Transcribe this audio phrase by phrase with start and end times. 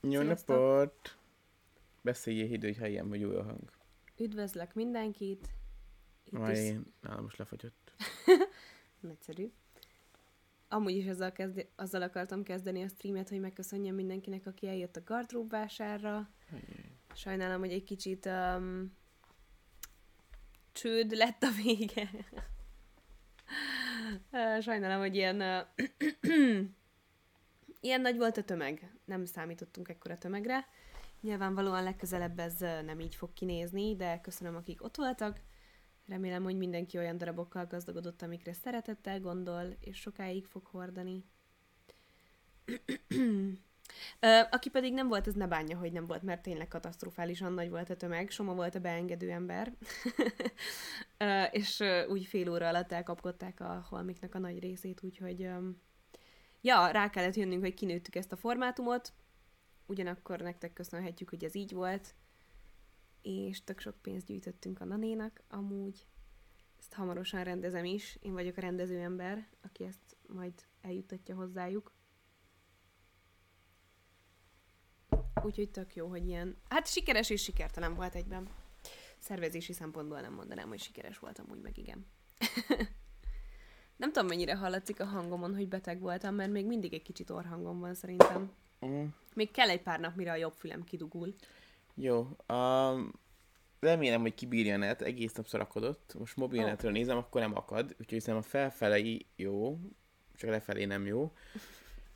[0.00, 0.56] Jó Sziasztok.
[0.56, 1.16] napot!
[2.02, 3.70] Beszéljél hidő, hogyha ilyen vagy jó a hang.
[4.16, 5.48] Üdvözlök mindenkit.
[6.24, 7.92] Itt is én, nálam most lefagyott.
[9.00, 9.52] nagyszerű.
[10.68, 15.02] Amúgy is azzal, kezdi, azzal akartam kezdeni a streamet, hogy megköszönjem mindenkinek, aki eljött a
[15.04, 16.30] gardrób vásárra.
[17.14, 18.96] Sajnálom, hogy egy kicsit um,
[20.72, 22.10] csőd lett a vége.
[24.62, 26.60] Sajnálom, hogy ilyen, uh,
[27.80, 28.99] ilyen nagy volt a tömeg.
[29.10, 30.66] Nem számítottunk ekkora tömegre.
[31.20, 35.40] Nyilvánvalóan legközelebb ez nem így fog kinézni, de köszönöm, akik ott voltak.
[36.06, 41.24] Remélem, hogy mindenki olyan darabokkal gazdagodott, amikre szeretettel gondol, és sokáig fog hordani.
[44.50, 47.90] Aki pedig nem volt, az ne bánja, hogy nem volt, mert tényleg katasztrofálisan nagy volt
[47.90, 48.30] a tömeg.
[48.30, 49.72] Soma volt a beengedő ember.
[51.60, 55.80] És úgy fél óra alatt elkapkodták a holmiknak a nagy részét, úgyhogy öm,
[56.60, 59.12] ja, rá kellett jönnünk, hogy kinőttük ezt a formátumot.
[59.86, 62.14] Ugyanakkor nektek köszönhetjük, hogy ez így volt.
[63.22, 66.06] És tök sok pénzt gyűjtöttünk a nanénak, amúgy.
[66.78, 68.18] Ezt hamarosan rendezem is.
[68.20, 71.92] Én vagyok a rendező ember, aki ezt majd eljuttatja hozzájuk.
[75.42, 76.56] Úgyhogy tök jó, hogy ilyen...
[76.68, 78.48] Hát sikeres és sikertelen volt egyben.
[79.18, 82.06] Szervezési szempontból nem mondanám, hogy sikeres voltam, úgy meg igen.
[84.00, 87.78] nem tudom, mennyire hallatszik a hangomon, hogy beteg voltam, mert még mindig egy kicsit orhangom
[87.80, 88.52] van szerintem.
[88.86, 89.04] Mm.
[89.34, 91.34] Még kell egy pár nap, mire a jobb fülem kidugul.
[91.94, 92.36] Jó.
[92.48, 93.12] Um,
[93.80, 96.14] remélem, hogy kibírja a net, egész nap szarakodott.
[96.18, 99.78] Most mobilnetről nézem, akkor nem akad, úgyhogy hiszem a felfelei jó,
[100.36, 101.32] csak lefelé nem jó.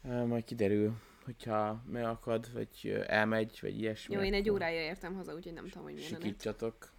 [0.02, 4.14] Uh, majd kiderül, hogyha megakad, vagy elmegy, vagy ilyesmi.
[4.14, 6.14] Jó, én egy órája értem haza, úgyhogy nem tudom, hogy milyen a.
[6.14, 6.92] Sikítsatok.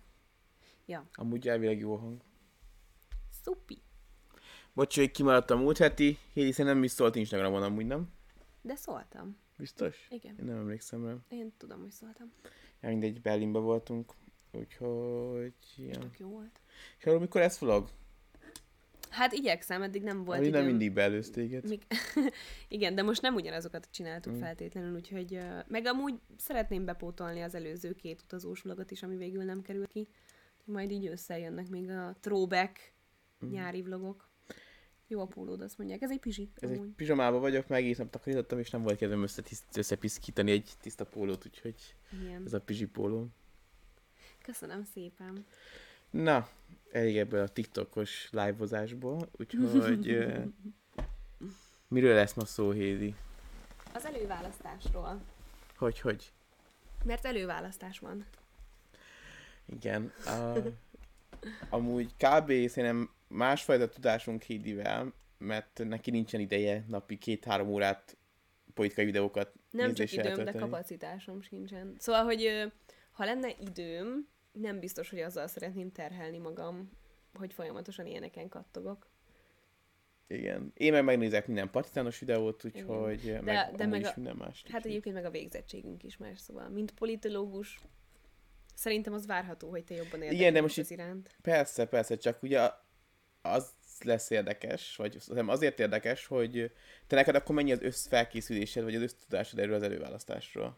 [0.86, 1.10] Ja.
[1.14, 2.22] Amúgy elvileg jó a hang.
[3.44, 3.84] Szupi.
[4.76, 8.08] Bocs, hogy kimaradt a múlt heti, Hédi szerintem is szólt Instagramon amúgy, nem?
[8.62, 9.38] De szóltam.
[9.58, 10.08] Biztos?
[10.10, 10.36] Igen.
[10.40, 11.16] Én nem emlékszem rá.
[11.30, 12.32] Én tudom, hogy szóltam.
[12.82, 14.14] Ja, mindegy, Berlinben voltunk,
[14.52, 15.54] úgyhogy...
[15.78, 16.00] Ja.
[16.00, 16.60] tök jó volt.
[16.98, 17.90] És arról mikor ez vlog?
[19.10, 20.70] Hát igyekszem, eddig nem volt Ami nem időm.
[20.70, 21.68] mindig beelőz téged.
[21.68, 21.82] Még...
[22.68, 24.40] Igen, de most nem ugyanazokat csináltuk Mm.
[24.40, 25.40] feltétlenül, úgyhogy...
[25.68, 30.08] Meg amúgy szeretném bepótolni az előző két utazós vlogot is, ami végül nem került ki.
[30.66, 32.94] Majd így összejönnek még a throwback
[33.46, 33.50] Mm.
[33.50, 34.30] nyári vlogok.
[35.08, 36.02] Jó a pólód, azt mondják.
[36.02, 36.50] Ez egy pizsi.
[36.56, 36.90] Ez egy amúgy.
[36.90, 41.46] pizsamában vagyok, meg egész nap takarítottam, és nem volt kedvem összetiszt- összepiszkítani egy tiszta pólót,
[41.46, 41.76] úgyhogy
[42.22, 42.44] Igen.
[42.46, 43.28] ez a pizsi póló.
[44.44, 45.46] Köszönöm szépen.
[46.10, 46.50] Na,
[46.92, 50.42] elég ebből a TikTokos live-ozásból, úgyhogy ö,
[51.88, 53.16] miről lesz ma szó, Hédi?
[53.94, 55.22] Az előválasztásról.
[55.78, 56.32] Hogy, hogy?
[57.04, 58.26] Mert előválasztás van.
[59.66, 60.12] Igen.
[60.26, 60.54] A,
[61.70, 62.48] amúgy kb.
[62.68, 68.18] szerintem másfajta tudásunk Hédivel, mert neki nincsen ideje napi két-három órát
[68.74, 70.60] politikai videókat Nem csak időm, de eltölteni.
[70.60, 71.96] kapacitásom sincsen.
[71.98, 72.72] Szóval, hogy
[73.12, 76.90] ha lenne időm, nem biztos, hogy azzal szeretném terhelni magam,
[77.34, 79.08] hogy folyamatosan ilyeneken kattogok.
[80.28, 80.72] Igen.
[80.76, 84.36] Én meg megnézek minden partizános videót, úgyhogy de, meg, de de meg is a- minden
[84.36, 84.64] más.
[84.70, 87.80] Hát egyébként meg a végzettségünk is más, szóval, mint politológus,
[88.74, 91.36] szerintem az várható, hogy te jobban érdekel de most itt- iránt.
[91.42, 92.70] Persze, persze, csak ugye
[93.46, 93.74] az
[94.04, 96.72] lesz érdekes, vagy azért érdekes, hogy
[97.08, 100.78] te neked akkor mennyi az összfelkészülésed, vagy az össztudásod erről az előválasztásról?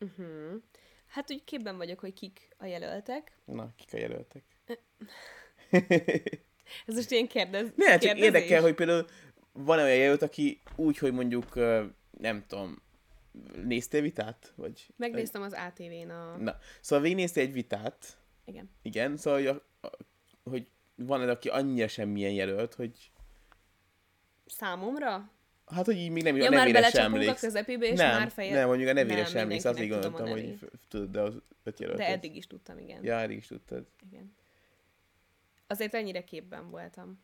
[0.00, 0.62] Uh-huh.
[1.06, 3.32] Hát úgy képben vagyok, hogy kik a jelöltek.
[3.44, 4.42] Na, kik a jelöltek?
[6.86, 8.24] Ez most ilyen kérdez, Ne, csak kérdezés.
[8.24, 9.06] érdekel, hogy például
[9.52, 11.54] van olyan jelölt, aki úgy, hogy mondjuk,
[12.18, 12.82] nem tudom,
[13.64, 14.52] néztél vitát?
[14.56, 16.36] Vagy, Megnéztem az ATV-n a...
[16.36, 18.70] Na, szóval végignéztél egy vitát, Igen.
[18.82, 19.62] igen, szóval, hogy,
[20.42, 20.68] hogy
[21.06, 23.10] van egy, aki annyira semmilyen jelölt, hogy
[24.46, 25.30] Számomra?
[25.66, 27.40] hát, hogy így még nem, Ja, a már nevére sem belecsapunk a emléksz.
[27.40, 28.54] közepébe, és nem, már feje...
[28.54, 31.80] nem, mondjuk a nevére Nem, sem emléksz, azt így gondoltam, hogy tudod, de az öt
[31.80, 31.98] jelölt.
[31.98, 33.04] De eddig is tudtam, igen.
[33.04, 33.86] Ja, eddig is tudtad.
[34.10, 34.34] igen.
[35.66, 37.22] Azért ennyire képben voltam.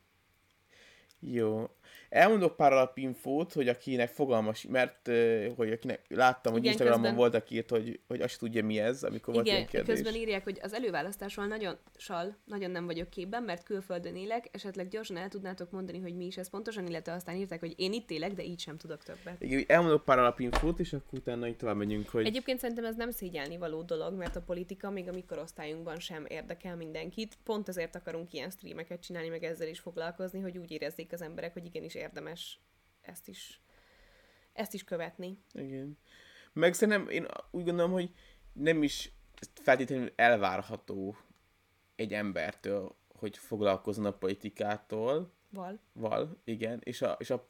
[1.21, 1.71] Jó.
[2.09, 5.11] Elmondok pár alapinfót, hogy akinek fogalmas, mert
[5.57, 8.79] hogy akinek láttam, hogy Igen, Instagramon közben- volt, aki írt, hogy, hogy azt tudja mi
[8.79, 9.95] ez, amikor volt Igen, ilyen kérdés.
[9.95, 14.89] közben írják, hogy az előválasztásról nagyon, sal, nagyon nem vagyok képben, mert külföldön élek, esetleg
[14.89, 18.11] gyorsan el tudnátok mondani, hogy mi is ez pontosan, illetve aztán írták, hogy én itt
[18.11, 19.43] élek, de így sem tudok többet.
[19.43, 22.27] Igen, elmondok pár alapinfót, és akkor utána így tovább megyünk, hogy...
[22.27, 26.25] Egyébként szerintem ez nem szégyelni való dolog, mert a politika még a mi korosztályunkban sem
[26.29, 27.35] érdekel mindenkit.
[27.45, 31.53] Pont ezért akarunk ilyen streameket csinálni, meg ezzel is foglalkozni, hogy úgy érezzék az emberek,
[31.53, 32.61] hogy igenis érdemes
[33.01, 33.61] ezt is,
[34.53, 35.39] ezt is követni.
[35.53, 35.99] Igen.
[36.53, 38.11] Meg szerintem én úgy gondolom, hogy
[38.53, 39.13] nem is
[39.55, 41.17] feltétlenül elvárható
[41.97, 45.81] egy embertől, hogy foglalkozzon a politikától, Val.
[45.93, 47.47] val, igen, és, a, és, a,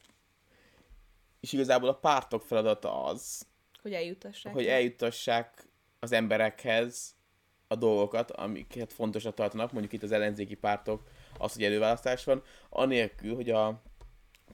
[1.40, 3.46] és igazából a pártok feladata az,
[3.82, 4.52] Hogy eljutassák.
[4.52, 5.68] hogy eljutassák
[5.98, 7.14] az emberekhez
[7.68, 13.34] a dolgokat, amiket fontosnak tartanak, mondjuk itt az ellenzéki pártok, az, hogy előválasztás van, anélkül,
[13.34, 13.82] hogy a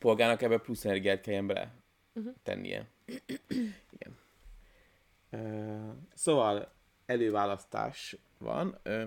[0.02, 1.72] polgárnak ebbe plusz energiát kelljen bele
[2.14, 2.34] uh-huh.
[2.42, 2.86] tennie.
[3.90, 4.18] Igen.
[5.30, 6.72] Uh, szóval
[7.06, 8.78] előválasztás van.
[8.84, 9.02] Uh,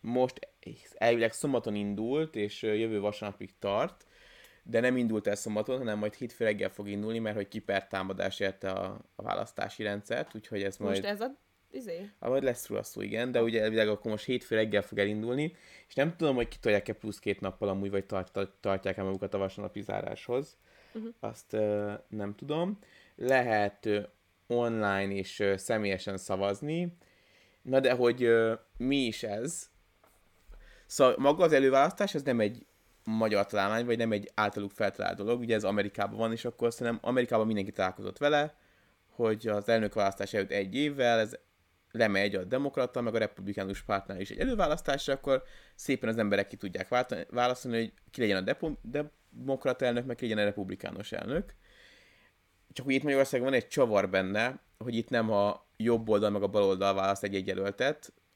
[0.00, 0.48] most
[0.94, 4.06] elvileg szombaton indult, és jövő vasárnapig tart,
[4.62, 8.70] de nem indult el szombaton, hanem majd hétfő reggel fog indulni, mert hogy kipertámadás érte
[8.70, 10.96] a, a választási rendszert, úgyhogy ez majd...
[10.96, 11.34] Most ez a
[11.70, 12.10] izé?
[12.18, 15.54] Ah, majd lesz róla szó, igen, de ugye elvileg akkor most hétfő reggel fog elindulni,
[15.88, 19.80] és nem tudom, hogy kitolják-e plusz két nappal amúgy, vagy tart, tartják-e magukat a vasárnapi
[19.80, 20.56] záráshoz.
[20.94, 21.12] Uh-huh.
[21.20, 22.78] Azt uh, nem tudom.
[23.16, 24.04] Lehet uh,
[24.46, 26.96] online és uh, személyesen szavazni.
[27.62, 29.70] Na de hogy uh, mi is ez?
[30.86, 32.66] Szóval maga az előválasztás, ez nem egy
[33.04, 36.98] magyar találmány, vagy nem egy általuk feltalált dolog, ugye ez Amerikában van, és akkor szerintem
[37.02, 38.54] Amerikában mindenki találkozott vele,
[39.10, 41.38] hogy az elnökválasztás előtt egy évvel ez
[41.92, 45.42] lemegy a demokrata, meg a republikánus pártnál is egy előválasztásra, akkor
[45.74, 46.88] szépen az emberek ki tudják
[47.30, 48.78] választani, hogy ki legyen a depo-
[49.30, 51.54] demokrata elnök, meg ki legyen a republikánus elnök.
[52.72, 56.42] Csak úgy itt Magyarországon van egy csavar benne, hogy itt nem a jobb oldal, meg
[56.42, 57.82] a bal oldal választ egy-egy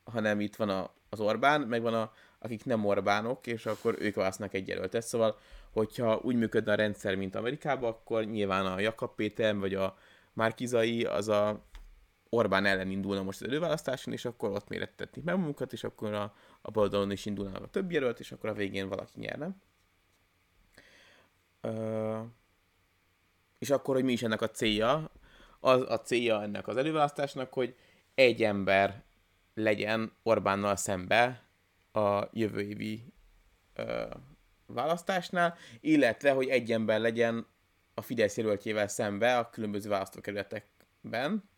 [0.05, 4.15] hanem itt van a, az Orbán, meg van a, akik nem Orbánok, és akkor ők
[4.15, 5.03] választanak egy jelöltet.
[5.03, 5.39] Szóval,
[5.71, 9.97] hogyha úgy működne a rendszer, mint Amerikában, akkor nyilván a Jakab Péter, vagy a
[10.33, 11.65] Márkizai, az a
[12.33, 16.35] Orbán ellen indulna most az előválasztáson, és akkor ott mérettetni meg magunkat, és akkor a,
[16.61, 19.51] a baloldalon is indulnának a több jelölt, és akkor a végén valaki nyerne.
[21.63, 22.27] Uh,
[23.59, 25.11] és akkor, hogy mi is ennek a célja?
[25.61, 27.77] Az a célja ennek az előválasztásnak, hogy
[28.15, 29.05] egy ember
[29.55, 31.43] legyen Orbánnal szembe
[31.93, 33.13] a jövő évi
[33.79, 34.11] uh,
[34.67, 37.47] választásnál, illetve, hogy egy ember legyen
[37.95, 41.50] a Fidesz jelöltjével szembe a különböző választókerületekben,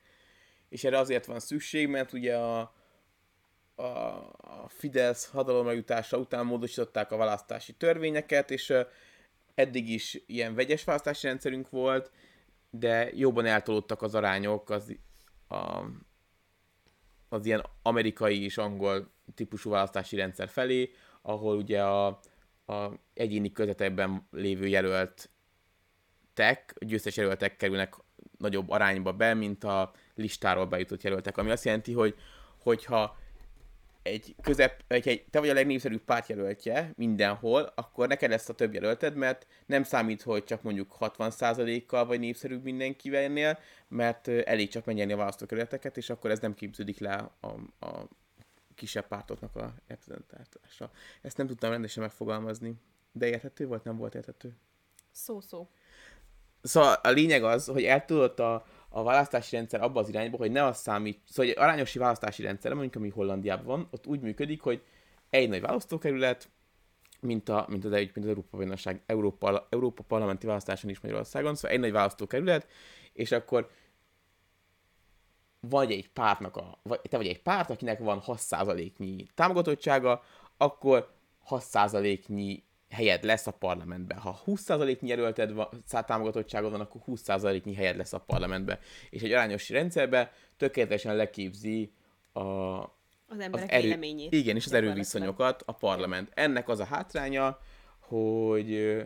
[0.73, 2.75] és erre azért van szükség, mert ugye a,
[3.75, 3.83] a,
[4.37, 8.75] a Fidesz hatalomra jutása után módosították a választási törvényeket, és
[9.55, 12.11] eddig is ilyen vegyes választási rendszerünk volt,
[12.71, 14.97] de jobban eltolódtak az arányok az,
[15.49, 15.83] a,
[17.29, 20.91] az ilyen amerikai és angol típusú választási rendszer felé,
[21.23, 22.07] ahol ugye a,
[22.67, 25.31] a egyéni közvetekben lévő jelölt
[26.35, 27.95] tek, győztes jelöltek kerülnek
[28.43, 32.15] nagyobb arányba be, mint a listáról bejutott jelöltek, ami azt jelenti, hogy
[32.63, 33.17] hogyha
[34.03, 38.75] egy közep, egy, egy, te vagy a legnépszerűbb pártjelöltje mindenhol, akkor neked lesz a több
[38.75, 43.59] jelölted, mert nem számít, hogy csak mondjuk 60%-kal vagy népszerűbb mindenkivelnél,
[43.89, 47.47] mert elég csak megnyerni a választókerületeket, és akkor ez nem képződik le a,
[47.87, 48.09] a
[48.75, 50.91] kisebb pártoknak a reprezentálása.
[51.21, 52.75] Ezt nem tudtam rendesen megfogalmazni,
[53.13, 54.57] de érthető volt, nem volt érthető?
[55.11, 55.69] Szó-szó.
[56.63, 60.51] Szóval a lényeg az, hogy el tudott a, a választási rendszer abba az irányba, hogy
[60.51, 64.61] ne az számít, szóval egy arányosi választási rendszer, mondjuk ami Hollandiában van, ott úgy működik,
[64.61, 64.83] hogy
[65.31, 66.49] egy nagy választókerület,
[67.21, 71.71] mint, a, mint, az, mint az Európa, Bajnokság, Európa, Európa parlamenti választáson is Magyarországon, szóval
[71.71, 72.67] egy nagy választókerület,
[73.13, 73.71] és akkor
[75.61, 80.23] vagy egy pártnak a, vagy, te vagy egy párt, akinek van 6%-nyi támogatottsága,
[80.57, 81.13] akkor
[81.49, 84.19] 6%-nyi helyed lesz a parlamentben.
[84.19, 85.53] Ha 20%-nyi jelölted
[85.89, 88.79] támogatottságod van, akkor 20%-nyi helyed lesz a parlamentben.
[89.11, 91.93] És egy arányos rendszerben tökéletesen leképzi
[92.33, 94.33] a, az emberek az erő, véleményét.
[94.33, 96.31] Igen, és az erőviszonyokat a parlament.
[96.35, 97.59] Ennek az a hátránya,
[98.01, 99.01] hogy,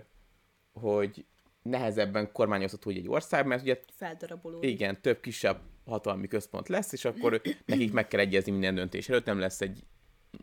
[0.73, 1.25] hogy
[1.63, 4.71] nehezebben kormányozható egy ország, mert ugye Feldarabolódik.
[4.71, 9.25] Igen, több kisebb hatalmi központ lesz, és akkor nekik meg kell egyezni minden döntés előtt,
[9.25, 9.85] nem lesz egy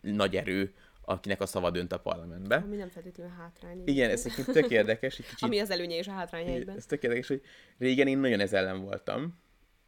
[0.02, 0.74] nagy erő
[1.06, 2.56] akinek a szava dönt a parlamentbe.
[2.56, 3.82] Ami nem feltétlenül hátrány.
[3.86, 5.20] Igen, ez egy tök érdekes.
[5.20, 6.76] Egy kicsit, Ami az előnye és a hátránya egyben.
[6.76, 7.42] Ez tök érdekes, hogy
[7.78, 9.40] régen én nagyon ez ellen voltam.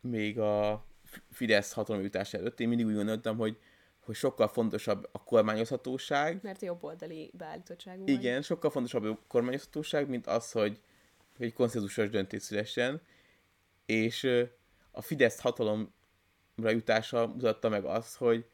[0.02, 0.86] Még a
[1.32, 2.60] Fidesz hatalmi jutás előtt.
[2.60, 3.58] Én mindig úgy gondoltam, hogy
[4.06, 6.40] hogy sokkal fontosabb a kormányozhatóság.
[6.42, 8.44] Mert jobb oldali beállítottságú Igen, vagy.
[8.44, 10.80] sokkal fontosabb a kormányozhatóság, mint az, hogy,
[11.38, 13.02] hogy egy konszenzusos döntés szülessen.
[13.86, 14.28] És
[14.92, 15.90] a Fidesz hatalomra
[16.70, 18.46] jutása mutatta meg azt, hogy,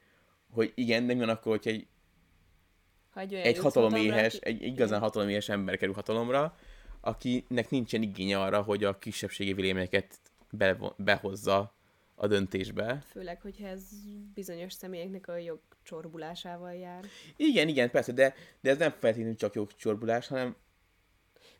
[0.52, 1.88] hogy igen, nem jön akkor, hogyha egy
[3.12, 6.56] ha egy, egy hataloméhes, egy igazán hataloméhes ember kerül hatalomra,
[7.02, 10.20] akinek nincsen igénye arra, hogy a kisebbségi véleményeket
[10.52, 11.76] be, behozza
[12.16, 13.04] a döntésbe.
[13.06, 13.84] Főleg, hogyha ez
[14.34, 17.06] bizonyos személyeknek a jogcsorbulásával jár.
[17.36, 20.56] Igen, igen, persze, de, de ez nem feltétlenül csak jogcsorbulás, hanem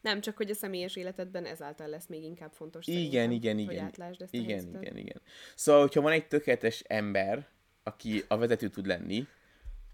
[0.02, 2.88] nem, csak hogy a személyes életedben ezáltal lesz még inkább fontos.
[2.88, 3.92] Igen, igen, igen.
[3.98, 5.22] Hogy ezt igen, igen, igen.
[5.56, 7.48] Szóval, hogyha van egy tökéletes ember,
[7.84, 9.28] aki a vezető tud lenni,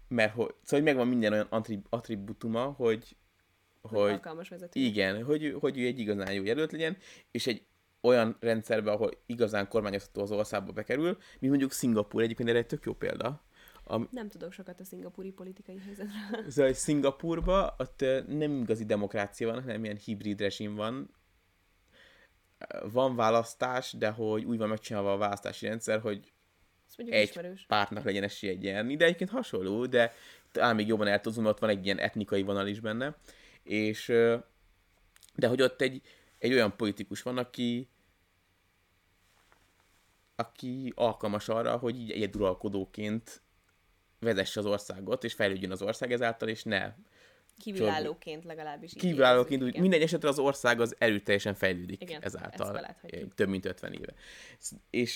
[0.08, 3.16] mert hogy, szóval hogy megvan minden olyan attribútuma, hogy,
[3.80, 4.80] hogy, hogy alkalmas vezető.
[4.80, 6.96] Igen, hogy, hogy ő egy igazán jó jelölt legyen,
[7.30, 7.66] és egy
[8.00, 12.84] olyan rendszerbe, ahol igazán kormányozható az országba bekerül, mint mondjuk Szingapúr egyébként erre egy tök
[12.84, 13.42] jó példa.
[13.84, 14.00] A...
[14.10, 16.50] Nem tudok sokat a szingapúri politikai helyzetről.
[16.50, 21.10] Szóval Szingapúrban ott nem igazi demokrácia van, hanem ilyen hibrid rezsim van.
[22.92, 26.32] Van választás, de hogy úgy van megcsinálva a választási rendszer, hogy
[26.96, 27.64] egy ismerős.
[27.68, 30.14] pártnak legyen esélye nyerni, de egyébként hasonló, de
[30.52, 33.16] talán még jobban el tudom, ott van egy ilyen etnikai vonal is benne,
[33.62, 34.06] és
[35.34, 36.02] de hogy ott egy,
[36.38, 37.88] egy olyan politikus van, aki
[40.36, 43.42] aki alkalmas arra, hogy így egyeduralkodóként
[44.18, 46.94] vezesse az országot, és fejlődjön az ország ezáltal, és ne
[47.58, 48.92] Kívülállóként legalábbis.
[48.96, 52.96] Kívülállóként, úgy, minden esetre az ország az erőteljesen fejlődik Igen, ezáltal.
[53.34, 54.14] Több mint 50 éve.
[54.90, 55.14] És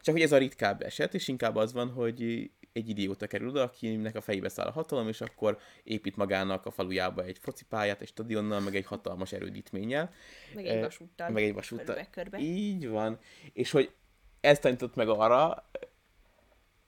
[0.00, 3.62] csak hogy ez a ritkább eset, és inkább az van, hogy egy idióta kerül oda,
[3.62, 8.08] akinek a fejébe száll a hatalom, és akkor épít magának a falujába egy focipályát, egy
[8.08, 10.12] stadionnal, meg egy hatalmas erődítménnyel.
[10.54, 11.30] Meg egy vasúttal.
[11.30, 11.84] Meg egy vasúttal.
[11.94, 12.38] Körbe, körbe.
[12.38, 13.18] Így van.
[13.52, 13.92] És hogy
[14.40, 15.70] ez tanított meg arra,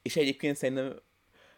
[0.02, 1.00] és egyébként szerintem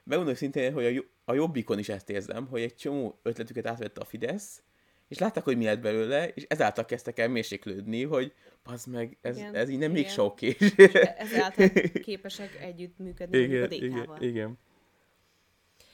[0.07, 4.05] megmondom szintén, hogy a, a Jobbikon is ezt érzem, hogy egy csomó ötletüket átvette a
[4.05, 4.63] Fidesz,
[5.09, 8.33] és látták, hogy mi lett belőle, és ezáltal kezdtek el mérséklődni, hogy
[8.63, 10.75] az meg, ez, igen, ez így nem még sok és
[11.19, 11.69] ezáltal
[12.03, 14.17] képesek együtt működni igen, a DK-val.
[14.21, 14.59] Igen, igen.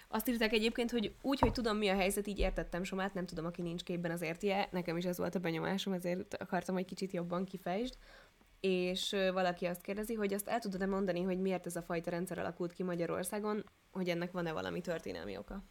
[0.09, 3.45] Azt írták egyébként, hogy úgy, hogy tudom, mi a helyzet, így értettem Somát, nem tudom,
[3.45, 4.69] aki nincs képben az értie.
[4.71, 7.95] Nekem is ez volt a benyomásom, ezért akartam, hogy kicsit jobban kifejtsd
[8.63, 12.39] és valaki azt kérdezi, hogy azt el tudod-e mondani, hogy miért ez a fajta rendszer
[12.39, 15.63] alakult ki Magyarországon, hogy ennek van-e valami történelmi oka?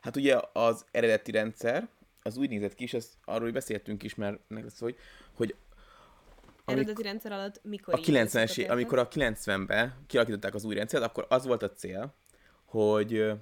[0.00, 1.88] Hát ugye az eredeti rendszer,
[2.22, 4.96] az úgy nézett ki, és azt, arról beszéltünk is, mert lesz, hogy,
[5.34, 5.54] hogy
[6.64, 7.94] amik, eredeti rendszer alatt mikor?
[7.94, 12.14] A 90-es, amikor a 90-ben kialakították az új rendszert, akkor az volt a cél,
[12.64, 13.32] hogy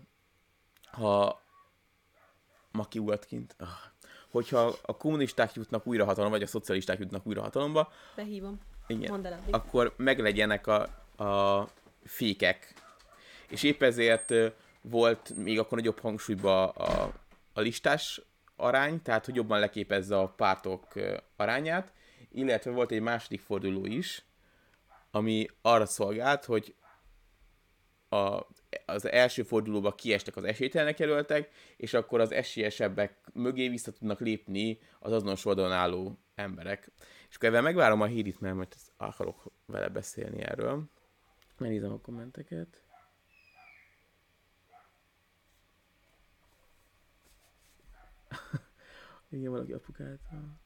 [0.85, 1.43] ha
[2.73, 3.69] ma kiugat kint, ah,
[4.31, 8.61] hogyha a kommunisták jutnak újra hatalomba, vagy a szocialisták jutnak újra hatalomba, Behívom.
[8.87, 9.11] Igen.
[9.11, 10.83] Mondd el akkor meglegyenek a,
[11.25, 11.69] a
[12.05, 12.75] fékek.
[13.49, 14.35] És épp ezért
[14.81, 17.13] volt még akkor nagyobb hangsúlyban a,
[17.53, 18.21] a listás
[18.57, 20.93] arány, tehát hogy jobban leképezze a pártok
[21.37, 21.93] arányát,
[22.33, 24.25] illetve volt egy második forduló is,
[25.11, 26.75] ami arra szolgált, hogy
[28.09, 28.47] a,
[28.87, 34.79] az első fordulóba kiestek az esélytelenek jelöltek, és akkor az esélyesebbek mögé vissza tudnak lépni
[34.99, 36.91] az azonos oldalon álló emberek.
[37.29, 40.83] És akkor ebben megvárom a hírit, mert majd akarok vele beszélni erről.
[41.59, 42.83] Megnézem a kommenteket.
[49.31, 50.61] Igen, valaki apukáltal.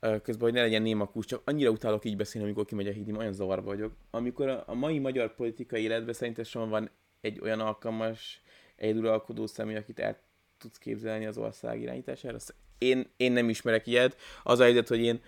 [0.00, 3.16] közben, hogy ne legyen néma kús, csak annyira utálok így beszélni, amikor kimegy a hídim,
[3.16, 3.92] olyan zavarba vagyok.
[4.10, 8.42] Amikor a, mai magyar politikai életben szerintem van egy olyan alkalmas,
[8.76, 10.18] egy uralkodó személy, akit el
[10.58, 12.36] tudsz képzelni az ország irányítására.
[12.78, 14.16] Én, én nem ismerek ilyet.
[14.42, 15.20] Az a helyzet, hogy én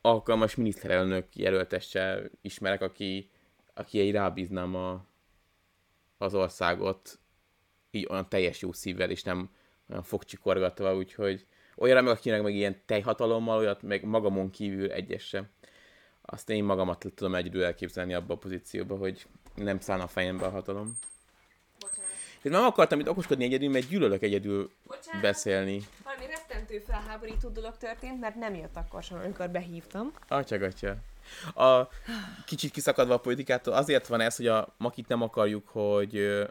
[0.00, 3.30] alkalmas miniszterelnök jelöltesse ismerek, aki,
[3.74, 5.04] aki egy rábíznám a,
[6.18, 7.18] az országot
[7.90, 9.50] így olyan teljes jó szívvel, és nem
[9.88, 15.48] olyan fogcsikorgatva, úgyhogy olyanra meg, akinek meg ilyen tejhatalommal, olyat meg magamon kívül egyes sem.
[16.22, 20.50] Azt én magamat tudom egyedül elképzelni abba a pozícióba, hogy nem szállna a fejembe a
[20.50, 20.98] hatalom.
[22.42, 25.22] Én nem akartam itt okoskodni egyedül, mert gyűlölök egyedül Bocsánat.
[25.22, 25.82] beszélni.
[26.04, 26.24] Valami
[26.70, 30.12] rettentő felháborító dolog történt, mert nem jött akkor sem, amikor behívtam.
[30.28, 30.96] Atyagatja.
[31.54, 31.88] A
[32.46, 36.44] kicsit kiszakadva a politikától, azért van ez, hogy a makit nem akarjuk, hogy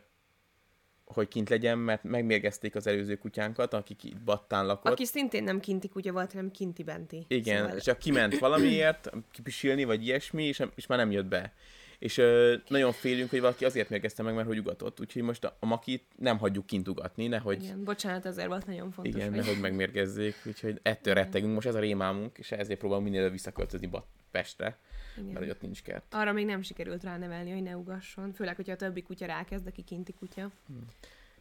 [1.06, 4.92] hogy kint legyen, mert megmérgezték az előző kutyánkat, akik itt battán lakott.
[4.92, 7.26] Aki szintén nem kinti kutya volt, hanem kinti benti.
[7.28, 7.80] Igen, szóval...
[7.80, 11.54] csak kiment valamiért, kipisilni, vagy ilyesmi, és, és már nem jött be.
[12.00, 15.00] És ö, nagyon félünk, hogy valaki azért mérgezte meg, mert hogy ugatott.
[15.00, 17.64] Úgyhogy most a, a makit nem hagyjuk kint ugatni, nehogy...
[17.64, 19.14] Igen, bocsánat, azért volt nagyon fontos.
[19.14, 19.38] Igen, hogy...
[19.38, 21.24] nehogy megmérgezzék, úgyhogy ettől Igen.
[21.24, 21.54] rettegünk.
[21.54, 23.90] Most ez a rémálmunk, és ezért próbálunk minél visszaköltözni
[24.32, 24.78] Pestre.
[25.18, 25.28] Igen.
[25.28, 26.14] mert hogy ott nincs kert.
[26.14, 29.82] Arra még nem sikerült ránevelni, hogy ne ugasson, főleg, hogyha a többi kutya rákezd, aki
[29.82, 30.52] kinti kutya.
[30.68, 30.86] Hmm.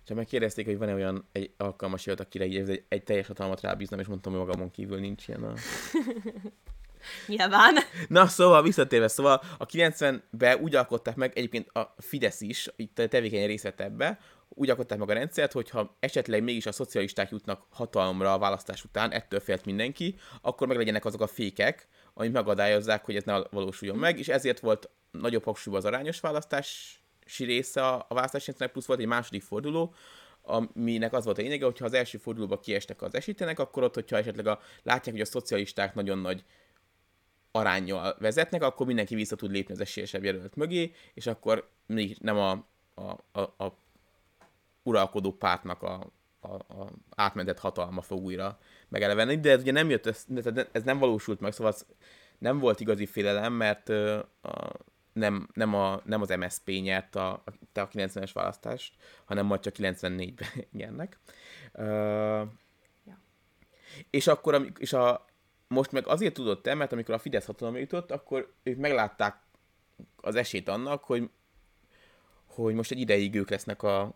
[0.05, 4.01] Csak megkérdezték, hogy van-e olyan egy alkalmas jött, akire így egy, egy teljes hatalmat rábíznom,
[4.01, 5.53] és mondtam, hogy magamon kívül nincs ilyen a...
[7.27, 7.75] Nyilván.
[8.09, 13.47] Na, szóval visszatérve, szóval a 90-ben úgy alkották meg, egyébként a Fidesz is, itt tevékeny
[13.47, 18.39] részlet ebbe, úgy alkották meg a rendszert, hogyha esetleg mégis a szocialisták jutnak hatalomra a
[18.39, 23.23] választás után, ettől félt mindenki, akkor meg legyenek azok a fékek, amik megadályozzák, hogy ez
[23.23, 28.73] ne valósuljon meg, és ezért volt nagyobb hangsúlyban az arányos választási része a, választási rendszernek,
[28.73, 29.95] plusz volt egy második forduló,
[30.43, 34.17] aminek az volt a lényege, hogyha az első fordulóba kiestek az esélytelenek, akkor ott, hogyha
[34.17, 36.45] esetleg a, látják, hogy a szocialisták nagyon nagy
[37.51, 41.69] arányjal vezetnek, akkor mindenki vissza tud lépni az esélyesebb jelölt mögé, és akkor
[42.19, 42.51] nem a,
[42.95, 43.77] a, a, a
[44.83, 50.07] uralkodó pártnak a, a, a átmentett hatalma fog újra megelevenni, de ez ugye nem jött,
[50.07, 50.27] ez,
[50.73, 51.75] ez nem valósult meg, szóval
[52.39, 54.71] nem volt igazi félelem, mert uh, a,
[55.13, 59.75] nem, nem, a, nem az MSZP nyert a, a, a 90-es választást, hanem majd csak
[59.79, 61.19] 94-ben nyernek.
[61.73, 62.49] Uh,
[63.05, 63.19] ja.
[64.11, 65.25] És akkor, és a,
[65.69, 69.41] most meg azért tudott el, mert amikor a Fidesz hatalomra jutott, akkor ők meglátták
[70.17, 71.31] az esélyt annak, hogy,
[72.47, 74.15] hogy most egy ideig ők lesznek a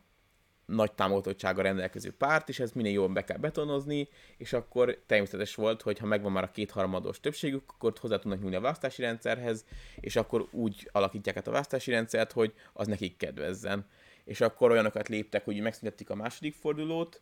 [0.67, 5.83] nagy támogatottsága rendelkező párt, és ez minél jobban be kell betonozni, és akkor természetes volt,
[5.83, 9.65] hogy ha megvan már a kétharmados többségük, akkor hozzá tudnak nyúlni a választási rendszerhez,
[10.01, 13.87] és akkor úgy alakítják át a választási rendszert, hogy az nekik kedvezzen.
[14.25, 17.21] És akkor olyanokat léptek, hogy megszüntették a második fordulót,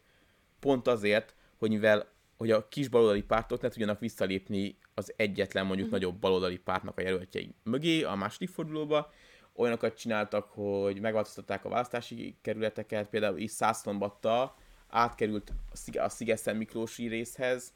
[0.60, 2.08] pont azért, hogy mivel
[2.40, 6.00] hogy a kis baloldali pártok ne tudjanak visszalépni az egyetlen mondjuk uh-huh.
[6.00, 9.12] nagyobb baloldali pártnak a jelöltjei mögé a második fordulóba,
[9.54, 14.56] olyanokat csináltak, hogy megváltoztatták a választási kerületeket, például is Szászlombatta
[14.88, 15.52] átkerült
[15.98, 17.72] a Szigeszen Miklósi részhez,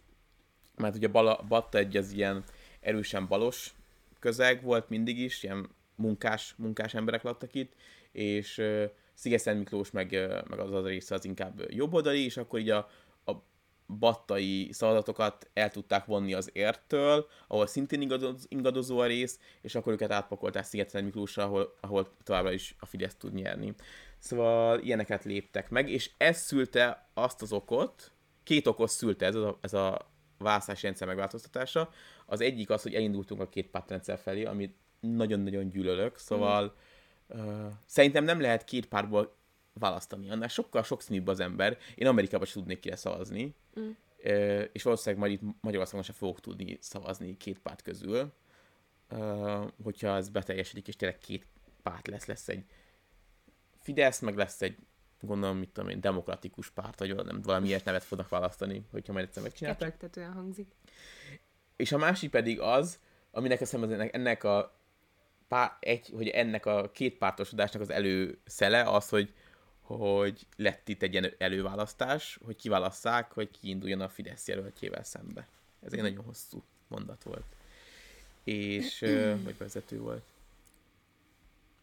[0.76, 2.44] mert ugye Bala, Batta egy az ilyen
[2.80, 3.74] erősen balos
[4.18, 7.72] közeg volt mindig is, ilyen munkás, munkás emberek laktak itt,
[8.12, 8.62] és
[9.14, 10.10] Szigeszen Miklós meg,
[10.48, 12.88] meg az az része az inkább jobboldali, és akkor így a,
[13.86, 19.92] battai szavazatokat el tudták vonni az értől, ahol szintén ingadoz, ingadozó a rész, és akkor
[19.92, 23.74] őket átpakolták Szigetlen Miklósra, ahol, ahol továbbra is a Fidesz tud nyerni.
[24.18, 28.12] Szóval ilyeneket léptek meg, és ez szülte azt az okot,
[28.42, 31.90] két okot szülte ez a, ez a választási rendszer megváltoztatása.
[32.26, 36.74] Az egyik az, hogy elindultunk a két pártrendszer felé, amit nagyon-nagyon gyűlölök, szóval
[37.36, 37.38] mm.
[37.38, 39.34] uh, szerintem nem lehet két párból
[39.74, 40.30] választani.
[40.30, 41.78] Annál sokkal sokszínűbb az ember.
[41.94, 43.54] Én Amerikában sem tudnék kire szavazni.
[43.80, 43.90] Mm.
[44.72, 48.32] És valószínűleg majd itt Magyarországon sem fogok tudni szavazni két párt közül.
[49.82, 51.46] Hogyha ez beteljesedik, és tényleg két
[51.82, 52.64] párt lesz, lesz egy
[53.80, 54.76] Fidesz, meg lesz egy
[55.20, 59.24] gondolom, mit tudom én, demokratikus párt, vagy nem, valami ilyet nevet fognak választani, hogyha majd
[59.24, 59.90] egyszer megcsinálták.
[59.90, 60.72] Kecsegtetően hangzik.
[61.76, 62.98] És a másik pedig az,
[63.30, 64.78] aminek hiszem, ennek, ennek a
[65.48, 69.32] pár, egy, hogy ennek a két pártosodásnak az előszele az, hogy
[69.84, 75.46] hogy lett itt egy előválasztás, hogy kiválasszák, hogy kiinduljon a Fidesz jelöltjével szembe.
[75.82, 77.44] Ez egy nagyon hosszú mondat volt.
[78.44, 78.98] És,
[79.42, 80.22] vagy vezető volt.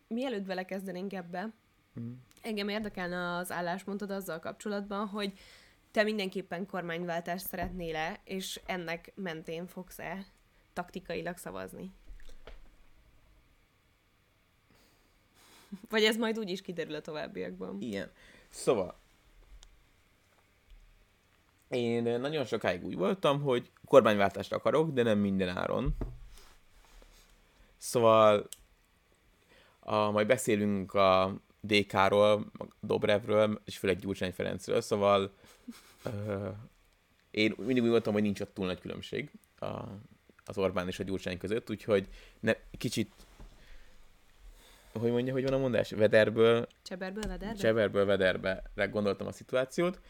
[0.07, 1.51] Mielőtt belekezdenénk ebbe,
[1.99, 2.11] mm.
[2.41, 5.33] engem érdekelne az álláspontod azzal kapcsolatban, hogy
[5.91, 10.25] te mindenképpen kormányváltást szeretnél-e, és ennek mentén fogsz-e
[10.73, 11.91] taktikailag szavazni?
[15.89, 17.81] Vagy ez majd úgy is kiderül a továbbiakban.
[17.81, 18.11] Igen.
[18.49, 18.95] Szóval,
[21.69, 25.95] én nagyon sokáig úgy voltam, hogy kormányváltást akarok, de nem minden áron.
[27.77, 28.47] Szóval
[29.79, 35.31] a, majd beszélünk a DK-ról, Dobrevről, és főleg Gyurcsány Ferencről, szóval
[36.05, 36.47] uh,
[37.31, 39.65] én mindig úgy voltam, hogy nincs ott túl nagy különbség a,
[40.45, 42.07] az Orbán és a Gyurcsány között, úgyhogy
[42.39, 43.11] ne, kicsit
[44.99, 45.91] hogy mondja, hogy van a mondás?
[45.91, 46.67] Vederből...
[46.83, 47.59] Cseberből vederbe?
[47.59, 50.01] Cseberből vederbe gondoltam a szituációt.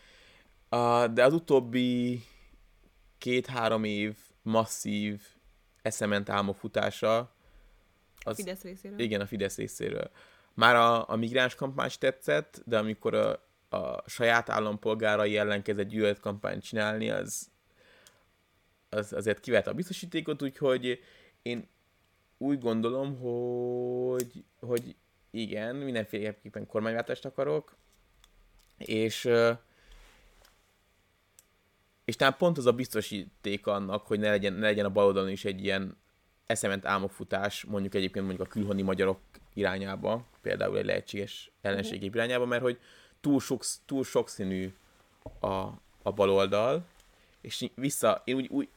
[0.70, 2.24] Uh, de az utóbbi
[3.18, 5.22] két-három év masszív
[5.82, 7.18] eszement álmofutása
[8.24, 9.00] az, a Fidesz részéről.
[9.00, 10.12] Igen, a Fidesz részéről.
[10.54, 16.64] Már a, a migráns kampány tetszett, de amikor a, a saját állampolgárai ellen kezdett gyűlöletkampányt
[16.64, 17.50] csinálni, az,
[18.90, 21.00] az azért kivett a biztosítékot, úgyhogy
[21.42, 21.70] én
[22.42, 24.96] úgy gondolom, hogy, hogy
[25.32, 27.76] igen, mindenféleképpen kormányváltást akarok,
[28.78, 29.30] és
[32.06, 35.46] és talán pont az a biztosíték annak, hogy ne legyen, ne legyen a baloldalon is
[35.46, 35.98] egy ilyen
[36.46, 39.20] eszement álmokfutás, mondjuk egyébként mondjuk a külhoni magyarok
[39.54, 42.16] irányába, például egy lehetséges ellenségép uh-huh.
[42.16, 42.80] irányába, mert hogy
[43.20, 44.74] túl, sok, túl sokszínű
[45.40, 45.48] a,
[46.02, 46.86] a baloldal,
[47.42, 48.70] és vissza, én úgy, úgy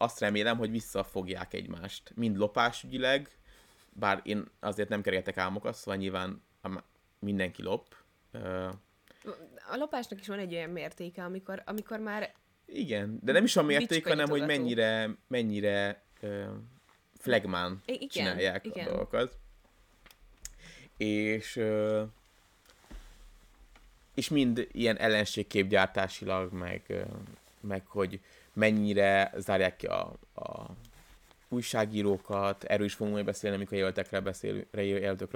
[0.00, 3.30] azt remélem, hogy visszafogják egymást, mind lopásügyileg,
[3.92, 6.42] bár én azért nem kergetek álmokat, szóval nyilván
[7.18, 7.94] mindenki lop.
[9.70, 12.34] A lopásnak is van egy olyan mértéke, amikor, amikor már
[12.72, 16.46] igen, de nem is a mérték, hanem hogy mennyire, mennyire uh,
[17.18, 18.86] flagmán igen, csinálják igen.
[18.86, 19.38] a dolgokat.
[20.96, 22.02] És uh,
[24.14, 27.04] és mind ilyen ellenségképgyártásilag, meg, uh,
[27.60, 28.20] meg hogy
[28.60, 30.66] mennyire zárják ki a, a
[31.48, 34.66] újságírókat, erről is fogunk majd beszélni, amikor jelöltekről beszélünk,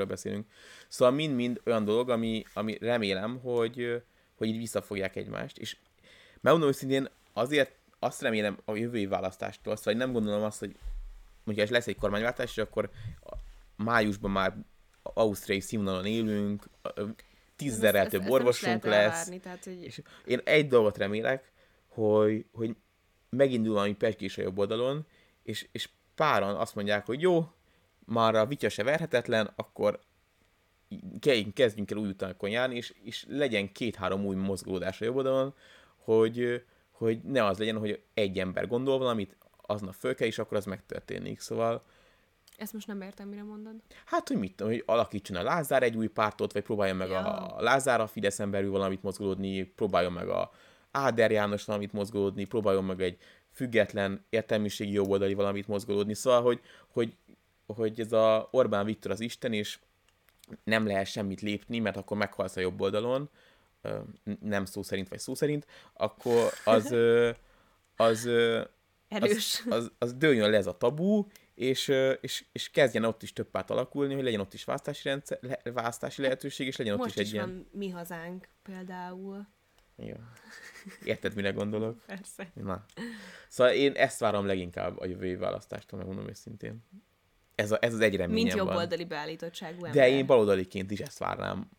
[0.06, 0.46] beszélünk.
[0.88, 4.02] Szóval mind-mind olyan dolog, ami, ami remélem, hogy,
[4.34, 5.76] hogy így visszafogják egymást, és
[6.40, 10.76] megmondom őszintén, azért azt remélem a jövői választástól, szóval nem gondolom azt, hogy
[11.44, 12.90] mondjuk lesz egy kormányváltás, és akkor
[13.76, 14.54] májusban már
[15.02, 16.64] ausztriai színvonalon élünk,
[17.56, 19.18] tízzerrel több orvosunk lesz.
[19.18, 19.84] Elvárni, tehát, hogy...
[19.84, 21.52] és én egy dolgot remélek,
[21.88, 22.76] hogy, hogy
[23.34, 25.06] megindul valami pekés a jobb oldalon,
[25.42, 27.52] és, és páran azt mondják, hogy jó,
[28.04, 30.00] már a vitya se verhetetlen, akkor
[31.54, 35.54] kezdjünk el új utakon járni, és, és legyen két-három új mozgódás a jobb oldalon,
[35.96, 40.56] hogy, hogy ne az legyen, hogy egy ember gondol valamit, aznap föl kell, és akkor
[40.56, 41.40] az megtörténik.
[41.40, 41.82] Szóval
[42.56, 43.74] ezt most nem értem, mire mondod.
[44.04, 47.18] Hát, hogy mit hogy alakítson a Lázár egy új pártot, vagy próbálja meg ja.
[47.18, 50.50] a Lázár a Fideszen belül valamit mozgolódni, próbáljon meg a
[50.96, 53.18] Áder János valamit mozgolódni, próbáljon meg egy
[53.50, 56.14] független értelmiségi jobboldali valamit mozgolódni.
[56.14, 57.16] Szóval, hogy, hogy,
[57.66, 59.78] hogy ez a Orbán Viktor az Isten, és
[60.64, 63.30] nem lehet semmit lépni, mert akkor meghalsz a jobb oldalon,
[64.40, 66.94] nem szó szerint, vagy szó szerint, akkor az,
[67.96, 68.26] az,
[69.08, 69.62] Erős.
[69.68, 73.50] az, az, az dőljön le ez a tabú, és, és, és kezdjen ott is több
[73.50, 75.38] párt alakulni, hogy legyen ott is választási, rendszer,
[75.72, 77.66] választási lehetőség, és legyen Most ott is, is egy van ilyen...
[77.72, 79.46] mi hazánk például.
[79.96, 80.14] Jó.
[81.04, 82.04] Érted, mire gondolok?
[82.06, 82.50] Persze.
[82.54, 82.84] Na.
[83.48, 86.84] Szóval én ezt várom leginkább a jövő választástól, megmondom őszintén.
[87.54, 89.92] Ez, a, ez az egy reményem Mint jobboldali beállítottságú ember.
[89.92, 91.70] De én baloldaliként is ezt várnám.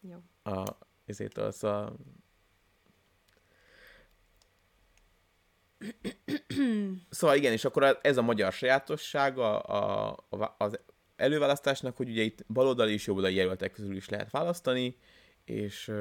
[0.00, 0.18] Jó.
[0.52, 1.96] A, ezért az a...
[7.10, 10.80] szóval igen, és akkor ez a magyar sajátossága a, a, az
[11.16, 14.96] előválasztásnak, hogy ugye itt baloldali és jobboldali jelöltek közül is lehet választani,
[15.44, 15.92] és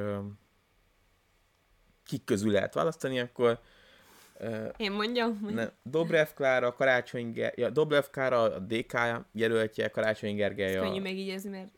[2.09, 3.59] kik közül lehet választani, akkor
[4.41, 5.47] Uh, Én mondjam.
[5.49, 7.53] Ne, Dobrev Klára, Karácsony Ger...
[7.55, 8.93] ja, Dobrev Klára, a DK
[9.31, 10.77] jelöltje, Karácsony Gergely.
[10.77, 10.81] a...
[10.81, 11.71] könnyű megígézni, mert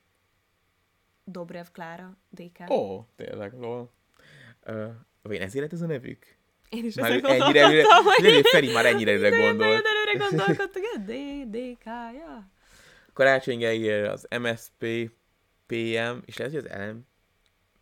[1.24, 2.70] Dobrev Klára, DK.
[2.70, 3.92] Ó, oh, tényleg, lol.
[4.68, 6.26] Uh, én ezért ez a nevük?
[6.70, 8.42] Én is már ennyire előre, hogy...
[8.44, 9.86] Feri már ennyire előre gondolt.
[9.86, 11.12] Előre gondolkodtak, D,
[11.50, 11.86] DK,
[12.20, 12.52] ja.
[13.14, 15.12] Karácsony Gergely az MSP,
[15.66, 17.10] PM, és lehet, hogy az LM,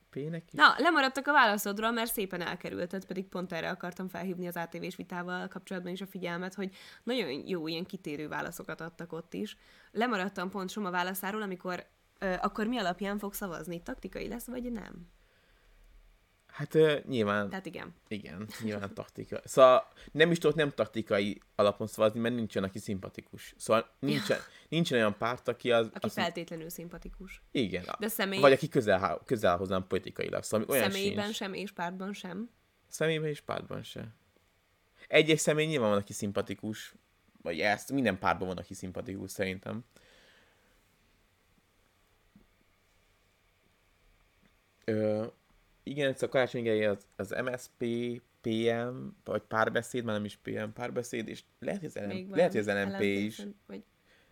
[0.09, 0.59] P-nek is?
[0.59, 5.47] Na, lemaradtak a válaszodról, mert szépen elkerülted, pedig pont erre akartam felhívni az ATV-s vitával
[5.47, 9.57] kapcsolatban is a figyelmet, hogy nagyon jó ilyen kitérő válaszokat adtak ott is.
[9.91, 11.85] Lemaradtam pont Soma válaszáról, amikor
[12.19, 13.83] ö, akkor mi alapján fog szavazni?
[13.83, 15.07] Taktikai lesz, vagy nem?
[16.51, 17.49] Hát uh, nyilván...
[17.49, 17.93] Tehát igen.
[18.07, 19.41] Igen, nyilván taktika.
[19.43, 23.53] Szóval nem is tudok nem taktikai alapon szavazni, mert nincsen, aki szimpatikus.
[23.57, 24.37] Szóval nincsen,
[24.69, 25.89] nincsen olyan párt, aki az...
[25.93, 27.41] Aki az feltétlenül szimpatikus.
[27.51, 27.85] Igen.
[27.99, 28.39] De személy...
[28.39, 30.43] Vagy aki közel, közel hozzám politikailag.
[30.43, 31.35] Szóval olyan Személyben sincs.
[31.35, 32.49] sem és pártban sem.
[32.87, 34.13] Személyben és pártban sem.
[35.07, 36.93] Egy-egy személy nyilván van, aki szimpatikus.
[37.41, 39.83] Vagy ezt, minden pártban van, aki szimpatikus szerintem.
[44.85, 45.25] Ö,
[45.83, 47.85] igen, ez a karácsonyi az, az MSP,
[48.41, 52.59] PM, vagy párbeszéd, már nem is PM párbeszéd, és lehet, hogy az, LM, lehet, hogy
[52.59, 53.41] az LMP is.
[53.67, 53.83] Vagy...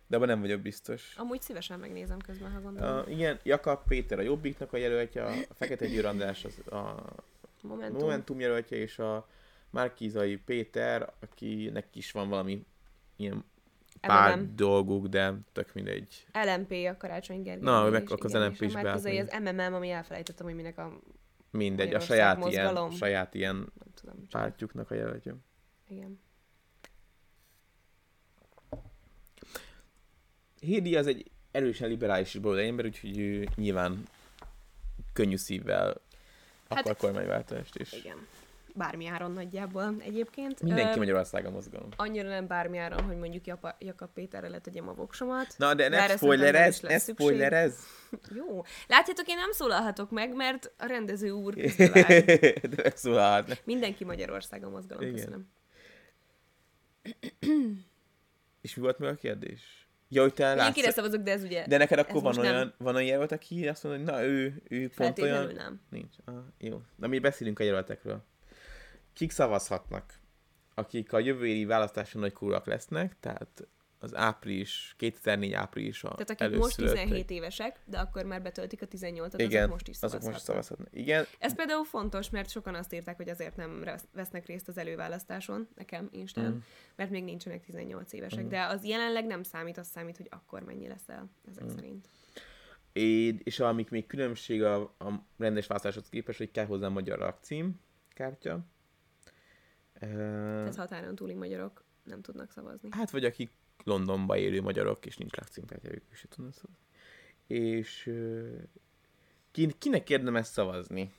[0.06, 1.14] De abban nem vagyok biztos.
[1.16, 2.98] Amúgy szívesen megnézem közben, ha gondolom.
[2.98, 7.04] Uh, igen, Jakab Péter a Jobbiknak a jelöltje, a Fekete Győr András az a
[7.62, 8.00] Momentum.
[8.00, 9.28] Momentum jelöltje, és a
[9.70, 12.66] Márkizai Péter, akinek is van valami
[13.16, 13.44] ilyen
[14.00, 14.56] pár MMM.
[14.56, 16.26] dolguk, de tök mindegy.
[16.32, 17.62] LMP a Karácsony Gergely.
[17.62, 19.04] Na, meg akkor az LMP is beállt.
[19.04, 21.00] az MMM, ami elfelejtettem, hogy minek a
[21.50, 25.34] Mindegy, a saját ilyen, saját ilyen nem tudom, pártjuknak a jelöltje.
[25.88, 26.20] Igen.
[30.60, 34.02] Hédi az egy erősen liberális baloldali ember, úgyhogy ő nyilván
[35.12, 36.00] könnyű szívvel
[36.68, 37.92] hát, akar kormányváltást is.
[37.92, 38.26] Igen
[38.74, 40.62] bármi áron nagyjából egyébként.
[40.62, 41.88] Mindenki uh, Magyarországon mozgalom.
[41.96, 45.54] Annyira nem bármi áron, hogy mondjuk Japa, Jakab Péterre letegyem a voksomat.
[45.56, 47.74] Na, de ne spoilerez, ne spoilerez.
[48.36, 48.62] Jó.
[48.86, 53.62] Látjátok, én nem szólalhatok meg, mert a rendező úr De megszólalhat.
[53.64, 55.14] Mindenki Magyarországon mozgalom, Igen.
[55.14, 55.48] köszönöm.
[58.62, 59.88] És mi volt még a kérdés?
[60.08, 60.76] Ja, hogy te látsz...
[60.76, 61.66] Én szavazok, de ez ugye...
[61.66, 62.74] De neked akkor van olyan, nem...
[62.78, 65.52] van olyan jelölt, aki azt mondja, hogy na ő, ő pont olyan...
[65.54, 65.80] nem.
[65.90, 66.14] Nincs.
[66.24, 66.82] Ah, jó.
[66.96, 68.24] Na mi beszélünk a jelöltekről
[69.18, 70.20] kik szavazhatnak,
[70.74, 76.30] akik a jövő évi választáson nagy kurak lesznek, tehát az április, 2004 április a Tehát
[76.30, 80.20] akik most 17 évesek, de akkor már betöltik a 18-at, Igen, azok most is szavazhatnak.
[80.20, 80.88] Azok most szavazhatnak.
[80.90, 81.24] Igen.
[81.38, 86.08] Ez például fontos, mert sokan azt írták, hogy azért nem vesznek részt az előválasztáson, nekem
[86.12, 86.58] Instán, mm.
[86.96, 88.48] mert még nincsenek 18 évesek, mm.
[88.48, 91.74] de az jelenleg nem számít, az számít, hogy akkor mennyi leszel ezek mm.
[91.74, 92.08] szerint.
[92.92, 97.80] É, és amik még különbség a, a rendes választáshoz képest, hogy kell hozzá magyar lakcím
[98.14, 98.66] kártya,
[99.98, 102.88] tehát határon túli magyarok nem tudnak szavazni.
[102.92, 103.50] Hát, vagy akik
[103.84, 106.86] Londonba élő magyarok, és nincs lakcímkártya, ők is tudnak szavazni.
[107.46, 108.10] És
[109.78, 111.12] kinek érdemes szavazni?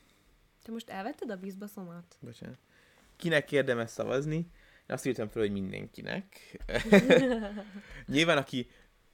[0.64, 2.18] Te most elvetted a vízbaszomat?
[2.20, 2.60] Bocsánat.
[3.16, 4.52] Kinek érdemes szavazni?
[4.92, 6.60] azt írtam fel, hogy mindenkinek.
[8.06, 8.70] Nyilván, aki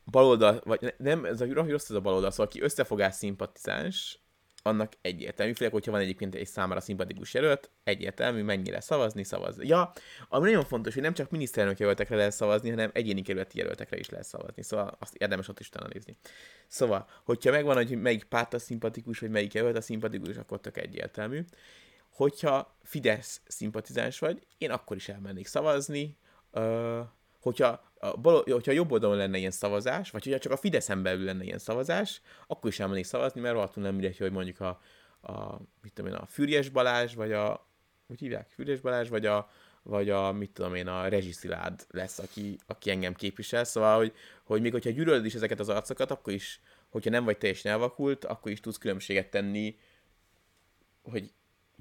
[0.05, 4.19] baloldal, vagy nem, ez a rossz ez a baloldal, szóval aki összefogás szimpatizáns,
[4.65, 9.57] annak egyértelmű, főleg, hogyha van egyébként egy számára szimpatikus jelölt, egyértelmű, mennyire szavazni, szavaz.
[9.61, 9.91] Ja,
[10.29, 14.09] ami nagyon fontos, hogy nem csak miniszterelnök jelöltekre lehet szavazni, hanem egyéni kerületi jelöltekre is
[14.09, 16.17] lehet szavazni, szóval azt érdemes ott is talán nézni.
[16.67, 20.77] Szóval, hogyha megvan, hogy melyik párt a szimpatikus, vagy melyik jelölt a szimpatikus, akkor tök
[20.77, 21.43] egyértelmű.
[22.09, 26.17] Hogyha Fidesz szimpatizáns vagy, én akkor is elmennék szavazni,
[27.39, 31.25] hogyha a bal, hogyha jobb oldalon lenne ilyen szavazás, vagy hogyha csak a Fideszen belül
[31.25, 34.81] lenne ilyen szavazás, akkor is elmennék szavazni, mert rohadtul nem mindegy, hogy mondjuk a,
[35.21, 37.67] a, mit tudom én, a Fürjes Balázs, vagy a,
[38.07, 39.49] hogy hívják, Fürjes Balázs, vagy a,
[39.83, 44.61] vagy a, mit tudom én, a Rezsiszilád lesz, aki, aki engem képvisel, szóval, hogy, hogy
[44.61, 48.51] még hogyha gyűlölöd is ezeket az arcokat, akkor is, hogyha nem vagy teljesen elvakult, akkor
[48.51, 49.77] is tudsz különbséget tenni,
[51.03, 51.31] hogy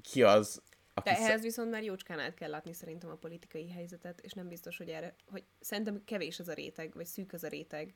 [0.01, 0.61] ki az,
[0.97, 4.47] aki De ehhez viszont már jócskán át kell látni szerintem a politikai helyzetet, és nem
[4.47, 7.93] biztos, hogy erre, hogy szerintem kevés az a réteg, vagy szűk az a réteg,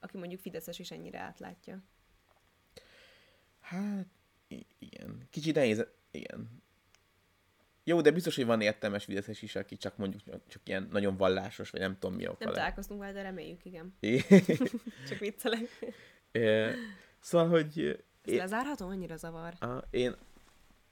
[0.00, 1.82] aki mondjuk Fideszes is ennyire átlátja.
[3.60, 4.06] Hát,
[4.78, 5.26] igen.
[5.30, 6.62] Kicsit nehéz, igen.
[7.84, 11.70] Jó, de biztos, hogy van értelmes Fideszes is, aki csak mondjuk csak ilyen nagyon vallásos,
[11.70, 12.44] vagy nem tudom mi oka.
[12.44, 13.94] Nem találkoztunk vele, de reméljük, igen.
[15.08, 15.68] csak viccelek.
[17.20, 17.78] szóval, hogy...
[18.22, 18.36] Ezt én...
[18.36, 18.88] lezárhatom?
[18.88, 19.54] Annyira zavar.
[19.60, 20.16] A, én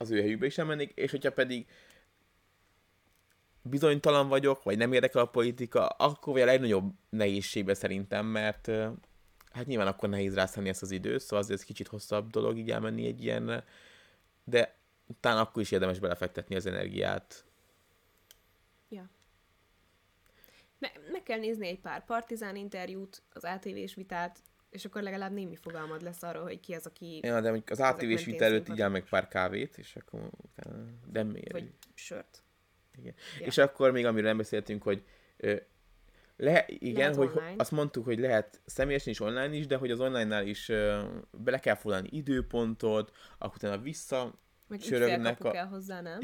[0.01, 1.67] az ő helyükbe is elmennék, és hogyha pedig
[3.63, 8.67] bizonytalan vagyok, vagy nem érdekel a politika, akkor vagy a legnagyobb nehézségbe szerintem, mert
[9.53, 12.71] hát nyilván akkor nehéz rászállni ezt az időt, szóval azért ez kicsit hosszabb dolog így
[12.71, 13.65] elmenni egy ilyenre,
[14.45, 14.77] de
[15.21, 17.45] talán akkor is érdemes belefektetni az energiát.
[18.89, 19.11] Ja.
[20.79, 24.39] Me- meg kell nézni egy pár partizán interjút, az ATV-s vitát,
[24.71, 27.21] és akkor legalább némi fogalmad lesz arról, hogy ki az, aki...
[27.23, 30.85] Ja, de az átvés vita előtt így meg pár kávét, és akkor utána...
[31.07, 31.53] De miért?
[31.53, 32.43] Vagy sört.
[32.99, 33.15] Igen.
[33.39, 33.47] Ja.
[33.47, 35.05] És akkor még amiről nem beszéltünk, hogy
[35.37, 35.57] ö,
[36.37, 37.55] le, igen, lehet hogy online.
[37.57, 41.59] azt mondtuk, hogy lehet személyesen is online is, de hogy az online-nál is ö, bele
[41.59, 44.35] kell foglalni időpontot, akkor utána vissza
[44.69, 45.51] Meg csörögnek a...
[45.51, 46.19] kell hozzá, nem?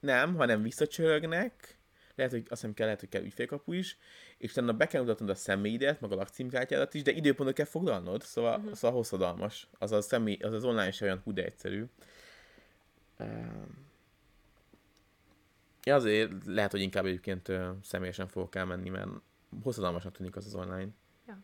[0.00, 1.79] Nem, hanem visszacsörögnek,
[2.20, 3.98] lehet, hogy azt hiszem kell, lehet, hogy kell ügyfélkapu is,
[4.38, 8.22] és utána be kell mutatnod a személyidet, meg a lakcímkártyádat is, de időpontot kell foglalnod,
[8.22, 8.74] szóval, uh-huh.
[8.74, 9.68] szóval hosszadalmas.
[9.78, 11.84] Az, a személy, az az online se olyan hú, de egyszerű.
[15.84, 19.08] Ja, azért lehet, hogy inkább egyébként uh, személyesen fogok elmenni, mert
[19.62, 20.88] hosszadalmasnak tűnik az az online.
[21.26, 21.42] Ja.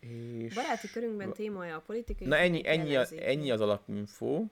[0.00, 0.54] És...
[0.54, 2.26] Baráti körünkben témája a politikai...
[2.26, 4.46] Na ennyi, ennyi, a, ennyi az alapinfo.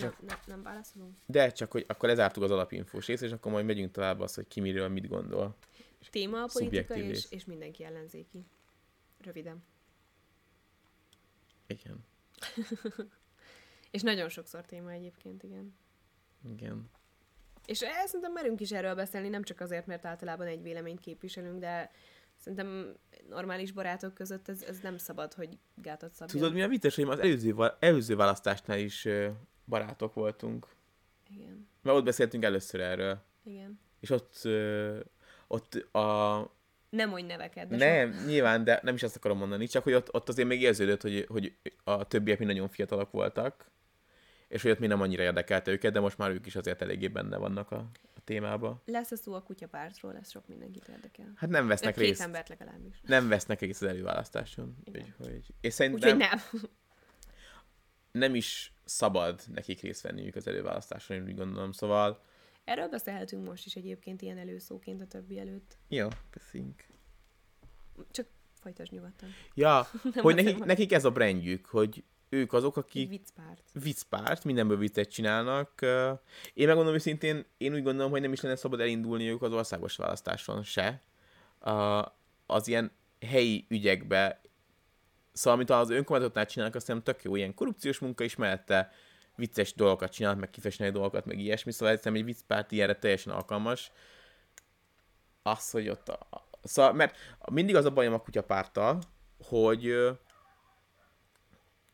[0.00, 1.16] Nem, nem, nem válaszolunk.
[1.26, 4.48] De csak, hogy akkor lezártuk az alapinfós részt, és akkor majd megyünk tovább az, hogy
[4.48, 5.56] ki miről mit gondol.
[6.10, 8.46] Téma a politika, és, és mindenki ellenzéki.
[9.20, 9.64] Röviden.
[11.66, 12.04] Igen.
[13.90, 15.76] és nagyon sokszor téma egyébként, igen.
[16.52, 16.90] Igen.
[17.66, 21.60] És ezt szerintem merünk is erről beszélni, nem csak azért, mert általában egy véleményt képviselünk,
[21.60, 21.90] de
[22.36, 22.96] szerintem
[23.28, 26.38] normális barátok között ez, ez nem szabad, hogy gátat szabjon.
[26.38, 29.08] Tudod, mi a vicces, hogy az előző, előző választásnál is
[29.68, 30.66] barátok voltunk.
[31.30, 31.68] Igen.
[31.82, 33.18] Mert ott beszéltünk először erről.
[33.44, 33.80] Igen.
[34.00, 34.98] És ott, ö,
[35.46, 36.50] ott a...
[36.90, 38.26] Nem mondj neveket, de Nem, so...
[38.26, 41.26] nyilván, de nem is azt akarom mondani, csak hogy ott, ott azért még érződött, hogy,
[41.28, 43.70] hogy a többiek mi nagyon fiatalok voltak,
[44.48, 47.08] és hogy ott mi nem annyira érdekelte őket, de most már ők is azért eléggé
[47.08, 48.82] benne vannak a, a témába.
[48.84, 51.32] Lesz a szó a kutyapártról, lesz sok mindenkit érdekel.
[51.36, 52.16] Hát nem vesznek részt.
[52.16, 53.00] Két embert legalábbis.
[53.02, 54.76] Nem vesznek részt az előválasztáson.
[54.84, 56.16] Úgy, hogy, és szerintem...
[56.16, 56.62] Úgyhogy nem
[58.18, 62.22] nem is szabad nekik részt venniük az előválasztáson, én úgy gondolom, szóval...
[62.64, 65.76] Erről beszélhetünk most is egyébként ilyen előszóként a többi előtt.
[65.88, 66.84] Jó, beszéljünk.
[68.10, 68.26] Csak
[68.60, 69.28] folytasd nyugodtan.
[69.54, 73.08] Ja, hogy nekik, nekik ez a brandjük, hogy ők azok, akik...
[73.08, 73.70] Viccpárt.
[73.72, 75.80] Viccpárt, mindenből viccet csinálnak.
[76.54, 80.62] Én megmondom őszintén, én úgy gondolom, hogy nem is lenne szabad elindulniuk az országos választáson
[80.62, 81.02] se.
[82.46, 84.40] Az ilyen helyi ügyekbe
[85.38, 88.92] Szóval, amit az önkormányzatnál csinálnak, azt hiszem tök jó, ilyen korrupciós munka is mellette
[89.36, 93.92] vicces dolgokat csinálnak, meg kifesteni dolgokat, meg ilyesmi, szóval egyszerűen egy viccpárt ilyenre teljesen alkalmas.
[95.42, 96.48] Az, hogy ott a...
[96.62, 97.16] Szóval, mert
[97.52, 98.98] mindig az a bajom a kutyapárttal,
[99.48, 99.94] hogy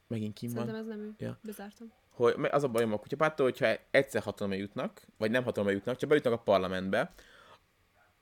[0.06, 0.66] megint kim van.
[0.66, 1.14] Szerintem ez nem ő.
[1.18, 1.38] Ja.
[1.42, 1.92] Bezártam.
[2.10, 6.08] Hogy az a bajom a kutyapárttal, hogyha egyszer hatalomra jutnak, vagy nem hatalomra jutnak, csak
[6.08, 7.14] bejutnak a parlamentbe,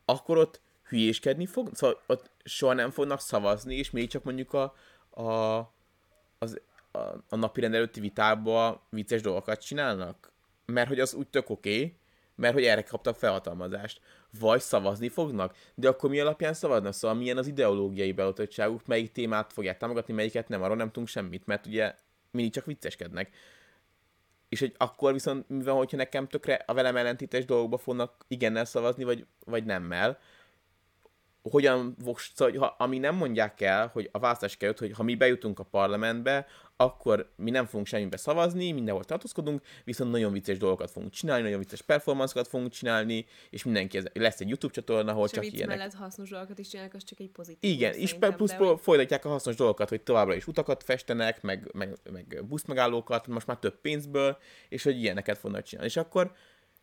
[0.05, 4.75] akkor ott hülyéskedni fog, szóval ott soha nem fognak szavazni, és még csak mondjuk a,
[5.15, 5.59] a,
[6.39, 6.61] az,
[6.93, 6.99] a,
[7.29, 10.33] a napi rend előtti vitában vicces dolgokat csinálnak?
[10.67, 11.97] Mert hogy az úgy tök oké, okay,
[12.35, 14.01] mert hogy erre kaptak felhatalmazást.
[14.41, 16.93] Vagy szavazni fognak, de akkor mi alapján szavaznak?
[16.93, 21.47] Szóval milyen az ideológiai beotottságuk, melyik témát fogják támogatni, melyiket nem, arról nem tudunk semmit,
[21.47, 21.95] mert ugye
[22.31, 23.35] mindig csak vicceskednek.
[24.49, 29.05] és hogy akkor viszont, mivel hogyha nekem tökre a velem ellentétes dolgokba fognak igennel szavazni,
[29.05, 30.19] vagy, vagy nemmel,
[31.43, 31.97] hogyan,
[32.35, 35.63] szóval, ha, ami nem mondják el, hogy a választás került, hogy ha mi bejutunk a
[35.65, 41.43] parlamentbe, akkor mi nem fogunk semmibe szavazni, mindenhol tartózkodunk, viszont nagyon vicces dolgokat fogunk csinálni,
[41.43, 45.53] nagyon vicces performancokat fogunk csinálni, és mindenki, ez, lesz egy YouTube csatorna, ahol és csak
[45.53, 45.77] ilyenek.
[45.77, 47.71] mellett hasznos dolgokat is csinálnak, az csak egy pozitív.
[47.71, 51.71] Igen, és plusz de hogy- folytatják a hasznos dolgokat, hogy továbbra is utakat festenek, meg,
[51.73, 55.91] meg, meg buszmegállókat, most már több pénzből, és hogy ilyeneket fognak csinálni.
[55.91, 56.33] És akkor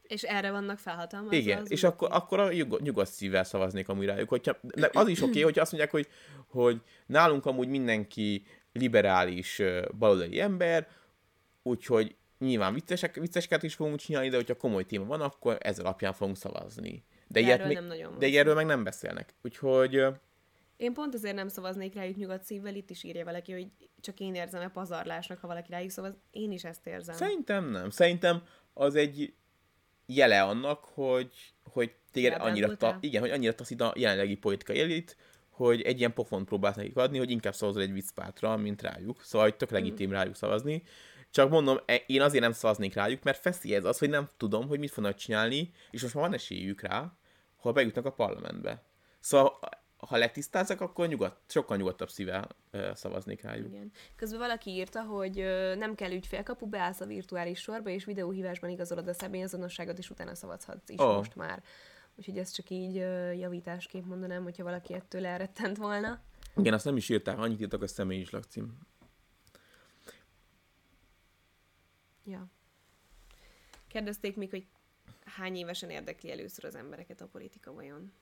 [0.10, 1.36] És erre vannak felhatalmazva.
[1.36, 4.30] igen, és akkor, akkor a nyugod, nyugodt szívvel szavaznék amúgy rájuk.
[4.30, 4.58] Hogyha,
[4.92, 6.08] az is oké, okay, hogyha azt mondják, hogy,
[6.48, 9.62] hogy nálunk amúgy mindenki liberális
[9.98, 10.88] baloldali ember,
[11.64, 16.14] úgyhogy nyilván viccesek, vicceseket is fogunk csinálni, de hogyha komoly téma van, akkor ez alapján
[16.14, 17.04] fogunk szavazni.
[17.28, 19.34] De, De ilyet erről még, nem de ilyenről meg nem beszélnek.
[19.44, 20.06] Úgyhogy
[20.78, 23.68] Én pont azért nem szavaznék rájuk nyugodt szívvel, itt is írja valaki, hogy
[24.02, 26.14] csak én érzem-e pazarlásnak, ha valaki rájuk szavaz.
[26.32, 27.16] Én is ezt érzem.
[27.16, 27.90] Szerintem nem.
[27.90, 28.44] Szerintem
[28.74, 29.34] az egy
[30.16, 31.32] jele annak, hogy,
[31.64, 35.18] hogy téged annyira, ta, igen, hogy annyira taszít a jelenlegi politikai elit,
[35.50, 39.22] hogy egy ilyen pofont próbálsz nekik adni, hogy inkább szavazol egy viccpártra, mint rájuk.
[39.24, 40.84] Szóval, hogy tök legitim rájuk szavazni.
[41.32, 44.68] Csak mondom, e- én azért nem szavaznék rájuk, mert feszi ez az, hogy nem tudom,
[44.68, 47.14] hogy mit fognak csinálni, és most már van esélyük rá,
[47.58, 48.84] ha bejutnak a parlamentbe.
[49.20, 49.60] Szóval,
[50.08, 52.48] ha letisztázzak, akkor nyugodt, sokkal nyugodtabb szívvel
[52.94, 53.68] szavaznék rájuk.
[53.68, 53.92] Igen.
[54.16, 55.36] Közben valaki írta, hogy
[55.78, 60.90] nem kell ügyfélkapu, beállsz a virtuális sorba, és videóhívásban igazolod a személyazonosságot, és utána szavazhatsz
[60.90, 61.16] is oh.
[61.16, 61.64] most már.
[62.16, 66.22] Úgyhogy ezt csak így ö, javításképp mondanám, hogyha valaki ettől elrettent volna.
[66.56, 68.78] Igen, azt nem is írták, annyit írtak a személyi is lakcím.
[72.26, 72.48] Ja.
[73.88, 74.66] Kérdezték még, hogy
[75.26, 78.14] hány évesen érdekli először az embereket a politika vajon?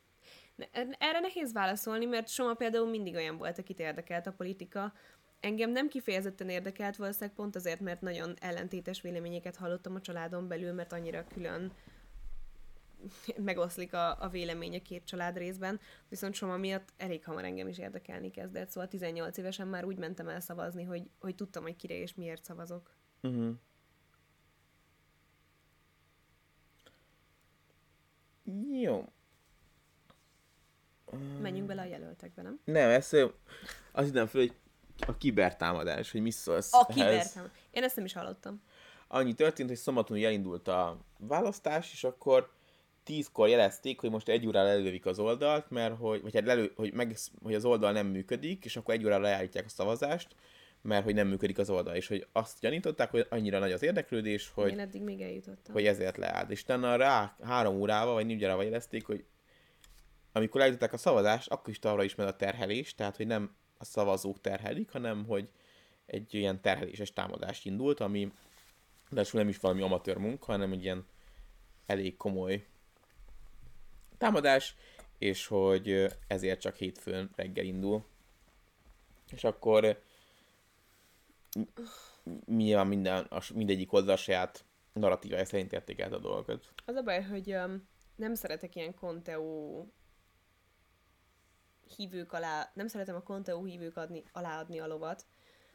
[0.57, 4.93] Er- Erre nehéz válaszolni, mert Soma például mindig olyan volt, akit érdekelt a politika.
[5.39, 10.73] Engem nem kifejezetten érdekelt valószínűleg pont azért, mert nagyon ellentétes véleményeket hallottam a családon belül,
[10.73, 11.71] mert annyira külön
[13.37, 17.77] megoszlik a, a vélemény a két család részben, viszont Soma miatt elég hamar engem is
[17.77, 21.95] érdekelni kezdett, szóval 18 évesen már úgy mentem el szavazni, hogy, hogy tudtam, hogy kire
[21.95, 22.95] és miért szavazok.
[23.21, 23.55] Uh-huh.
[28.81, 29.05] Jó.
[31.41, 32.59] Menjünk bele a jelöltekbe, nem?
[32.63, 33.25] Nem, ez ö,
[33.91, 34.53] azt hittem föl, hogy
[35.07, 37.57] a kibertámadás, hogy mi szólsz A kibertámadás.
[37.71, 38.61] Én ezt nem is hallottam.
[39.07, 42.49] Annyi történt, hogy szombaton elindult a választás, és akkor
[43.03, 46.93] tízkor jelezték, hogy most egy órára lelövik az oldalt, mert hogy, vagy hát lelő, hogy,
[46.93, 50.35] meg, hogy az oldal nem működik, és akkor egy órára leállítják a szavazást,
[50.81, 54.51] mert hogy nem működik az oldal, és hogy azt gyanították, hogy annyira nagy az érdeklődés,
[54.53, 55.73] hogy, Én eddig még eljutottam.
[55.73, 56.49] hogy ezért leállt.
[56.51, 59.25] És utána rá három órával, vagy négy órával jelezték, hogy
[60.37, 64.41] amikor eljutatták a szavazást, akkor is továbbra is a terhelés, tehát hogy nem a szavazók
[64.41, 65.49] terhelik, hanem hogy
[66.05, 68.31] egy ilyen terheléses támadás indult, ami
[69.09, 71.05] de nem is valami amatőr munka, hanem egy ilyen
[71.85, 72.65] elég komoly
[74.17, 74.75] támadás,
[75.17, 78.05] és hogy ezért csak hétfőn reggel indul.
[79.31, 80.01] És akkor
[82.45, 86.73] nyilván minden, a, mindegyik oldal saját narratívája szerint értékelt a dolgokat.
[86.85, 89.85] Az a baj, hogy um, nem szeretek ilyen Conteo
[91.91, 95.25] hívők alá, nem szeretem a Conteo hívők adni, aláadni a lovat.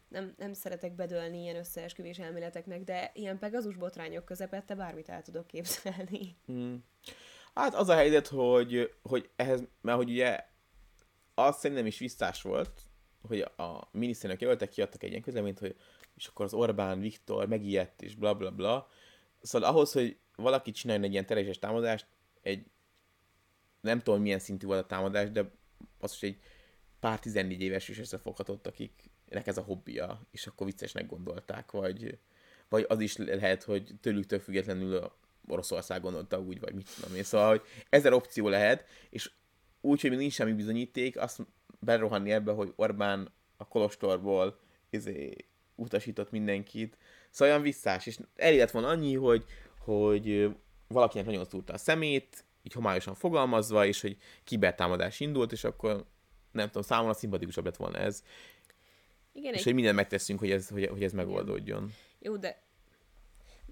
[0.08, 5.46] Nem, nem szeretek bedölni ilyen összeesküvés elméleteknek, de ilyen Pegazus botrányok közepette bármit el tudok
[5.46, 6.36] képzelni.
[6.52, 6.74] Mm.
[7.54, 10.44] Hát az a helyzet, hogy, hogy ehhez, mert hogy ugye
[11.34, 12.82] az szerintem is visszás volt,
[13.28, 15.76] hogy a miniszterelnök jelöltek kiadtak egy ilyen közleményt, hogy
[16.14, 18.88] és akkor az Orbán Viktor megijedt, és bla bla bla.
[19.40, 22.06] Szóval ahhoz, hogy valaki csináljon egy ilyen tereses támadást,
[22.42, 22.66] egy
[23.80, 25.50] nem tudom milyen szintű volt a támadás, de
[26.02, 26.38] az is egy
[27.00, 32.18] pár 14 éves is összefoghatott, akiknek ez a hobbija, és akkor viccesnek gondolták, vagy,
[32.68, 35.12] vagy az is lehet, hogy tőlük függetlenül
[35.46, 37.22] Oroszország gondolta úgy, vagy mit tudom én.
[37.22, 39.30] Szóval, hogy ezer opció lehet, és
[39.80, 41.40] úgy, hogy még nincs semmi bizonyíték, azt
[41.80, 44.58] berohanni ebbe, hogy Orbán a Kolostorból
[44.90, 45.34] izé,
[45.74, 46.96] utasított mindenkit.
[47.30, 49.44] Szóval olyan visszás, és lett volna annyi, hogy,
[49.78, 50.56] hogy
[50.88, 56.04] valakinek nagyon szúrta a szemét, így homályosan fogalmazva, és hogy kibertámadás indult, és akkor
[56.52, 58.22] nem tudom, számomra szimpatikusabb lett volna ez.
[59.32, 61.92] Igen, És egy hogy mindent megteszünk, hogy ez, hogy, hogy ez megoldódjon.
[62.18, 62.62] Jó, de...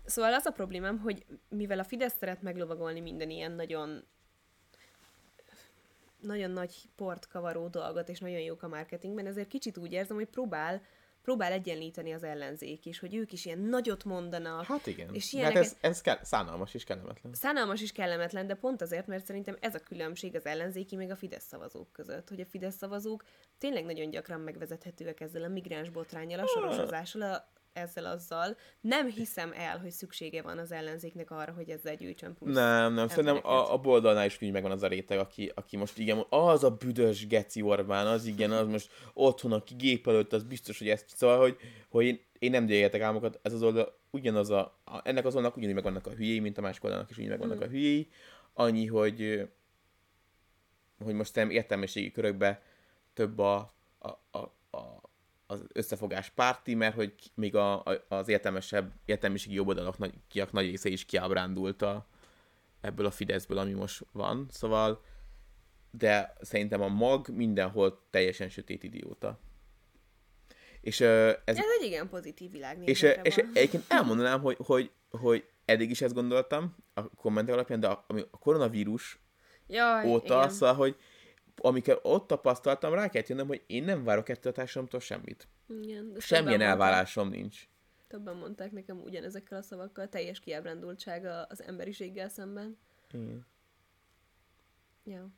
[0.04, 4.04] Szóval az a problémám, hogy mivel a Fidesz szeret meglovagolni minden ilyen nagyon
[6.20, 10.26] nagyon nagy port kavaró dolgot, és nagyon jók a marketingben, ezért kicsit úgy érzem, hogy
[10.26, 10.82] próbál,
[11.30, 15.08] próbál egyenlíteni az ellenzék is, hogy ők is ilyen nagyot mondanak, Hát igen.
[15.14, 17.32] És És hát ilyeneket- ez, ez kell, szánalmas és kellemetlen.
[17.34, 21.16] Szánalmas és kellemetlen, de pont azért, mert szerintem ez a különbség az ellenzéki meg a
[21.16, 23.24] Fidesz szavazók között, hogy a Fidesz szavazók
[23.58, 28.56] tényleg nagyon gyakran megvezethetőek ezzel a migráns botrányjal, a sorosozással, a, ezzel-azzal.
[28.80, 33.08] Nem hiszem el, hogy szüksége van az ellenzéknek arra, hogy ezzel gyűjtsön plusz Nem, nem,
[33.08, 36.64] szerintem a, a boldalnál is úgy megvan az a réteg, aki, aki most igen, az
[36.64, 40.88] a büdös geci Orbán, az igen, az most otthon, aki gép előtt, az biztos, hogy
[40.88, 41.56] ezt, szóval, hogy,
[41.88, 45.56] hogy én, én nem gyűjjetek álmokat, ez az oldal ugyanaz a, a ennek az oldalnak
[45.56, 47.62] ugyanúgy megvannak a hülyéi, mint a másik oldalnak is úgy megvannak Mm.
[47.62, 48.08] a hülyéi,
[48.52, 49.48] annyi, hogy
[51.04, 52.62] hogy most nem értelmiségi körökbe
[53.12, 54.38] több a, a, a,
[54.70, 55.09] a
[55.50, 60.64] az összefogás párti, mert hogy még a, a, az értelmesebb, értelmiségi jobboldalak nagy, kiak nagy
[60.64, 62.06] része is kiábrándult a,
[62.80, 65.04] ebből a Fideszből, ami most van, szóval
[65.90, 69.38] de szerintem a mag mindenhol teljesen sötét idióta.
[70.80, 72.88] És ez, Ez egy igen pozitív világ.
[72.88, 77.80] és, ö, és egyébként elmondanám, hogy, hogy, hogy eddig is ezt gondoltam a kommentek alapján,
[77.80, 79.18] de a, ami a koronavírus
[79.66, 80.50] Jaj, óta, igen.
[80.50, 80.96] szóval, hogy
[81.62, 85.48] amikor ott tapasztaltam, rá kellett jönnöm, hogy én nem várok ettől a társadalomtól semmit.
[85.68, 87.68] Igen, Semmilyen mondták- elvárásom nincs.
[88.08, 92.78] Többen mondták nekem ugyanezekkel a szavakkal, teljes kiábrándultság a- az emberiséggel szemben.
[93.12, 93.46] Igen.
[95.04, 95.28] Ja.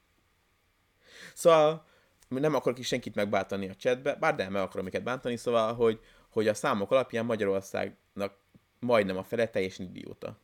[1.34, 1.84] Szóval
[2.28, 6.00] nem akarok is senkit megbántani a chatbe, bár de meg akarom őket bántani, szóval, hogy,
[6.28, 8.36] hogy a számok alapján Magyarországnak
[8.80, 10.38] majdnem a fele teljesen idióta.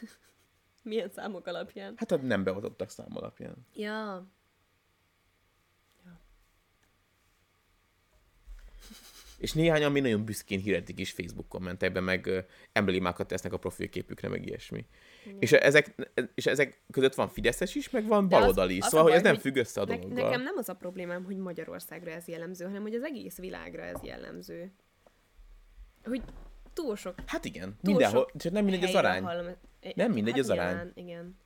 [0.82, 1.94] Milyen számok alapján?
[1.96, 3.54] Hát a nem beoltottak szám alapján.
[3.74, 4.26] Ja.
[9.38, 12.30] És néhányan még nagyon büszkén hirdetik is Facebook kommentekben, meg
[12.72, 14.86] emblémákat tesznek a profilképükre, meg ilyesmi.
[15.38, 15.94] És ezek,
[16.34, 18.82] és ezek között van Fideszes is, meg van az- baloldali is.
[18.82, 20.24] az Szóval, hogy ez nem függ össze a Ne- dologgal.
[20.24, 24.02] nekem nem az a problémám, hogy Magyarországra ez jellemző, hanem hogy az egész világra ez
[24.02, 24.72] jellemző.
[26.04, 26.22] Hogy
[26.72, 29.22] túl sok Hát igen, Túl mindenhol, csak nem mindegy az arány.
[29.22, 29.54] Hallom,
[29.94, 30.66] Nem mindegy az arány.
[30.68, 31.38] nyilván, Igen.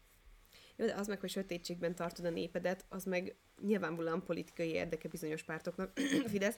[0.77, 5.43] Jó, de az meg, hogy sötétségben tartod a népedet, az meg nyilvánvalóan politikai érdeke bizonyos
[5.43, 5.93] pártoknak,
[6.33, 6.57] Fidesz.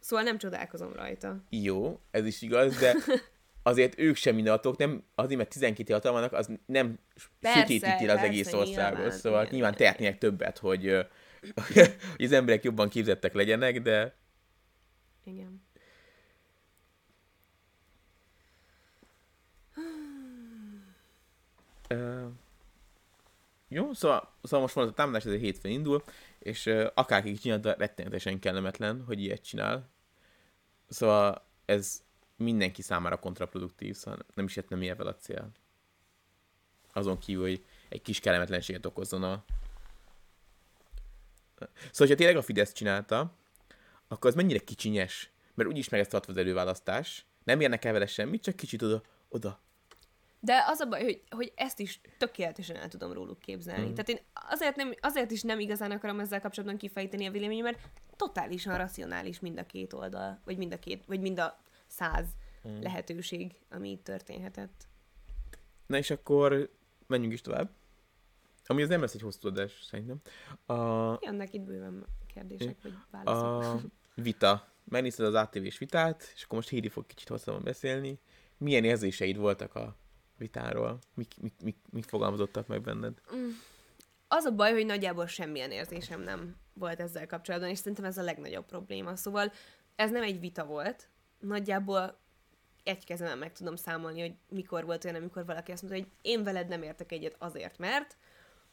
[0.00, 1.42] Szóval nem csodálkozom rajta.
[1.50, 2.94] Jó, ez is igaz, de
[3.62, 6.98] azért ők sem mindenhatók, nem, azért, mert 12 hatalmanak, az nem
[7.40, 11.06] le az egész országot, nyilván, szóval igen, nyilván tehetnének többet, hogy,
[12.16, 14.16] hogy az emberek jobban képzettek legyenek, de
[15.24, 15.66] Igen.
[21.90, 22.30] Uh,
[23.68, 26.02] jó, szóval, szóval most van a támadás, ez egy hétfőn indul,
[26.38, 29.88] és uh, akárki csinálta, rettenetesen kellemetlen, hogy ilyet csinál.
[30.88, 32.02] Szóval ez
[32.36, 35.50] mindenki számára kontraproduktív, szóval nem is értem, mi a cél.
[36.92, 39.44] Azon kívül, hogy egy kis kellemetlenséget okozzon a...
[41.90, 43.34] Szóval, ha tényleg a Fidesz csinálta,
[44.08, 48.06] akkor az mennyire kicsinyes, mert úgyis meg ezt tartva az előválasztás, nem érnek el vele
[48.06, 49.60] semmit, csak kicsit oda, oda
[50.40, 53.88] De az a baj, hogy, hogy ezt is tökéletesen el tudom róluk képzelni.
[53.88, 53.92] Mm.
[53.92, 57.88] Tehát én azért, nem, azért is nem igazán akarom ezzel kapcsolatban kifejteni a véleményemet, mert
[58.16, 62.26] totálisan racionális mind a két oldal, vagy mind a két, vagy mind a száz
[62.68, 62.80] mm.
[62.80, 64.86] lehetőség, ami itt történhetett.
[65.86, 66.70] Na és akkor
[67.06, 67.70] menjünk is tovább.
[68.66, 70.20] Ami az nem lesz egy hosszú adás, szerintem.
[70.66, 73.82] A, Jönnek itt bőven kérdések, vagy válaszok.
[73.82, 74.72] a vita.
[74.84, 78.18] Megnézted az ATV-s vitát, és akkor most Hédi fog kicsit hosszabban beszélni.
[78.56, 79.96] Milyen érzéseid voltak a
[80.38, 80.98] vitáról?
[81.14, 83.20] Mik, mik, mik, mik fogalmazottak meg benned?
[84.28, 88.22] Az a baj, hogy nagyjából semmilyen érzésem nem volt ezzel kapcsolatban, és szerintem ez a
[88.22, 89.16] legnagyobb probléma.
[89.16, 89.52] Szóval
[89.96, 91.08] ez nem egy vita volt.
[91.38, 92.18] Nagyjából
[92.84, 96.42] egy kezemen meg tudom számolni, hogy mikor volt olyan, amikor valaki azt mondta, hogy én
[96.42, 98.16] veled nem értek egyet azért, mert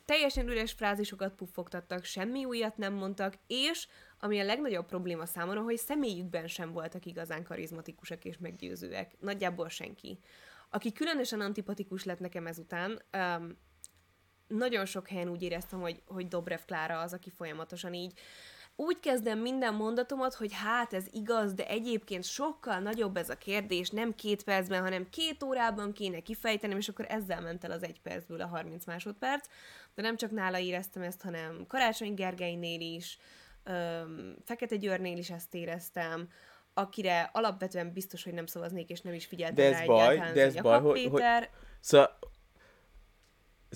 [0.05, 3.87] teljesen üres frázisokat puffogtattak, semmi újat nem mondtak, és
[4.19, 9.15] ami a legnagyobb probléma számomra, hogy személyükben sem voltak igazán karizmatikusak és meggyőzőek.
[9.19, 10.19] Nagyjából senki.
[10.75, 13.57] Aki különösen antipatikus lett nekem ezután, um,
[14.47, 18.19] nagyon sok helyen úgy éreztem, hogy, hogy Dobrev Klára az, aki folyamatosan így
[18.75, 23.89] úgy kezdem minden mondatomat, hogy hát ez igaz, de egyébként sokkal nagyobb ez a kérdés,
[23.89, 28.01] nem két percben, hanem két órában kéne kifejtenem, és akkor ezzel ment el az egy
[28.01, 29.47] percből a 30 másodperc.
[29.93, 33.17] De nem csak nála éreztem ezt, hanem Karácsony Gergelynél is,
[34.43, 36.29] Fekete Győrnél is ezt éreztem,
[36.77, 40.33] akire alapvetően biztos, hogy nem szavaznék, és nem is figyeltem De ez rá baj, egyáltalán,
[40.33, 41.49] de ez baj, hogy- hogy-
[41.79, 42.17] Szóval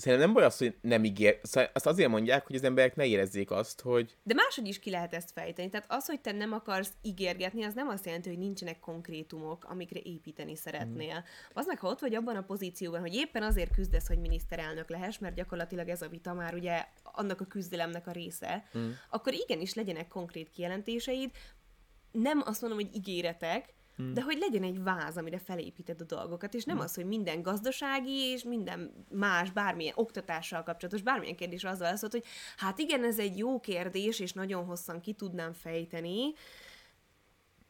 [0.00, 1.38] Szerintem nem baj az, hogy nem ígér.
[1.42, 4.90] Szóval azt azért mondják, hogy az emberek ne érezzék azt, hogy De máshogy is ki
[4.90, 5.70] lehet ezt fejteni.
[5.70, 10.00] Tehát az, hogy te nem akarsz ígérgetni, az nem azt jelenti, hogy nincsenek konkrétumok, amikre
[10.02, 11.14] építeni szeretnél.
[11.14, 11.52] Mm.
[11.52, 15.18] Az meg, ha ott vagy abban a pozícióban, hogy éppen azért küzdesz, hogy miniszterelnök lehess,
[15.18, 18.90] mert gyakorlatilag ez a vita már ugye annak a küzdelemnek a része, mm.
[19.10, 21.30] akkor igenis legyenek konkrét kijelentéseid,
[22.12, 24.14] nem azt mondom, hogy ígéretek, hmm.
[24.14, 26.84] de hogy legyen egy váz, amire felépíted a dolgokat, és nem hmm.
[26.84, 32.24] az, hogy minden gazdasági és minden más, bármilyen oktatással kapcsolatos, bármilyen kérdés azzal lesz, hogy
[32.56, 36.32] hát igen, ez egy jó kérdés, és nagyon hosszan ki tudnám fejteni,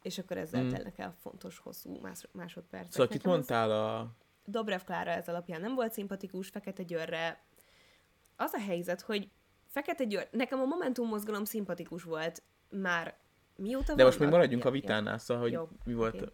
[0.03, 0.69] és akkor ezzel mm.
[0.69, 2.93] telnek el fontos, hosszú más, másodpercek.
[2.93, 4.15] Szóval kit mondtál a...
[4.45, 7.43] Dobrev Klára ez alapján nem volt szimpatikus, Fekete Györre.
[8.37, 9.31] Az a helyzet, hogy
[9.67, 13.19] Fekete Győr, nekem a Momentum mozgalom szimpatikus volt már
[13.61, 16.15] mióta De most még maradjunk a vitánál, szóval, hogy Jó, mi volt...
[16.15, 16.29] Okay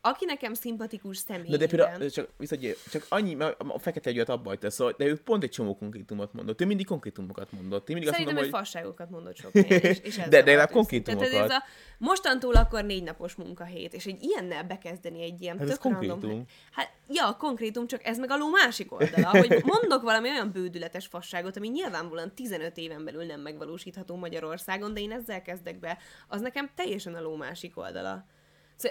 [0.00, 1.50] aki nekem szimpatikus személy.
[1.50, 5.04] De, de például, csak, viszont, csak annyi, mert a fekete egyet abba hagyta, szóval, de
[5.04, 6.60] ő pont egy csomó konkrétumot mondott.
[6.60, 7.88] Ő mindig konkrétumokat mondott.
[7.88, 8.70] Én mindig Szerintem, azt mondom, hogy...
[8.70, 11.30] fasságokat mondott sok helyen, és, és De, de legalább konkrétumokat.
[11.30, 11.62] Tehát ez a,
[11.98, 16.20] mostantól akkor négy napos munkahét, és egy ilyennel bekezdeni egy ilyen hát tök konkrétum.
[16.20, 20.50] Random, hát, ja, konkrétum, csak ez meg a ló másik oldala, hogy mondok valami olyan
[20.52, 25.98] bődületes fasságot, ami nyilvánvalóan 15 éven belül nem megvalósítható Magyarországon, de én ezzel kezdek be,
[26.28, 28.26] az nekem teljesen a ló másik oldala.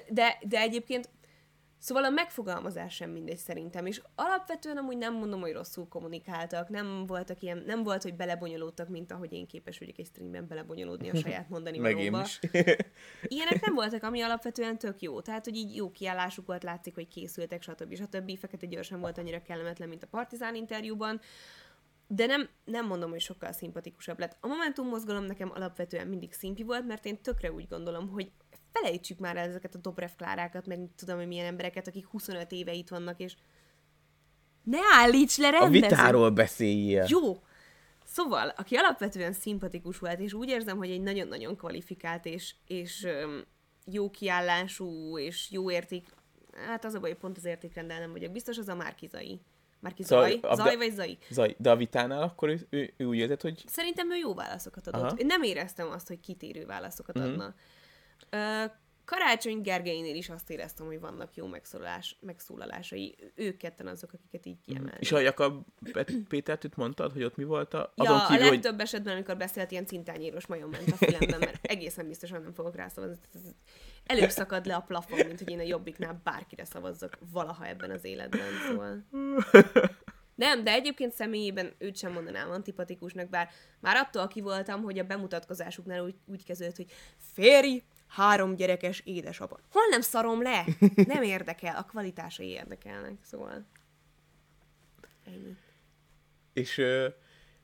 [0.10, 1.10] De, de egyébként
[1.82, 7.06] Szóval a megfogalmazás sem mindegy szerintem, és alapvetően amúgy nem mondom, hogy rosszul kommunikáltak, nem
[7.06, 11.16] voltak ilyen, nem volt, hogy belebonyolódtak, mint ahogy én képes vagyok egy streamben belebonyolódni a
[11.16, 12.40] saját mondani Meg én is.
[13.28, 15.22] Ilyenek nem voltak, ami alapvetően tök jó.
[15.22, 17.96] Tehát, hogy így jó kiállásuk volt, látszik, hogy készültek, stb.
[17.96, 18.38] stb.
[18.38, 21.20] Fekete gyorsan volt annyira kellemetlen, mint a Partizán interjúban.
[22.08, 24.38] De nem, nem mondom, hogy sokkal szimpatikusabb lett.
[24.40, 28.32] A Momentum mozgalom nekem alapvetően mindig szimpi volt, mert én tökre úgy gondolom, hogy
[28.72, 32.90] felejtsük már ezeket a Dobrev Klárákat, meg tudom, hogy milyen embereket, akik 25 éve itt
[32.90, 33.36] vannak, és
[34.64, 35.86] ne állíts le rendező.
[35.86, 37.06] A vitáról beszéljél.
[37.08, 37.44] Jó.
[38.06, 43.46] Szóval, aki alapvetően szimpatikus volt, és úgy érzem, hogy egy nagyon-nagyon kvalifikált, és, és öm,
[43.86, 46.08] jó kiállású, és jó érték,
[46.68, 49.42] hát az a baj, pont az értékrendel nem vagyok biztos, az a Márkizai.
[49.80, 50.56] Márki szóval Zaj?
[50.56, 51.18] Zaj vagy Zai?
[51.30, 51.56] Zaj.
[51.58, 53.64] De a vitánál akkor ő, ő, ő úgy érzed, hogy...
[53.68, 55.02] Szerintem ő jó válaszokat adott.
[55.02, 55.16] Aha.
[55.18, 57.32] Én nem éreztem azt, hogy kitérő válaszokat uh-huh.
[57.32, 57.56] adna.
[59.10, 63.16] Karácsony Gergelynél is azt éreztem, hogy vannak jó megszólalás, megszólalásai.
[63.36, 65.00] Ők ketten azok, akiket így kiemelnek.
[65.00, 65.66] És a Jakab
[66.28, 67.94] Pétert itt mondtad, hogy ott mi volt a...
[67.96, 68.82] Azon ja, kívül, a legtöbb hogy...
[68.82, 72.88] esetben, amikor beszélt, ilyen cintányíros majom ment a fülemben, mert egészen biztosan nem fogok rá
[72.88, 73.18] szavazni.
[74.06, 78.04] Előbb szakad le a plafon, mint hogy én a jobbiknál bárkire szavazzak valaha ebben az
[78.04, 79.06] életben, szóval...
[80.36, 83.50] Nem, de egyébként személyében őt sem mondanám antipatikusnak, bár
[83.80, 86.92] már attól ki voltam, hogy a bemutatkozásuknál úgy, úgy kezdődött, hogy
[87.34, 89.60] férj, három gyerekes édesapa.
[89.72, 90.66] Hol nem szarom le?
[90.96, 93.66] Nem érdekel, a kvalitásai érdekelnek, szóval.
[95.26, 95.56] Ennyi.
[96.54, 97.08] És ö,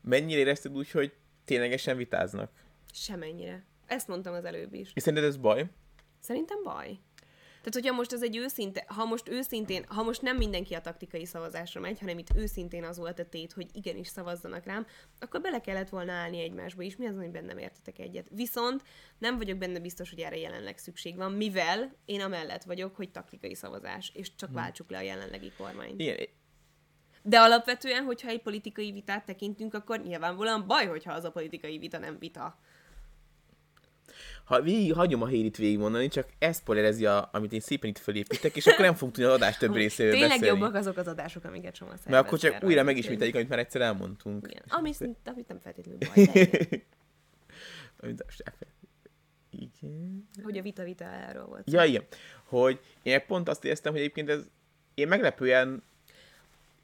[0.02, 1.14] mennyire érezted úgy, hogy
[1.46, 2.52] ténylegesen vitáznak?
[2.93, 3.64] Semennyire.
[3.86, 4.91] Ezt mondtam az előbb is.
[4.93, 5.66] És szerinted ez baj?
[6.20, 7.00] Szerintem baj.
[7.66, 11.26] Tehát, hogyha most ez egy őszinte, ha most őszintén, ha most nem mindenki a taktikai
[11.26, 14.86] szavazásra megy, hanem itt őszintén az volt a tét, hogy igenis szavazzanak rám,
[15.20, 16.95] akkor bele kellett volna állni egymásba is.
[16.95, 18.28] Mi az, hogy bennem értetek egyet?
[18.32, 18.84] Viszont
[19.18, 23.55] nem vagyok benne biztos, hogy erre jelenleg szükség van, mivel én amellett vagyok, hogy taktikai
[23.55, 24.57] szavazás, és csak hmm.
[24.57, 25.99] váltsuk le a jelenlegi kormányt.
[26.01, 26.28] Igen,
[27.24, 31.97] de alapvetően, hogyha egy politikai vitát tekintünk, akkor nyilvánvalóan baj, hogyha az a politikai vita
[31.97, 32.59] nem vita
[34.46, 38.56] ha végig hagyom a Hélit végigmondani, csak ez spoilerezi, a, amit én szépen itt fölépítek,
[38.56, 40.60] és akkor nem fogunk tudni az adás több részéről Tényleg beszélni.
[40.60, 44.48] jobbak azok az adások, amiket Csoma Mert akkor csak újra megismételjük, amit már egyszer elmondtunk.
[44.50, 44.64] Igen.
[44.68, 44.98] Amit,
[45.34, 46.24] amit nem feltétlenül baj,
[49.50, 50.30] igen.
[50.43, 51.72] Hogy a vita-vita erről volt.
[51.72, 52.04] Ja, igen.
[52.43, 54.50] Hogy én pont azt éreztem, hogy egyébként ez
[54.93, 55.84] én meglepően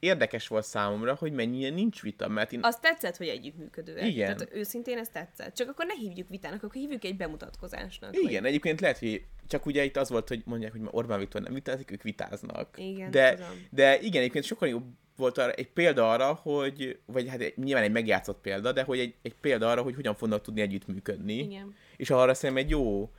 [0.02, 2.60] érdekes volt számomra, hogy mennyire nincs vita, mert én...
[2.62, 4.06] Azt tetszett, hogy együttműködőek.
[4.06, 4.36] Igen.
[4.36, 5.54] Tehát őszintén ez tetszett.
[5.54, 8.16] Csak akkor ne hívjuk vitának, akkor hívjuk egy bemutatkozásnak.
[8.16, 8.50] Igen, vagy...
[8.50, 11.90] egyébként lehet, hogy csak ugye itt az volt, hogy mondják, hogy Orbán Viktor nem vitázik,
[11.90, 12.74] ők vitáznak.
[12.78, 13.38] Igen, de,
[13.70, 14.84] de igen, egyébként sokkal jobb
[15.16, 19.14] volt arra, egy példa arra, hogy, vagy hát nyilván egy megjátszott példa, de hogy egy,
[19.22, 21.38] egy példa arra, hogy hogyan fognak tudni együttműködni.
[21.38, 21.74] Igen.
[21.96, 23.10] És arra szerintem egy jó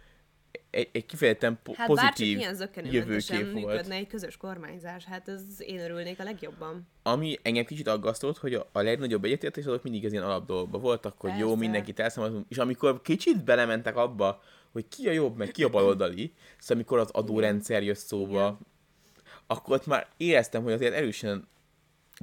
[0.70, 2.40] egy, egy kifejezetten po- hát pozitív
[2.84, 3.54] jövőkép volt.
[3.54, 6.88] működne egy közös kormányzás, hát ez én örülnék a legjobban.
[7.04, 11.14] Ami engem kicsit aggasztott, hogy a, a legnagyobb egyetértés azok mindig az ilyen alapdolgokban voltak,
[11.18, 11.46] hogy Persze.
[11.46, 14.42] jó, mindenkit elszámolunk, és amikor kicsit belementek abba,
[14.72, 18.58] hogy ki a jobb, meg ki a baloldali, szóval amikor az adórendszer jött szóba, Igen.
[19.48, 21.48] akkor ott már éreztem, hogy azért erősen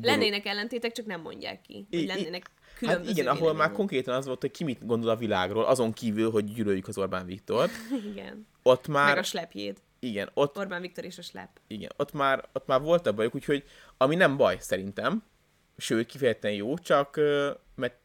[0.03, 1.87] Lennének ellentétek, csak nem mondják ki.
[1.91, 2.51] Hogy lennének
[2.87, 6.31] Hát igen, ahol már konkrétan az volt, hogy ki mit gondol a világról, azon kívül,
[6.31, 7.71] hogy gyűlöljük az Orbán Viktort.
[8.13, 8.47] igen.
[8.63, 9.09] Ott már...
[9.09, 9.83] Meg a slepjét.
[9.99, 10.59] Igen, ott...
[10.59, 11.61] Orbán Viktor és a slep.
[11.67, 13.65] Igen, ott már, ott már volt a bajuk, úgyhogy
[13.97, 15.23] ami nem baj szerintem,
[15.77, 17.17] sőt, kifejezetten jó, csak
[17.75, 17.99] mert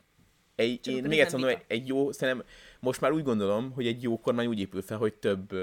[0.56, 2.46] egy, csak én még egyszer mondom, egy, egy jó, szerintem
[2.80, 5.54] most már úgy gondolom, hogy egy jó kormány úgy épül fel, hogy több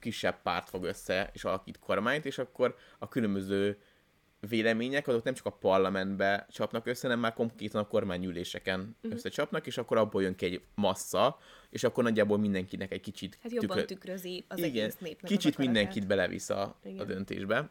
[0.00, 3.78] kisebb párt fog össze, és alakít kormányt, és akkor a különböző
[4.48, 9.12] vélemények, azok nem csak a parlamentbe csapnak össze, hanem már konkrétan a kormányüléseken uh-huh.
[9.12, 11.38] összecsapnak, és akkor abból jön ki egy massza,
[11.70, 13.84] és akkor nagyjából mindenkinek egy kicsit hát jobban tükrö...
[13.84, 17.70] tükrözi az Igen, egész népnek kicsit mindenkit belevisz a, a döntésbe.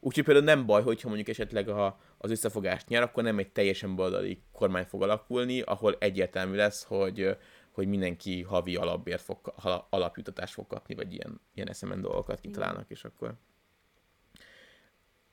[0.00, 3.96] Úgyhogy például nem baj, hogyha mondjuk esetleg a, az összefogást nyer, akkor nem egy teljesen
[3.96, 7.36] baloldali kormány fog alakulni, ahol egyértelmű lesz, hogy
[7.72, 9.54] hogy mindenki havi alapbért fog,
[9.90, 13.34] alapjutatást fog kapni, vagy ilyen, ilyen eszemen dolgokat kitalálnak, és akkor...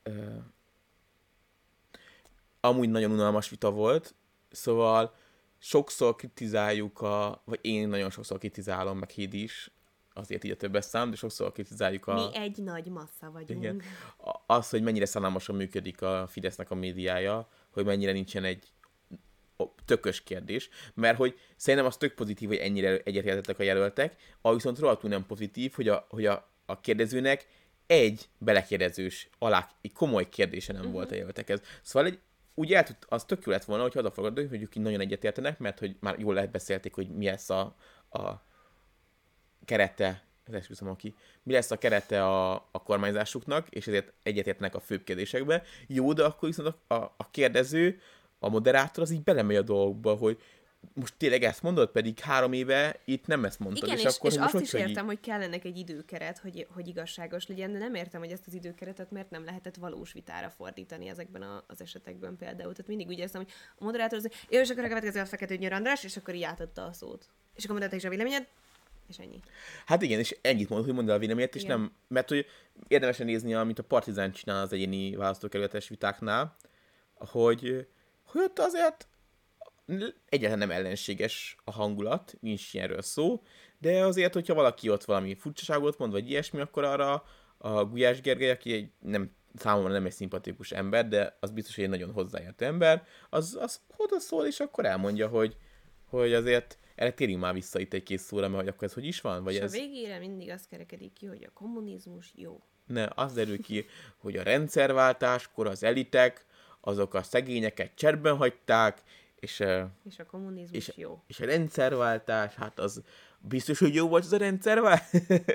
[0.04, 0.36] Ö,
[2.60, 4.16] amúgy nagyon unalmas vita volt,
[4.52, 5.14] szóval
[5.58, 9.72] sokszor kritizáljuk a, vagy én nagyon sokszor kritizálom, meg Híd is,
[10.14, 12.14] azért így a többes szám, de sokszor kritizáljuk a...
[12.14, 13.64] Mi egy nagy massza vagyunk.
[13.64, 13.82] Igen.
[14.46, 18.72] Az, hogy mennyire szállalmasan működik a Fidesznek a médiája, hogy mennyire nincsen egy
[19.86, 24.80] tökös kérdés, mert hogy szerintem az tök pozitív, hogy ennyire egyetértettek a jelöltek, a viszont
[24.80, 27.48] rohadtul nem pozitív, hogy a, hogy a, a kérdezőnek
[27.88, 30.96] egy belekérdezős, alá, egy komoly kérdése nem uh-huh.
[30.96, 31.62] volt a jelöltekhez.
[31.82, 32.20] Szóval egy,
[32.60, 35.80] úgy el tud, az tök jó lett volna, hogy odafogadod, hogy ők nagyon egyetértenek, mert
[35.80, 37.76] hogy már jól lehet beszélték, hogy mi lesz a,
[38.10, 38.44] a
[39.66, 44.80] kerete, ez esküszöm aki, mi lesz a kerete a, a kormányzásuknak, és ezért egyetértenek a
[44.80, 45.64] főbb kérdésekbe.
[45.88, 48.00] Jó, de akkor viszont a, a, a kérdező,
[48.40, 50.42] a moderátor az így belemegy a dolgokba, hogy
[50.94, 53.84] most tényleg ezt mondod, pedig három éve itt nem ezt mondtad.
[53.84, 56.68] Igen, és, és, akkor és azt is vagy így- értem, hogy kellenek egy időkeret, hogy,
[56.74, 60.50] hogy igazságos legyen, de nem értem, hogy ezt az időkeretet miért nem lehetett valós vitára
[60.50, 62.72] fordítani ezekben a, az esetekben például.
[62.72, 65.56] Tehát mindig úgy érzem, hogy a moderátor az, jó, és akkor a következő a fekete
[65.56, 67.30] Győr András, és akkor így átadta a szót.
[67.56, 68.48] És akkor mondta is a véleményed,
[69.08, 69.40] és ennyi.
[69.86, 72.46] Hát igen, és ennyit mondod, hogy mondd el a véleményet, és nem, mert hogy
[72.88, 76.56] érdemes nézni, amit a Partizán csinál az egyéni választókerületes vitáknál,
[77.14, 77.88] hogy,
[78.24, 79.08] hogy ott azért
[80.30, 83.42] egyáltalán nem ellenséges a hangulat, nincs ilyenről szó,
[83.78, 87.24] de azért, hogyha valaki ott valami furcsaságot mond, vagy ilyesmi, akkor arra
[87.58, 91.84] a Gulyás Gergely, aki egy nem, számomra nem egy szimpatikus ember, de az biztos, hogy
[91.84, 95.56] egy nagyon hozzáértő ember, az, az oda szól, és akkor elmondja, hogy,
[96.06, 99.06] hogy azért erre térjünk már vissza itt egy két szóra, mert hogy akkor ez hogy
[99.06, 99.44] is van?
[99.44, 99.74] Vagy és ez...
[99.74, 102.62] a végére mindig az kerekedik ki, hogy a kommunizmus jó.
[102.86, 103.86] Ne, az derül ki,
[104.18, 106.46] hogy a rendszerváltáskor az elitek,
[106.82, 109.02] azok a szegényeket cserben hagyták,
[109.40, 109.64] és,
[110.06, 111.24] És a kommunizmus És- jó.
[111.28, 113.02] és a rendszerváltás, hát az
[113.40, 115.10] biztos, hogy jó volt az a rendszerváltás.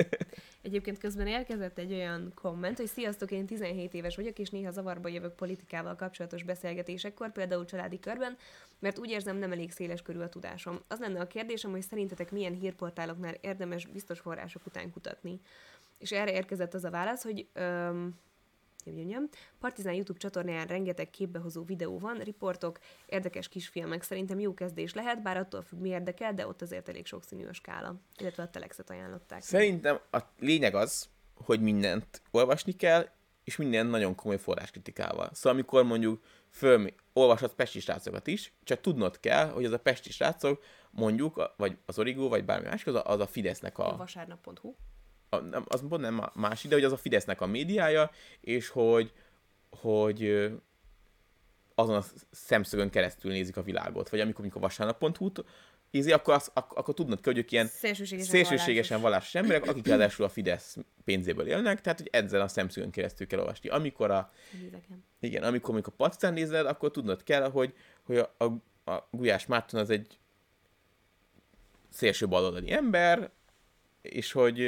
[0.62, 5.09] Egyébként közben érkezett egy olyan komment, hogy sziasztok, én 17 éves vagyok, és néha zavarba
[5.09, 8.37] jövök politikával kapcsolatos beszélgetésekkor, például családi körben,
[8.78, 10.80] mert úgy érzem nem elég széles körül a tudásom.
[10.89, 15.41] Az lenne a kérdésem, hogy szerintetek milyen hírportáloknál érdemes biztos források után kutatni.
[15.99, 18.14] És erre érkezett az a válasz, hogy öm,
[18.91, 19.28] nyom.
[19.59, 24.03] Partizán YouTube csatornáján rengeteg képbehozó videó van, riportok, érdekes kisfilmek.
[24.03, 27.53] Szerintem jó kezdés lehet, bár attól függ, mi érdekel, de ott azért elég sokszínű a
[27.53, 28.01] skála.
[28.18, 29.43] Illetve a telexet ajánlották.
[29.43, 33.09] Szerintem a lényeg az, hogy mindent olvasni kell,
[33.45, 35.30] és minden nagyon komoly forráskritikával.
[35.32, 40.12] Szóval amikor mondjuk föl, olvashatsz pesti srácokat is, csak tudnod kell, hogy az a pesti
[40.12, 43.97] srácok mondjuk, vagy az Origo, vagy bármi más, az a, az a Fidesznek A a,
[43.97, 44.74] vasárnap.hu.
[45.35, 48.11] a, nem, az pont nem más ide, hogy az a Fidesznek a médiája,
[48.41, 49.12] és hogy,
[49.70, 50.51] hogy
[51.74, 54.09] azon a szemszögön keresztül nézik a világot.
[54.09, 55.45] Vagy amikor, amikor vasárnap.hu-t
[55.91, 59.87] ízi, akkor, az, akkor, akkor tudnod kell, hogy ők ilyen Szélsőségesen, szélsőségesen vallásos emberek, akik
[59.87, 63.68] ráadásul a Fidesz pénzéből élnek, tehát hogy ezzel a szemszögön keresztül kell olvasni.
[63.68, 65.05] Amikor a, Híveken.
[65.20, 68.45] igen, amikor, amikor a Partizán nézed, akkor tudnod kell, hogy, hogy a, a,
[68.91, 70.18] a Gulyás Márton az egy
[71.91, 73.30] szélső baloldali ember,
[74.05, 74.59] és hogy,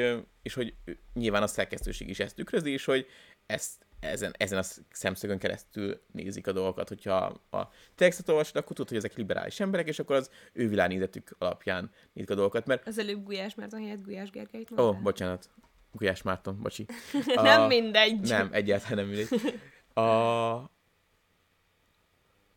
[0.42, 0.74] és hogy
[1.14, 3.06] nyilván a szerkesztőség is ezt tükrözi, és hogy
[3.46, 6.88] ezt, ezen, ezen a szemszögön keresztül nézik a dolgokat.
[6.88, 7.16] Hogyha
[7.50, 11.90] a textet olvasod, akkor tudod, hogy ezek liberális emberek, és akkor az ő világnézetük alapján
[12.12, 15.50] nézik a dolgokat, mert Az előbb Gulyás Márton helyett Gulyás Gergelyt Ó, oh, bocsánat.
[15.92, 16.86] Gulyás Márton, bocsi.
[17.34, 18.20] Nem A- mindegy.
[18.20, 19.60] Nem, egyáltalán nem mindegy.
[20.04, 20.70] A...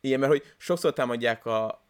[0.01, 1.88] Igen, mert hogy sokszor támadják a,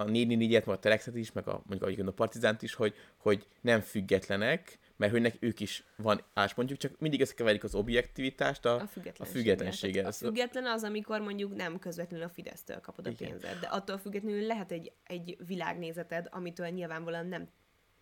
[0.00, 3.46] a 4 et meg a Telexet is, meg a, mondjuk a Partizánt is, hogy, hogy
[3.60, 8.86] nem függetlenek, mert hogy ők is van álláspontjuk, csak mindig összekeverik az objektivitást a, A
[8.86, 9.26] függetlenséggel.
[9.26, 10.02] a függetlenséggel.
[10.02, 13.30] Tehát A független az, amikor mondjuk nem közvetlenül a Fidesztől kapod a Igen.
[13.30, 17.48] pénzed, de attól függetlenül lehet egy, egy világnézeted, amitől nyilvánvalóan nem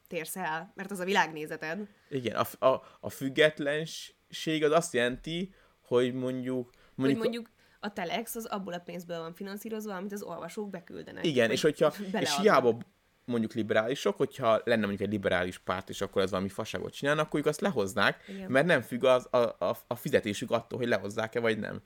[0.08, 1.88] térsz el, mert az a világnézeted.
[2.08, 6.70] Igen, a, a, a függetlenség az azt jelenti, hogy mondjuk...
[6.94, 11.26] Mondjuk, hogy mondjuk a Telex az abból a pénzből van finanszírozva, amit az olvasók beküldenek.
[11.26, 12.40] Igen, és hogyha, és beleadnak.
[12.40, 12.76] hiába
[13.24, 17.40] mondjuk liberálisok, hogyha lenne mondjuk egy liberális párt, és akkor ez valami fasságot csinálnak, akkor
[17.40, 18.50] ők azt lehoznák, Igen.
[18.50, 21.80] mert nem függ az, a, a, a fizetésük attól, hogy lehozzák-e vagy nem.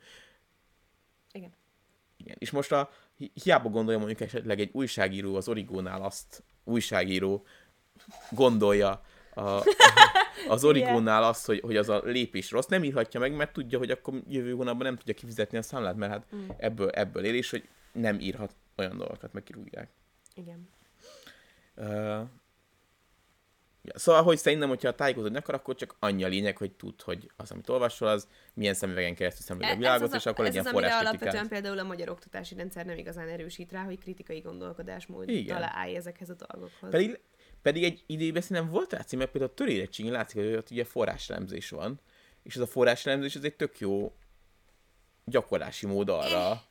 [1.33, 1.53] Igen.
[2.17, 2.37] Igen.
[2.39, 7.47] És most a, hi- hiába gondolja mondjuk esetleg egy újságíró az Origónál azt, újságíró
[8.31, 9.03] gondolja
[9.35, 9.41] a,
[10.49, 13.91] az Origónál azt, hogy, hogy az a lépés rossz, nem írhatja meg, mert tudja, hogy
[13.91, 16.49] akkor jövő hónapban nem tudja kifizetni a számlát, mert hát Mm.
[16.57, 19.89] ebből, ebből él, és hogy nem írhat olyan dolgokat, meg kirúgják.
[20.35, 20.69] Igen.
[21.77, 22.21] Uh,
[23.95, 27.51] szóval, hogy szerintem, hogyha tájékozódni akar, akkor csak annyi a lényeg, hogy tud, hogy az,
[27.51, 30.73] amit olvasol, az milyen szemüvegen keresztül szemléli a világot, és akkor E- ez legyen az,
[30.73, 31.35] amire forráskritikát.
[31.35, 35.57] alapvetően például a magyar oktatási rendszer nem igazán erősít rá, hogy kritikai gondolkodásmód Igen.
[35.61, 36.91] találj ezekhez a dolgokhoz.
[36.91, 37.21] Pedig,
[37.63, 41.71] pedig egy időben szerintem volt rá mert például a törérettségén látszik, hogy ott ugye forráselemzés
[41.71, 42.01] van,
[42.43, 44.15] és ez a forráselemzés az egy tök jó
[45.25, 46.63] gyakorlási mód arra.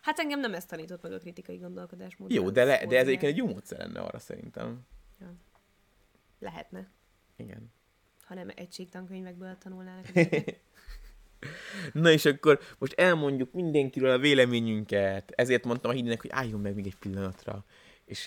[0.00, 2.32] Hát engem nem ezt tanított meg a kritikai gondolkodásmód.
[2.32, 4.80] Jó, de, le, de ez egyébként egy jó módszer lenne arra szerintem.
[6.38, 6.88] Lehetne,
[7.36, 7.72] Igen.
[8.22, 10.06] ha nem egységtankönyvekből tanulnának.
[11.92, 15.30] Na és akkor most elmondjuk mindenkiről a véleményünket.
[15.30, 17.64] Ezért mondtam a hídnek, hogy álljon meg még egy pillanatra.
[18.04, 18.24] És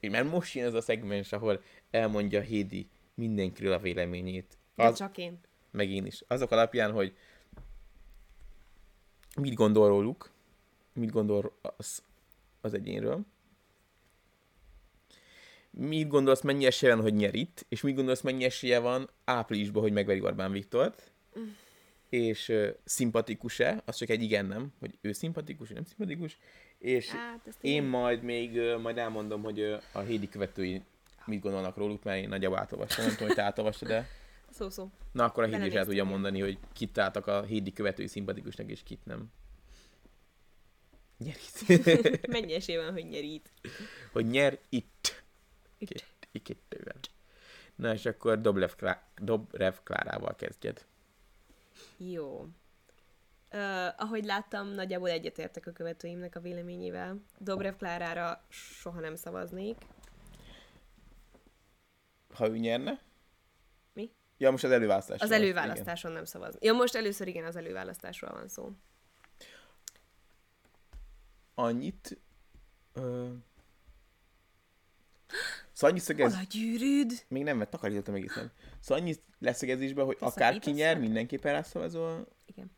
[0.00, 4.58] mert most jön ez a szegmens, ahol elmondja Hédi mindenkiről a véleményét.
[4.74, 5.40] De Az, csak én.
[5.70, 6.22] meg én is.
[6.26, 7.14] Azok alapján, hogy
[9.40, 10.30] mit gondol róluk,
[10.92, 12.02] mit gondol az,
[12.60, 13.24] az egyénről,
[15.70, 19.82] mit gondolsz, mennyi esélye van, hogy nyer itt, és mit gondolsz, mennyi esélye van áprilisban,
[19.82, 21.12] hogy megveri Orbán Viktort,
[22.08, 26.38] és uh, szimpatikus-e, az csak egy igen-nem, hogy ő szimpatikus, vagy nem szimpatikus,
[26.80, 27.84] és Hát, én igen.
[27.84, 29.62] majd még majd elmondom, hogy
[29.92, 30.82] a Hédi követői
[31.24, 34.08] mit gondolnak róluk, mert én nagyjából átolvastam, nem tudom, hogy te átolvastad, de
[34.50, 34.90] Szó-szó.
[35.12, 38.70] Na, akkor a Hédi is el tudja mondani, hogy kit találtak a Hédi követői szimpatikusnak,
[38.70, 39.32] és kit nem.
[41.18, 41.86] Nyer itt.
[42.32, 43.50] Mennyi esély van, hogy nyer itt?
[44.12, 45.22] hogy nyer itt.
[45.78, 46.04] Itt.
[46.42, 46.96] Kettővel.
[47.74, 50.86] Na, és akkor Dobrev, Klá- Dobrev Klárával kezdjed.
[51.96, 52.46] Jó.
[53.52, 53.60] Uh,
[53.96, 57.20] ahogy láttam, nagyjából egyetértek a követőimnek a véleményével.
[57.38, 59.76] Dobrev Klárára soha nem szavaznék.
[62.34, 63.00] Ha ő nyerne?
[63.92, 64.10] Mi?
[64.38, 65.20] Ja, most az előválasztás.
[65.20, 66.64] Az előválasztáson nem szavaznék.
[66.64, 68.70] Ja, most először igen, az előválasztásról van szó.
[71.54, 72.18] Annyit...
[72.92, 73.28] Ö...
[75.72, 76.32] Szóval annyi szögez...
[76.32, 77.12] Hol a gyűrűd?
[77.28, 78.52] Még nem, mert takarítottam egészen.
[78.80, 82.26] Szóval annyi leszögezésben, hogy akárki nyer, mindenképpen rászavazol.
[82.46, 82.70] Igen.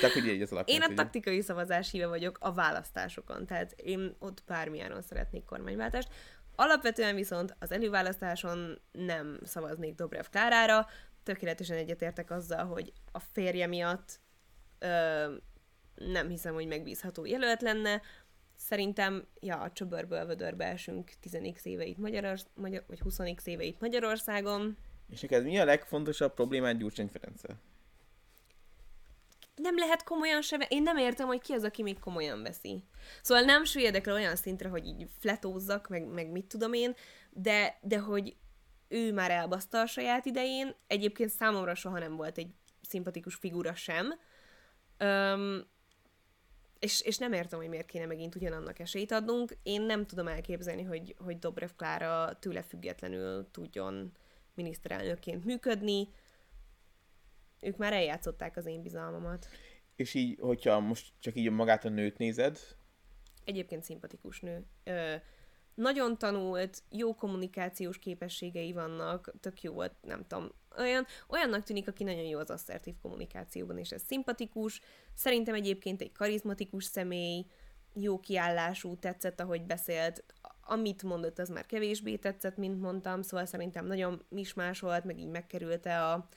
[0.00, 0.76] Tehát, hogy így az alapján.
[0.76, 1.02] Én a tudjuk.
[1.02, 6.08] taktikai szavazás híve vagyok a választásokon, tehát én ott bármilyenon szeretnék kormányváltást.
[6.56, 10.86] Alapvetően viszont az előválasztáson nem szavaznék Dobrev Klárára,
[11.22, 14.20] tökéletesen egyetértek azzal, hogy a férje miatt
[14.78, 15.34] ö,
[15.94, 18.02] nem hiszem, hogy megbízható jelölt lenne.
[18.56, 23.80] Szerintem, ja, a csöbörből vödörbe esünk 10 éve itt Magyarorsz- Magyar, vagy 20 éve itt
[23.80, 24.76] Magyarországon.
[25.10, 27.60] És neked mi a legfontosabb problémád Gyurcsány Ferenccel?
[29.54, 32.84] Nem lehet komolyan se, ve- én nem értem, hogy ki az, aki még komolyan veszi.
[33.22, 36.94] Szóval nem süllyedek le olyan szintre, hogy így fletózzak, meg, meg mit tudom én,
[37.30, 38.36] de, de hogy
[38.88, 42.50] ő már elbaszta a saját idején, egyébként számomra soha nem volt egy
[42.80, 44.14] szimpatikus figura sem,
[44.98, 45.66] Öm,
[46.78, 49.56] és, és nem értem, hogy miért kéne megint ugyanannak esélyt adnunk.
[49.62, 54.12] Én nem tudom elképzelni, hogy, hogy Dobrev Klára tőle függetlenül tudjon
[54.54, 56.08] miniszterelnökként működni.
[57.64, 59.46] Ők már eljátszották az én bizalmamat.
[59.96, 62.58] És így, hogyha most csak így magát a nőt nézed,
[63.44, 64.66] Egyébként szimpatikus nő.
[64.84, 65.14] Ö,
[65.74, 72.04] nagyon tanult, jó kommunikációs képességei vannak, tök jó volt, nem tudom, olyan, olyannak tűnik, aki
[72.04, 74.80] nagyon jó az asszertív kommunikációban, és ez szimpatikus.
[75.14, 77.46] Szerintem egyébként egy karizmatikus személy,
[77.94, 80.24] jó kiállású, tetszett, ahogy beszélt.
[80.60, 86.04] Amit mondott, az már kevésbé tetszett, mint mondtam, szóval szerintem nagyon mismásolt, meg így megkerülte
[86.04, 86.28] a,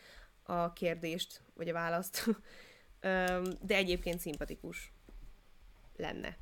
[0.47, 2.25] a kérdést, vagy a választ.
[3.61, 4.91] De egyébként szimpatikus
[5.95, 6.37] lenne.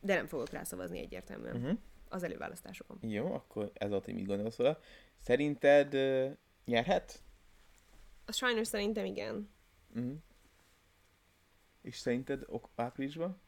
[0.00, 1.56] De nem fogok rá szavazni egyértelműen.
[1.56, 1.78] uh-huh.
[2.08, 2.98] Az előválasztásokon.
[3.00, 4.78] jó, akkor ez volt, hogy mit gondolsz róla.
[5.16, 6.30] Szerinted uh,
[6.64, 7.22] nyerhet?
[8.24, 9.50] Az sajnos szerintem igen.
[9.96, 10.14] Uh-huh.
[11.82, 13.40] És szerinted ok- áprilisban?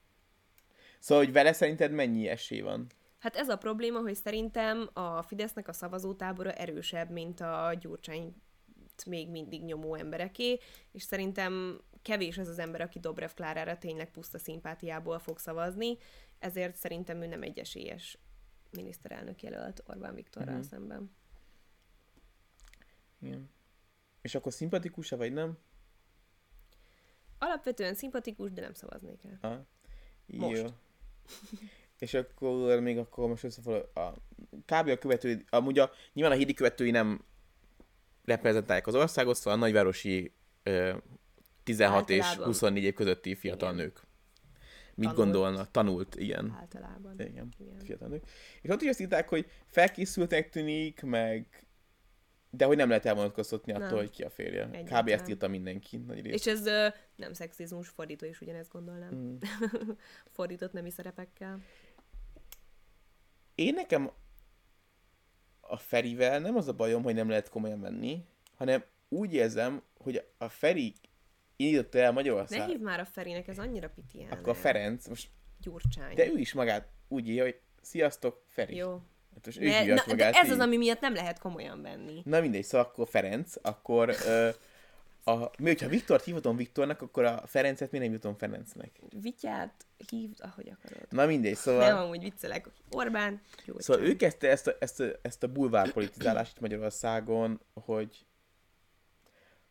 [0.99, 2.87] Szóval, hogy vele szerinted mennyi esély van?
[3.19, 7.75] Hát ez a probléma, hogy szerintem a Fidesznek a szavazótábora erősebb, mint a
[9.05, 10.59] Még mindig nyomó embereké,
[10.93, 15.97] és szerintem kevés az az ember, aki Dobrev Klárára tényleg puszta szimpátiából fog szavazni,
[16.39, 18.19] ezért szerintem ő nem egy esélyes
[18.71, 20.65] miniszterelnök jelölt Orbán Viktorral Mhm.
[20.65, 21.11] szemben.
[23.21, 23.51] Igen.
[24.23, 25.59] És akkor szimpatikus-e, vagy nem?
[27.39, 29.51] Alapvetően szimpatikus, de nem szavaznék rá.
[29.51, 29.59] Ah.
[30.27, 30.61] Most.
[30.61, 30.67] Jó.
[31.99, 33.89] És akkor még akkor most összefoglalom.
[33.95, 34.13] A,
[34.65, 34.89] kb.
[34.89, 37.25] a követői, amúgy a, nyilván a hídi követői nem
[38.31, 40.97] reprezentálják az országot, szóval a nagyvárosi ö,
[41.63, 42.47] 16 és Általában.
[42.47, 43.85] 24 év közötti fiatal Igen.
[43.85, 44.09] nők.
[44.95, 45.25] Mit Tanult.
[45.25, 45.71] gondolnak?
[45.71, 46.57] Tanult, igen.
[46.59, 47.15] Általában.
[47.21, 47.79] Igen, Igen.
[47.85, 48.25] fiatal nők.
[48.63, 51.67] És ott is azt írták, hogy felkészültnek tűnik, meg
[52.51, 53.97] de hogy nem lehet elvonatkoztatni attól, Nem.
[53.97, 54.65] hogy ki a férje.
[54.65, 54.75] Kb.
[54.75, 55.09] Egyáltalán.
[55.09, 56.35] ezt írta mindenki nagy rész.
[56.35, 59.15] És ez ö, nem szexizmus, fordító is ugyanezt gondolnám.
[59.15, 59.37] Mm.
[60.37, 61.61] Fordított nemi szerepekkel.
[63.55, 64.11] Én nekem
[65.71, 68.25] a Ferivel nem az a bajom, hogy nem lehet komolyan venni,
[68.57, 70.95] hanem úgy érzem, hogy a Feri
[71.57, 72.59] indította el Magyarország.
[72.59, 75.29] Ne hívd már a Ferinek, ez annyira piti Akkor a Ferenc, most,
[75.61, 76.15] Gyurcsány.
[76.15, 78.77] de ő is magát úgy írja, hogy sziasztok, Feri.
[78.77, 78.91] Jó.
[79.35, 80.53] Hát most ő Ne, na, de magát ez így.
[80.53, 82.23] az, ami miatt nem lehet komolyan venni.
[82.25, 84.49] Na mindegy, szóval akkor Ferenc, akkor ö,
[85.25, 89.01] a, mi, hogyha Viktort hívhatom Viktornak, akkor a Ferencet miért nem jutom Ferencnek?
[89.21, 91.07] Vityát hívd, ahogy akarod.
[91.11, 92.69] Na mindegy, Nem, szóval, amúgy viccelek.
[92.91, 93.77] Orbán, Gyurcsány.
[93.79, 98.25] szóval ő kezdte ezt a, ezt a, ezt a bulvárpolitizálást Magyarországon, hogy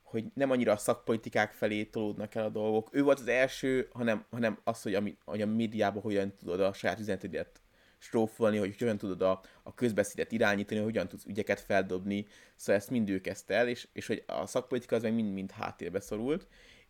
[0.10, 2.90] hogy nem annyira a szakpolitikák felé tolódnak el a dolgok.
[2.92, 6.74] Ő volt az első, hanem, hanem az, hogy, ami, hogy a médiában hogyan tudod a
[6.74, 7.62] saját üzenetedet
[8.00, 12.26] strófolni, hogy hogyan tudod a, a közbeszédet irányítani, hogy hogyan tudsz ügyeket feldobni.
[12.56, 16.00] Szóval ezt mind ő kezdte el, és, és hogy a szakpolitika az meg mind-mind háttérbe
[16.00, 16.48] szorult.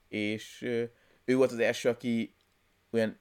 [0.08, 0.62] És
[1.26, 2.36] ő volt az első, aki
[2.92, 3.20] olyan,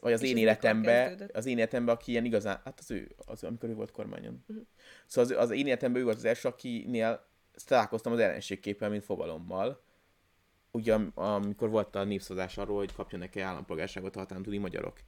[0.00, 3.44] vagy az És én életemben, az én életemben, aki ilyen igazán, hát az ő, az,
[3.44, 4.44] amikor ő volt kormányon.
[4.46, 4.66] Uh-huh.
[5.06, 7.28] Szóval az, az én életemben ő volt az első, akinél
[7.66, 9.82] találkoztam az ellenségképpel, mint fogalommal.
[10.70, 14.98] Ugye, am- amikor volt a népszavazás arról, hogy kapjanak-e állampolgárságot a hatán túli magyarok.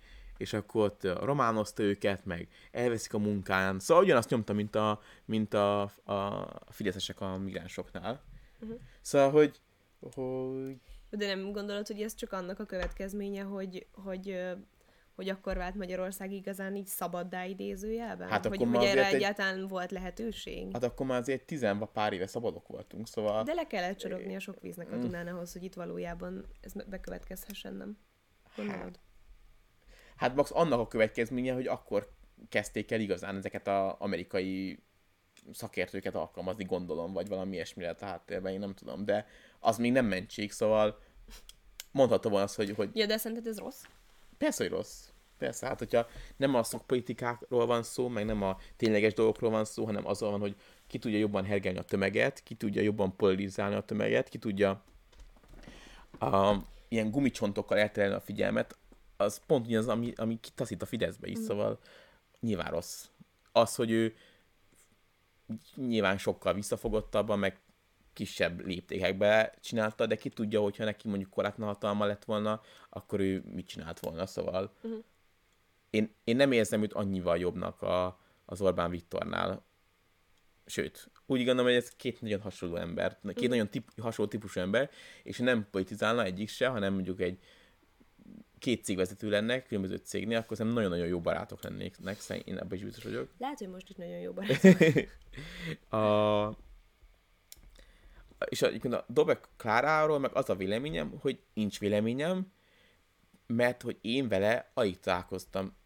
[0.43, 3.78] És akkor ott románozta őket, meg elveszik a munkán.
[3.78, 8.22] Szóval ugyanazt nyomta, mint a, mint a, a fideszesek a migránsoknál.
[8.61, 8.78] Uh-huh.
[9.01, 9.61] Szóval, hogy,
[10.14, 10.80] hogy
[11.11, 14.40] De nem gondolod, hogy ez csak annak a következménye, hogy, hogy,
[15.14, 18.28] hogy akkor vált Magyarország igazán így szabaddá idézőjelben?
[18.28, 20.72] Hát hogy, akkor hogy erre egy- egyáltalán volt lehetőség?
[20.72, 23.43] hát akkor már azért tizenva pár éve szabadok voltunk, szóval...
[23.43, 24.93] De le kellett csorogni a sok víznek Mm.
[24.93, 27.99] a Dunán ahhoz, hogy itt valójában ez be- bekövetkezhessen, nem?
[28.57, 28.80] Gondolod?
[28.82, 28.99] Hát
[30.34, 32.10] max annak a következménye, hogy akkor
[32.48, 34.78] kezdték el igazán ezeket az amerikai
[35.52, 39.26] szakértőket alkalmazni, gondolom, vagy valami ilyesmi lehet a háttérben, én nem tudom, de
[39.60, 40.98] az még nem mentség, szóval
[41.90, 43.82] mondható volna az, hogy, hogy Ja, de szerinted ez rossz?
[44.38, 45.08] persze, hogy rossz.
[45.38, 46.06] Persze, hát hogyha
[46.36, 50.40] nem a szakpolitikákról van szó, meg nem a tényleges dolgokról van szó, hanem azon van,
[50.40, 50.56] hogy
[50.86, 54.82] ki tudja jobban hergelni a tömeget, ki tudja jobban polarizálni a tömeget, ki tudja
[56.18, 56.56] a,
[56.88, 58.76] ilyen gumicsontokkal elterelni a figyelmet,
[59.22, 61.78] az pont ugyanaz, ami, ami kitaszít a Fideszbe is, szóval
[62.40, 63.06] nyilván rossz.
[63.52, 64.14] Az, hogy ő
[65.74, 67.60] nyilván sokkal visszafogottabban, meg
[68.12, 72.60] kisebb léptékekbe csinálta, de ki tudja, hogyha neki mondjuk korlátlan hatalma lett volna,
[72.90, 75.04] akkor ő mit csinált volna, szóval uh-huh.
[75.90, 79.64] én, én nem érzem őt annyival jobbnak a, az Orbán Viktornál.
[80.66, 83.48] Sőt, úgy gondolom, hogy ez két nagyon hasonló ember, két uh-huh.
[83.48, 84.90] nagyon tip, hasonló típusú ember,
[85.22, 87.38] és nem politizálna egyik se, hanem mondjuk egy
[88.62, 92.84] két cégvezető lenne, különböző cégnél, akkor szerintem nagyon-nagyon jó barátok lennének, szerintem én ebben is
[92.84, 93.30] biztos vagyok.
[93.38, 94.64] Lehet, hogy most is nagyon jó barát.
[96.00, 96.56] a,
[98.48, 102.52] és egyébként a Dobek Kláráról meg az a véleményem, hogy nincs véleményem,
[103.46, 105.76] mert hogy én vele alig találkoztam,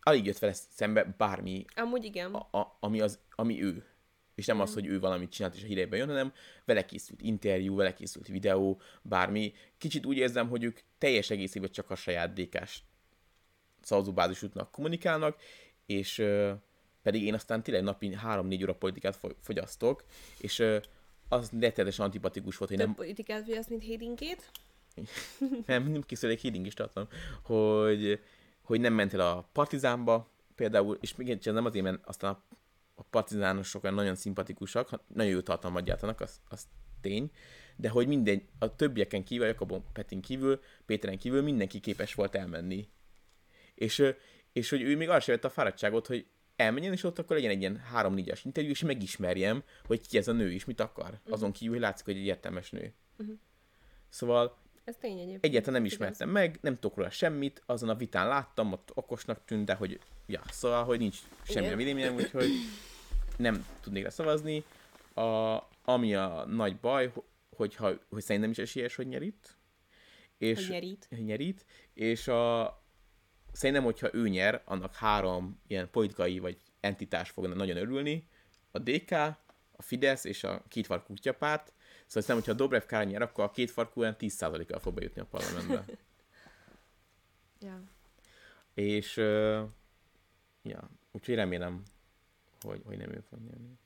[0.00, 2.34] alig jött vele szembe bármi, Amúgy igen.
[2.34, 3.84] a, a, ami, az, ami ő.
[4.36, 6.32] És nem az, hogy ő valamit csinált és a hírekben jön, hanem
[6.64, 9.52] vele készült interjú, vele készült videó, bármi.
[9.78, 12.80] Kicsit úgy érzem, hogy ők teljes egészében csak a saját DK-s
[13.82, 15.36] szavazóbázisuknak kommunikálnak,
[15.86, 16.52] és ö,
[17.02, 20.04] pedig én aztán tényleg napi 3-4 óra politikát fogy- fogyasztok,
[20.38, 20.78] és ö,
[21.28, 24.50] az rettenetesen antipatikus volt, hogy Több nem, politikát figyelsz, mint Hédinkét?
[25.66, 27.08] nem, nem készül egy híding is tartom,
[27.42, 28.20] hogy,
[28.62, 32.56] hogy nem ment el a partizánba, például, és még egyszer nem azért, mert aztán a,
[32.98, 36.66] a partizánosok olyan nagyon szimpatikusak, nagyon jó tartalmat gyártanak, az, az
[37.00, 37.30] tény,
[37.76, 42.88] de hogy minden, a többieken kívül, Jakobon Petin kívül, Péteren kívül mindenki képes volt elmenni.
[43.74, 44.02] És,
[44.52, 46.26] és hogy ő még arra sem a fáradtságot, hogy
[46.56, 50.28] elmenjen, és ott akkor legyen egy ilyen három 4 interjú, és megismerjem, hogy ki ez
[50.28, 51.20] a nő is, mit akar.
[51.28, 52.94] Azon kívül, hogy látszik, hogy egy értelmes nő.
[54.08, 55.44] Szóval Ez tény egyébként.
[55.44, 59.66] Egyáltalán nem ismertem meg, nem tudok róla semmit, azon a vitán láttam, ott okosnak tűnt,
[59.66, 61.76] de hogy, ja, szóval, hogy nincs semmi Igen.
[61.78, 62.50] véleményem, úgyhogy
[63.36, 64.64] nem tudnék rá szavazni.
[65.14, 67.24] A, ami a nagy baj, ho-
[67.56, 69.56] hogyha, hogy szerintem is esélyes, hogy nyerít.
[70.38, 71.06] És, Hogy nyerít.
[71.08, 71.64] hogy nyerít,
[71.94, 72.82] és a,
[73.52, 78.28] szerintem, hogyha ő nyer, annak három ilyen politikai vagy entitás fogna nagyon örülni.
[78.70, 79.10] A DK,
[79.76, 81.72] a Fidesz és a kétfarkú kutyapárt.
[82.06, 85.84] Szóval szerintem, hogyha Dobrev Kár nyer, akkor a kétfarkú olyan 10%-kal fog bejutni a parlamentbe.
[87.60, 87.82] Ja.
[88.74, 89.62] És uh,
[90.62, 91.82] ja, úgyhogy remélem,
[92.60, 93.78] hogy, hogy nem ő fog nyerni.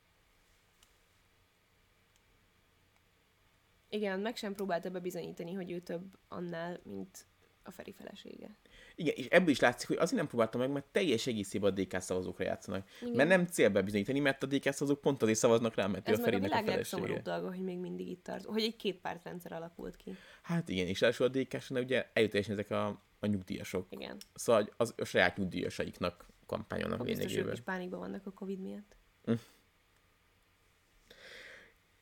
[3.88, 7.26] Igen, meg sem próbálta bebizonyítani, hogy ő több annál, mint
[7.62, 8.56] a Feri felesége.
[8.94, 12.00] Igen, és ebből is látszik, hogy azért nem próbáltam meg, mert teljes egészében a DK
[12.00, 12.88] szavazókra játszanak.
[13.00, 13.14] Igen.
[13.14, 16.18] Mert nem célbe bizonyítani, mert a DK szavazók pont azért szavaznak rá, mert ő Ez
[16.18, 17.20] a meg a Ferinek a, világ felesége.
[17.20, 18.44] dolga, hogy még mindig itt tart.
[18.44, 20.16] Hogy egy két pártrendszer alakult ki.
[20.42, 22.86] Hát igen, és első a dk ugye eljutásen ezek a,
[23.18, 23.86] a nyugdíjasok.
[23.90, 24.16] Igen.
[24.34, 27.56] Szóval az a saját nyugdíjasaiknak kampányolnak Akkor biztos ők lényegében.
[27.58, 28.96] is pánikban vannak a Covid miatt.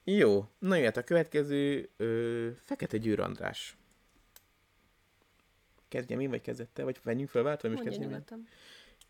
[0.04, 3.76] Jó, na jöhet a következő, ö, Fekete Győr András.
[5.88, 8.24] Kezdjem én, vagy kezdette, vagy venjünk fel vált, vagy most kezdjem én?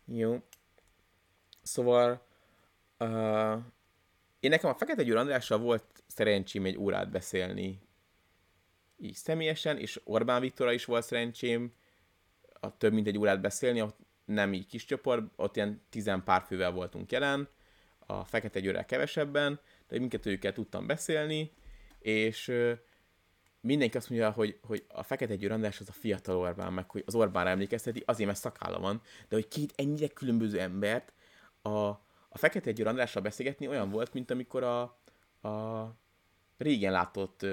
[0.05, 0.43] Jó.
[1.61, 2.25] Szóval
[2.99, 3.57] uh,
[4.39, 7.81] én nekem a Fekete Győr Andrással volt szerencsém egy órát beszélni
[8.97, 11.73] így személyesen, és Orbán Viktorra is volt szerencsém
[12.59, 16.41] a több mint egy órát beszélni, ott nem így kis csoport, ott ilyen tizen pár
[16.41, 17.49] fővel voltunk jelen,
[17.99, 21.51] a Fekete Győrrel kevesebben, de mindkettőjükkel tudtam beszélni,
[21.99, 22.51] és
[23.61, 27.03] mindenki azt mondja, hogy, hogy a Fekete Győr András az a fiatal Orbán, meg hogy
[27.05, 31.13] az Orbánra emlékezteti, azért, mert szakálla van, de hogy két ennyire különböző embert
[31.61, 31.69] a,
[32.29, 34.81] a Fekete Győr Andrással beszélgetni olyan volt, mint amikor a,
[35.47, 35.85] a
[36.57, 37.45] régen látott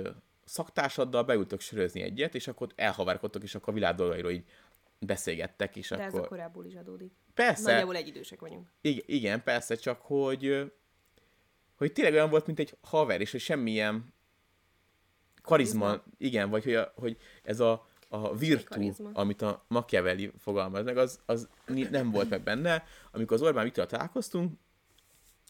[0.45, 4.45] szaktársaddal beültök sörözni egyet, és akkor elhaverkodtok, és akkor a világ dolgairól így
[4.99, 6.25] beszélgettek, és De ez akkor...
[6.25, 7.13] a korábból is adódik.
[7.35, 8.69] Persze, Nagyjából egy idősek vagyunk.
[8.81, 10.73] igen, igen, persze, csak hogy,
[11.77, 14.15] hogy tényleg olyan volt, mint egy haver, és hogy semmilyen
[15.47, 19.11] karizma, igen, vagy hogy, a, hogy ez a, a virtu, karizma.
[19.13, 21.49] amit a Machiavelli fogalmaz meg, az, az
[21.91, 22.85] nem volt meg benne.
[23.13, 24.59] Amikor az Orbán Viktorral találkoztunk,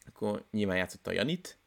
[0.09, 1.59] akkor nyilván játszotta a Janit,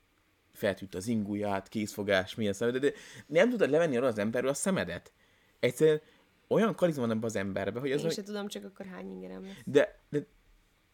[0.54, 2.92] feltűnt az inguját, készfogás, milyen szemed, de
[3.28, 5.12] nem tudod levenni arra az emberről a szemedet.
[5.60, 6.02] Egyszerűen
[6.48, 9.44] olyan karizma van az emberbe, hogy ez Én a- se tudom, csak akkor hány ingerem
[9.44, 9.54] lesz.
[9.66, 10.26] de, de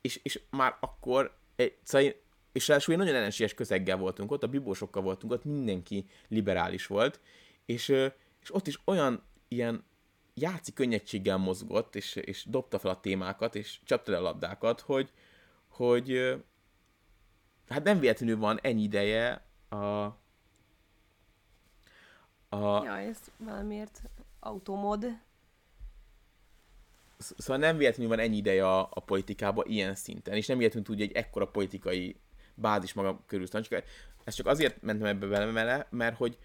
[0.02, 2.16] és, és már akkor, egy, szóval, én-
[2.56, 7.20] és ráadásul egy nagyon ellenséges közeggel voltunk ott, a bibósokkal voltunk ott, mindenki liberális volt,
[7.66, 7.90] és,
[8.42, 9.84] és ott is olyan ilyen
[10.34, 15.12] játszi könnyedséggel mozgott, és, és dobta fel a témákat, és csapta le a labdákat, hogy,
[15.68, 16.36] hogy
[17.68, 19.76] hát nem véletlenül van ennyi ideje a,
[22.50, 24.02] a, Ja, ez valamiért
[24.40, 25.06] automod.
[27.18, 30.88] Sz- Szóval nem véletlenül van ennyi ideje a, a politikában ilyen szinten, és nem véletlenül
[30.88, 32.16] tudja egy ekkora politikai
[32.56, 33.46] bázis maga körül.
[33.46, 33.84] Szóval csak,
[34.24, 36.38] ez csak azért mentem ebbe vele, vele, mert hogy,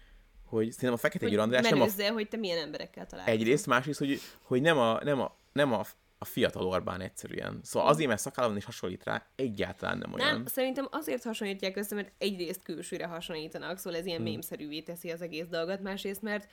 [0.45, 3.39] hogy szerintem a Fekete Győr András nem a, hogy te milyen emberekkel találkozol.
[3.39, 5.85] egyrészt, másrészt, hogy, hogy nem, a, nem, a, nem a,
[6.17, 7.59] a fiatal Orbán egyszerűen.
[7.63, 10.33] Szóval azért, mert szakállon is hasonlít rá, egyáltalán nem olyan.
[10.33, 14.29] Nem, szerintem azért hasonlítják össze, mert egyrészt külsőre hasonlítanak, szóval ez ilyen Hmm.
[14.29, 16.49] mémszerűvé teszi az egész dolgot, másrészt, mert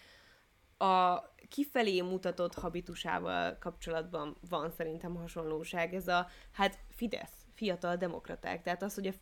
[0.78, 5.94] a kifelé mutatott habitusával kapcsolatban van szerintem hasonlóság.
[5.94, 8.62] Ez a, hát Fidesz, fiatal demokraták.
[8.62, 9.12] Tehát az, hogy a,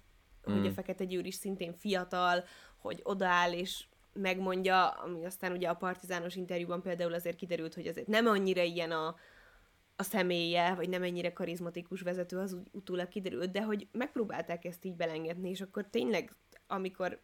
[0.51, 0.57] mm.
[0.57, 2.45] hogy a Fekete Győr is szintén fiatal,
[2.77, 8.07] hogy odaáll és megmondja, ami aztán ugye a partizános interjúban például azért kiderült, hogy azért
[8.07, 9.17] nem annyira ilyen a,
[9.97, 14.85] a személye, vagy nem ennyire karizmatikus vezető, az úgy utólag kiderült, de hogy megpróbálták ezt
[14.85, 16.35] így belengedni, és akkor tényleg,
[16.67, 17.21] amikor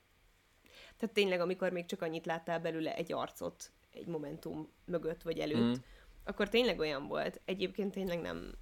[0.96, 5.78] tehát tényleg, amikor még csak annyit láttál belőle egy arcot egy momentum mögött vagy előtt,
[5.78, 5.82] mm.
[6.24, 7.40] akkor tényleg olyan volt.
[7.44, 8.54] Egyébként tényleg nem,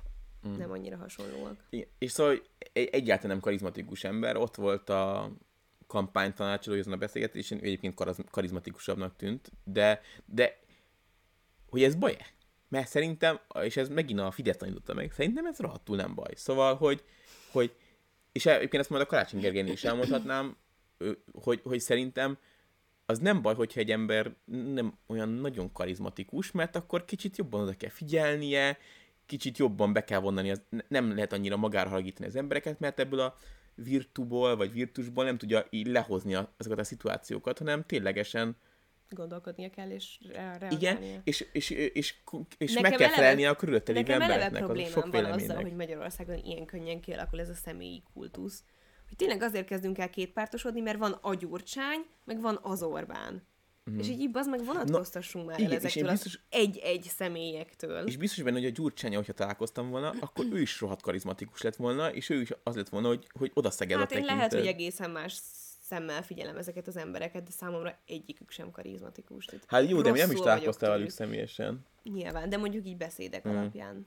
[0.49, 0.57] mm.
[0.57, 1.67] nem annyira hasonlóak.
[1.71, 1.89] Igen.
[1.99, 5.31] És szóval egy, egyáltalán nem karizmatikus ember, ott volt a
[5.87, 10.59] kampánytanácsoló azon a beszélgetésen, ő egyébként karaz- karizmatikusabbnak tűnt, de, de
[11.69, 12.27] hogy ez baj-e?
[12.69, 16.33] Mert szerintem, és ez megint a Fidesz tanította meg, szerintem ez rohadtul nem baj.
[16.35, 17.05] Szóval, hogy,
[17.53, 17.75] hogy
[18.33, 20.57] és egyébként ezt majd a Karácsony Gergelynél is elmondhatnám,
[21.33, 22.39] hogy, hogy szerintem
[23.07, 24.35] az nem baj, hogyha egy ember
[24.75, 28.79] nem olyan nagyon karizmatikus, mert akkor kicsit jobban oda kell figyelnie,
[29.31, 32.99] kicsit jobban be kell vonnani, az, ne- nem lehet annyira magára haragítani az embereket, mert
[32.99, 33.37] ebből a
[33.75, 38.57] virtuból, vagy virtusból nem tudja így lehozni a, azokat a szituációkat, hanem ténylegesen
[39.11, 40.79] Gondolkodnia kell, és re- reagálnia.
[40.79, 42.15] igen, és, és, és,
[42.59, 46.37] és, meg kell eleve- felelni a körülötte lévő embereknek, az sok van azzal, hogy Magyarországon
[46.37, 48.65] ilyen könnyen kialakul ez a személyi kultusz.
[49.09, 53.43] Hogy tényleg azért kezdünk el kétpártosodni, mert van a Gyurcsány, meg van az Orbán.
[53.91, 53.99] Mm.
[53.99, 55.71] És így az meg vonatkoztassunk már el Mhm.
[55.73, 58.07] igen, ezektől biztos- egy-egy személyektől.
[58.07, 61.77] És biztos benne, hogy a Gyurcsánya, hogyha találkoztam volna, akkor ő is rohadt karizmatikus lett
[61.77, 64.59] volna, és ő is az lett volna, hogy, hogy oda szeged Hát én lehet, tekintet.
[64.59, 65.39] hogy egészen más
[65.83, 69.45] szemmel figyelem ezeket az embereket, de számomra egyikük sem karizmatikus.
[69.45, 71.87] Tehát Hát jó, de mi nem is találkoztál velük személyesen.
[72.03, 73.51] Nyilván, de mondjuk így beszédek Mm.
[73.57, 74.07] alapján.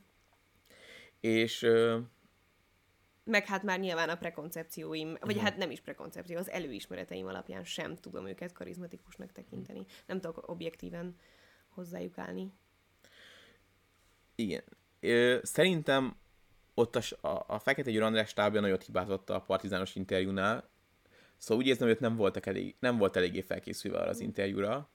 [1.19, 1.97] És ö,
[3.26, 5.43] Meg hát már nyilván a prekoncepcióim, vagy Mhm.
[5.43, 9.86] hát nem is prekoncepció, az előismereteim alapján sem tudom őket karizmatikusnak tekinteni.
[10.05, 11.15] Nem tudok objektíven
[11.69, 12.51] hozzájuk állni.
[14.36, 14.63] igen.
[14.99, 16.15] Ö, szerintem
[16.74, 20.69] ott a, a, a Fekete Győr András stábja nagyot hibázott a partizános interjúnál,
[21.38, 24.89] szóval úgy érzem, hogy ott nem, voltak elég, nem volt eléggé felkészülve arra az interjúra,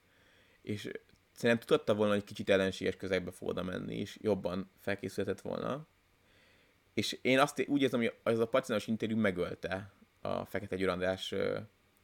[0.61, 0.91] és
[1.31, 5.87] szerintem tudta volna, hogy kicsit ellenséges közegbe fog oda menni, és jobban felkészülhetett volna.
[6.93, 10.75] És én azt úgy érzem, hogy ez a partizános interjú megölte a Fekete
[11.31, 11.59] ö,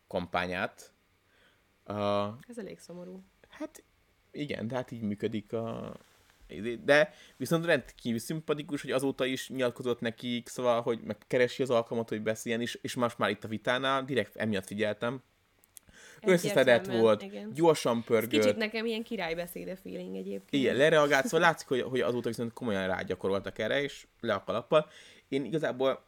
[0.07, 0.93] kampányát.
[1.83, 1.93] A,
[2.47, 3.23] Ez elég szomorú.
[3.49, 3.83] Hát
[4.31, 5.95] igen, de hát így működik a...
[6.83, 12.09] De viszont rendkívül szimpatikus, hogy azóta is nyilatkozott nekik, szóval, hogy meg keresi az alkalmat,
[12.09, 15.23] hogy beszéljen, és, és most már itt a vitánál, direkt emiatt figyeltem,
[16.25, 17.53] összeszedett volt, igen.
[17.53, 18.41] gyorsan Ez pörgött.
[18.41, 20.63] kicsit nekem ilyen királybeszéde feeling egyébként.
[20.63, 24.87] Igen, lereagált, szóval látszik, hogy, hogy azóta viszont komolyan rágyakoroltak erre, és le a kalappal.
[25.29, 26.03] Én igazából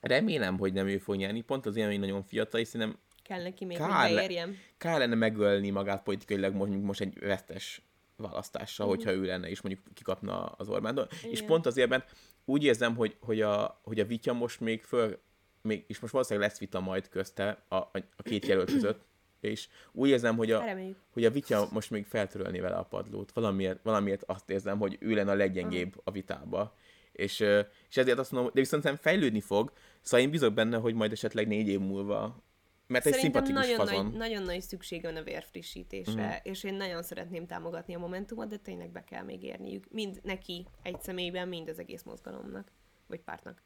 [0.00, 3.42] remélem, hogy nem ő fog nyerni, pont az ilyen, hogy nagyon fiatal, és szerintem Kell
[3.42, 4.56] neki még, Kár hogy beérjem.
[4.78, 7.82] kár lenne megölni magát politikailag mondjuk most egy vesztes
[8.16, 11.08] választással, hogyha ő lenne, és mondjuk kikapna az Orbántól.
[11.10, 11.22] És.
[11.22, 11.46] Igen.
[11.46, 12.12] pont azért, mert
[12.44, 15.18] úgy érzem, hogy, hogy, a, hogy a vitya most még föl,
[15.62, 17.76] még, és most valószínűleg lesz vita majd közte a,
[18.16, 19.04] a két jelölt között,
[19.40, 20.96] és úgy érzem, hogy a, Reméljük.
[21.12, 23.32] hogy a vitya most még feltörölni vele a padlót.
[23.32, 26.74] Valamiért, valamiért azt érzem, hogy ő lenne a leggyengébb a vitába.
[27.12, 27.40] És,
[27.88, 31.12] és ezért azt mondom, de viszont szerintem fejlődni fog, szóval én bízok benne, hogy majd
[31.12, 32.44] esetleg négy év múlva,
[32.86, 34.04] mert egy szimpatikus nagyon fazon.
[34.04, 36.50] nagy, nagyon nagy szükség van a vérfrissítésre, mm.
[36.50, 39.84] és én nagyon szeretném támogatni a Momentumot, de tényleg be kell még érniük.
[39.90, 42.70] Mind neki egy személyben, mind az egész mozgalomnak,
[43.06, 43.62] vagy pártnak.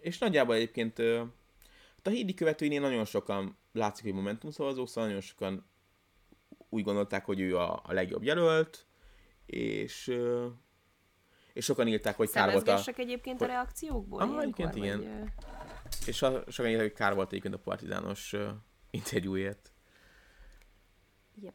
[0.00, 1.02] És nagyjából egyébként
[2.06, 5.66] a hídi követőinél nagyon sokan látszik, hogy Momentum szavazók, szóval nagyon sokan
[6.68, 8.86] úgy gondolták, hogy ő a, a legjobb jelölt,
[9.46, 10.18] és,
[11.52, 14.20] és sokan írták, hogy kár volt a, egyébként a reakciókból?
[14.20, 14.98] Ah, egyébként igen.
[14.98, 15.28] vagy,
[16.06, 18.50] és a, sokan írták, hogy kár volt egyébként a partizános ö,
[18.90, 19.72] interjúért.
[21.40, 21.54] Yep.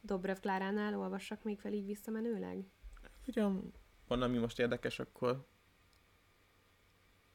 [0.00, 2.64] Dobrev Kláránál olvassak még fel így visszamenőleg?
[3.26, 3.72] Ugyan
[4.08, 5.46] van, ami most érdekes, akkor,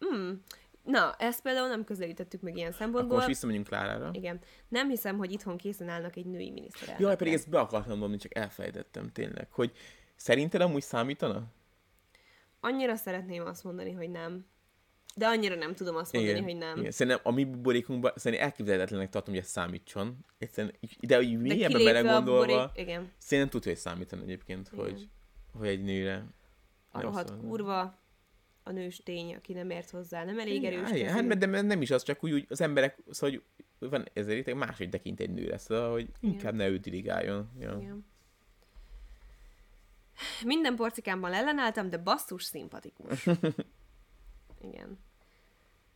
[0.06, 0.32] Mm.
[0.84, 3.16] Na, ezt például nem közelítettük meg ilyen akkor szempontból.
[3.16, 4.10] most visszamegyünk Klárára.
[4.14, 4.40] Igen.
[4.68, 7.06] Nem hiszem, hogy itthon készen állnak egy női miniszterelnökre.
[7.06, 9.72] Jaj, pedig ezt be akartam mondani, csak elfelejtettem tényleg, hogy
[10.16, 11.44] szerinted amúgy számítana?
[12.60, 14.46] Annyira szeretném azt mondani, hogy nem.
[15.16, 16.78] De annyira nem tudom azt mondani, hogy nem.
[16.78, 16.92] Igen.
[16.92, 20.26] Szerintem a mi buborékunkban szerintem elképzelhetetlenek tartom, hogy ez számítson.
[20.38, 24.86] Egyszerűen, de hogy mélyebben belegondolva, buborék, igen, szerintem tudja, hogy számítani egyébként, Igen.
[24.86, 25.10] hogy,
[25.54, 26.26] hogy egy nőre.
[26.92, 27.38] a rohadt szól.
[27.38, 27.99] kurva,
[28.70, 31.14] a nőstény, aki nem ért hozzá, nem elég Igen, erős igen.
[31.14, 33.42] Hát, de nem is az, csak úgy, úgy az emberek, szóval
[33.80, 37.50] hogy van ezért máshogy tekint egy nőre, szóval, hogy inkább ne ő dirigáljon.
[37.60, 37.78] Ja.
[37.82, 38.06] Igen.
[40.46, 43.28] Minden porcikámban ellenálltam, de basszus szimpatikus.
[44.70, 45.00] Igen.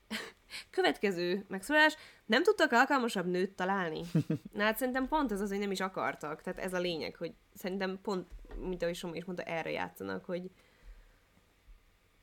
[0.69, 1.95] Következő megszólás.
[2.26, 4.01] Nem tudtak alkalmasabb nőt találni?
[4.57, 6.41] Na hát szerintem pont ez az, hogy nem is akartak.
[6.41, 8.28] Tehát ez a lényeg, hogy szerintem pont,
[8.59, 10.51] mint ahogy Soma is mondta, erre játszanak, hogy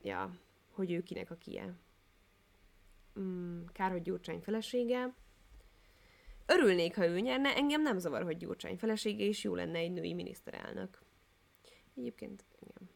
[0.03, 0.39] ja,
[0.71, 1.75] hogy ő kinek a kie.
[3.21, 5.15] Mm, kár, hogy Gyurcsány felesége.
[6.47, 10.15] Örülnék, ha ő nyerne, engem nem zavar, hogy Gyurcsány felesége is jó lenne egy női
[10.15, 10.99] miniszterelnök.
[11.97, 12.91] Egyébként, igen.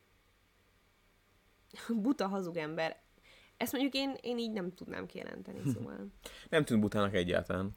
[2.02, 3.02] Buta hazug ember.
[3.56, 6.06] Ezt mondjuk én, én így nem tudnám kijelenteni, szóval.
[6.48, 7.70] Nem tűnt butának egyáltalán.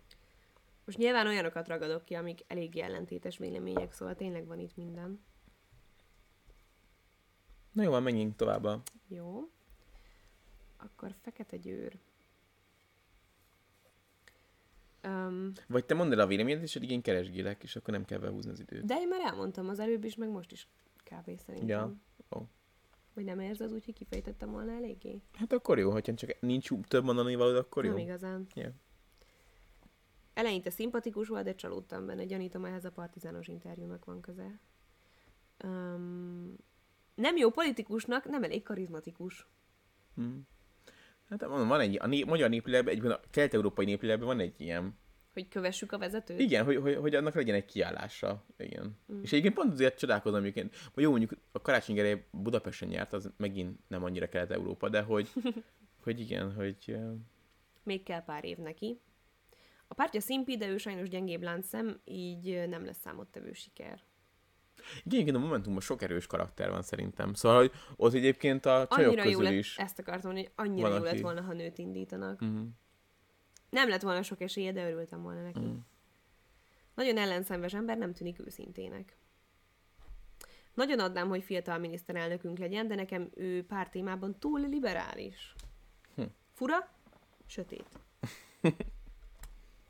[0.86, 5.20] Most nyilván olyanokat ragadok ki, amik elég ellentétes vélemények, szóval tényleg van itt minden.
[7.78, 8.64] Na jó, van, menjünk tovább.
[8.64, 9.50] a- Jó.
[10.78, 11.98] Akkor fekete győr.
[15.04, 18.20] Um, Vagy te mondd el a véleményed, és addig én keresgélek, és akkor nem kell
[18.20, 18.86] behúzni az időt.
[18.86, 20.68] de én már elmondtam az előbb is, meg most is
[21.04, 21.38] kb.
[21.40, 21.68] szerintem.
[21.68, 21.94] Ja.
[22.40, 22.44] Ó.
[23.14, 25.22] Vagy nem érzed úgy, hogy kifejtettem volna eléggé?
[25.34, 27.92] Hát akkor jó, hogyha csak nincs több mondani való, akkor jó.
[27.92, 28.48] Nem igazán.
[28.54, 28.72] Ja.
[30.34, 32.26] Eleinte szimpatikus volt, de csalódtam benne.
[32.26, 34.60] Gyanítom, ehhez a partizános interjúnak van köze.
[35.64, 36.56] Um,
[37.18, 39.48] nem jó politikusnak, nem elég karizmatikus.
[40.16, 40.38] Hm.
[41.30, 44.98] Hát mondom, van egy, a né- magyar néplélekben, egyben a kelet-európai néplélekben van egy ilyen,
[45.34, 46.40] Hogy kövessük a vezetőt?
[46.40, 48.98] igen, hogy, hogy, hogy annak legyen egy kiállása, igen.
[49.14, 49.22] Mm.
[49.22, 53.80] És egyébként pont azért csodálkozom egyébként, hogy jó, mondjuk a Karácsony Budapesten nyert, az megint
[53.88, 55.30] nem annyira kelet-európa, de hogy,
[56.04, 56.98] hogy igen, hogy
[57.84, 59.00] Még kell pár év neki.
[59.88, 64.00] A pártja szimpi, de ő sajnos gyengébb láncszem, így nem lesz számottevő siker.
[65.04, 67.34] Igen, egyébként a Momentumban sok erős karakter van szerintem.
[67.34, 69.78] Szóval, hogy ott egyébként a csajok Annyira jó közül lett, is.
[69.78, 72.40] ezt akartam mondani, hogy annyira Van, jó lett volna, ha nőt indítanak.
[72.40, 72.62] Mhm.
[73.70, 75.60] Nem lett volna sok esélye, de örültem volna neki.
[75.60, 75.78] Mm.
[76.96, 79.18] Nagyon ellenszenves ember, nem tűnik őszintének.
[80.74, 85.56] Nagyon adnám, hogy fiatal miniszterelnökünk legyen, de nekem ő pár témában túl liberális.
[86.16, 86.24] Hm.
[86.54, 86.90] Fura,
[87.46, 88.00] sötét.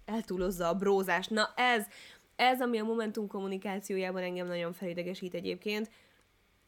[0.06, 1.30] Eltúlozza a brózást.
[1.30, 1.88] Na ez,
[2.38, 5.90] ez, ami a Momentum kommunikációjában engem nagyon felidegesít egyébként.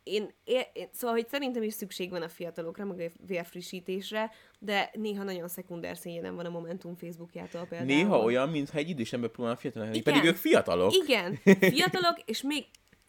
[0.04, 4.90] Én, én, én, szóval, hogy szerintem is szükség van a fiatalokra, meg a vérfrissítésre, de
[4.94, 7.86] néha nagyon szekunder szégyenem van a Momentum Facebookjától például.
[7.86, 10.14] Néha olyan, mintha egy idős ember próbálna fiatal lenni, Igen.
[10.14, 10.94] pedig ők fiatalok.
[10.94, 11.36] Igen,
[11.76, 12.66] fiatalok, és, még,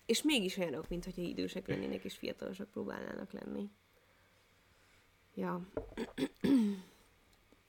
[0.07, 3.71] és mégis olyanok, mint hogyha idősek lennének, és fiatalosak próbálnának lenni.
[5.35, 5.69] Ja.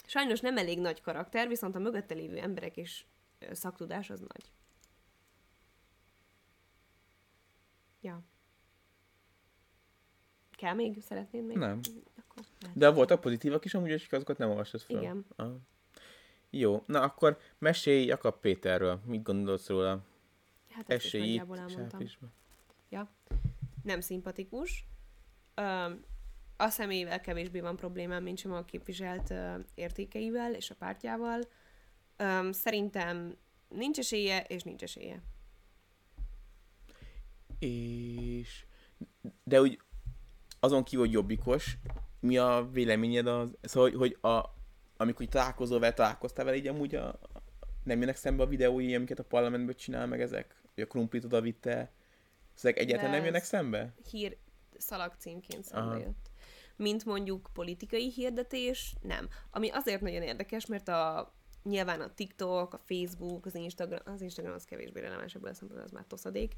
[0.06, 3.06] Sajnos nem elég nagy karakter, viszont a mögötte lévő emberek és
[3.52, 4.52] szaktudás az nagy.
[8.02, 8.23] Ja.
[10.52, 11.02] Kell még?
[11.02, 11.57] Szeretnéd még?
[11.57, 11.80] Nem.
[12.18, 12.44] Akkor.
[12.73, 14.98] De voltak pozitívak is, amúgy, akik azokat nem olvastad fel.
[14.98, 15.26] Igen.
[15.36, 15.52] Ah.
[16.49, 19.02] Jó, na akkor mesélj Jakab Péterről.
[19.06, 20.06] Mit gondolsz róla?
[20.69, 22.02] Hát ezt is Esély itt, elmondtam.
[22.90, 23.10] Ja.
[23.84, 24.86] Nem szimpatikus.
[25.56, 26.06] Öm,
[26.57, 31.41] a személyével kevésbé van problémám, mint sem a képviselt ö, értékeivel és a pártjával.
[32.18, 33.38] Öm, szerintem
[33.68, 35.22] nincs esélye, és nincs esélye.
[37.62, 38.66] És...
[39.44, 39.80] De úgy
[40.60, 41.78] azon kívül, hogy jobbikos,
[42.20, 43.58] mi a véleményed az...
[43.62, 44.44] Szóval, hogy, a,
[44.98, 47.20] amikor találkozol vele, találkoztál vele így amúgy a,
[47.84, 50.62] nem jönnek szembe a videói, amiket a parlamentben csinál meg ezek?
[50.74, 51.92] Hogy a krumplit oda vitte?
[52.56, 53.94] Ezek egyáltalán De nem jönnek szembe?
[54.10, 54.38] Hír
[54.78, 55.90] szalagcímként Aha.
[55.90, 56.30] szembe jött.
[56.76, 59.28] Mint mondjuk politikai hirdetés, nem.
[59.52, 61.34] Ami azért nagyon érdekes, mert a
[61.64, 65.86] nyilván a TikTok, a Facebook, az Instagram, az Instagram az kevésbé releváns ebből a szempontból,
[65.86, 66.56] az már toszadék.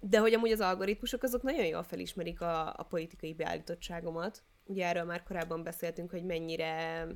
[0.00, 4.42] De hogy amúgy az algoritmusok azok nagyon jól felismerik a, a politikai beállítottságomat.
[4.64, 7.06] Ugye erről már korábban beszéltünk, hogy mennyire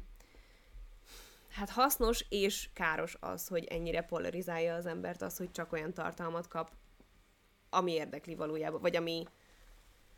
[1.50, 6.48] hát hasznos és káros az, hogy ennyire polarizálja az embert az, hogy csak olyan tartalmat
[6.48, 6.70] kap,
[7.70, 9.24] ami érdekli valójában, vagy ami...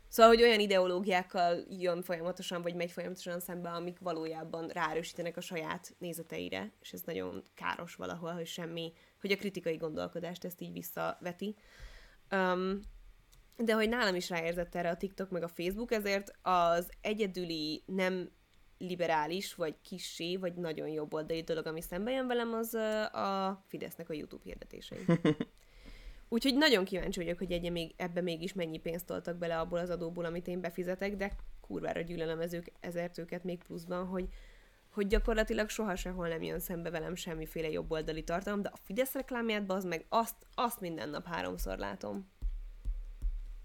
[0.07, 5.95] Szóval, hogy olyan ideológiákkal jön folyamatosan, vagy megy folyamatosan szembe, amik valójában ráerősítenek a saját
[5.97, 11.55] nézeteire, és ez nagyon káros valahol, hogy semmi, hogy a kritikai gondolkodást ezt így visszaveti.
[12.33, 12.79] Um,
[13.57, 18.29] de hogy nálam is ráérzett erre a TikTok meg a Facebook, ezért az egyedüli nem
[18.77, 22.73] liberális, vagy kissé, vagy nagyon jobboldali dolog, ami szembe jön velem, az
[23.13, 25.05] a Fidesznek a YouTube hirdetései.
[26.29, 29.89] Úgyhogy nagyon kíváncsi vagyok, hogy egy még, ebbe mégis mennyi pénzt toltak bele abból az
[29.89, 31.31] adóból, amit én befizetek, de
[31.61, 34.27] kurvára gyűlölöm ezük, ezért őket még pluszban, hogy,
[34.93, 39.71] hogy gyakorlatilag soha sehol nem jön szembe velem semmiféle jobboldali tartalom, de a Fidesz reklámját
[39.71, 42.31] az meg azt, azt minden nap háromszor látom.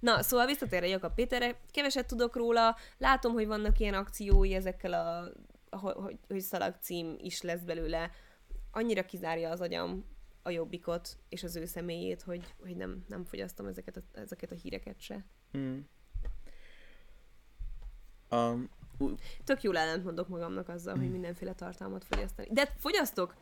[0.00, 5.32] Na, szóval visszatérve Jakab Péterre, keveset tudok róla, látom, hogy vannak ilyen akciói ezekkel a,
[5.76, 8.10] hogy, hogy, hogy szalagcím is lesz belőle.
[8.70, 10.04] Annyira kizárja az agyam
[10.42, 14.54] a jobbikot és az ő személyét, hogy, hogy nem, nem fogyasztom ezeket a, ezeket a
[14.54, 15.24] híreket se.
[15.56, 15.78] Mm.
[18.30, 18.70] Um,
[19.44, 22.48] Tök jól ellentmondok magamnak azzal, hogy mindenféle tartalmat fogyasztani.
[22.52, 23.34] De fogyasztok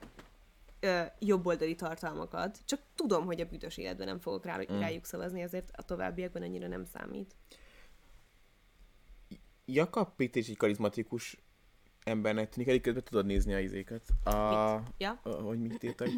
[0.80, 4.78] ö, jobboldali tartalmakat, csak tudom, hogy a büdös életben nem fogok rá, Mm.
[4.78, 7.34] rájuk szavazni, ezért a továbbiakban annyira nem számít.
[9.64, 11.36] Jakab Péter is egy karizmatikus
[12.04, 14.02] embernek tűnik, tudod nézni a izéket.
[14.24, 15.20] A, Ja?
[15.22, 16.08] a, hogy mit írtak.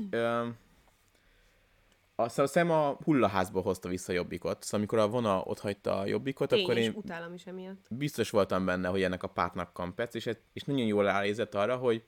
[2.20, 4.62] Azt hiszem a hullaházból hozta vissza a jobbikot.
[4.62, 7.86] Szóval amikor a vona ott hagyta a jobbikot, Tény, akkor és én utálom is emiatt.
[7.90, 12.04] biztos voltam benne, hogy ennek a pártnak kampec, és, és nagyon jól ránézett arra, hogy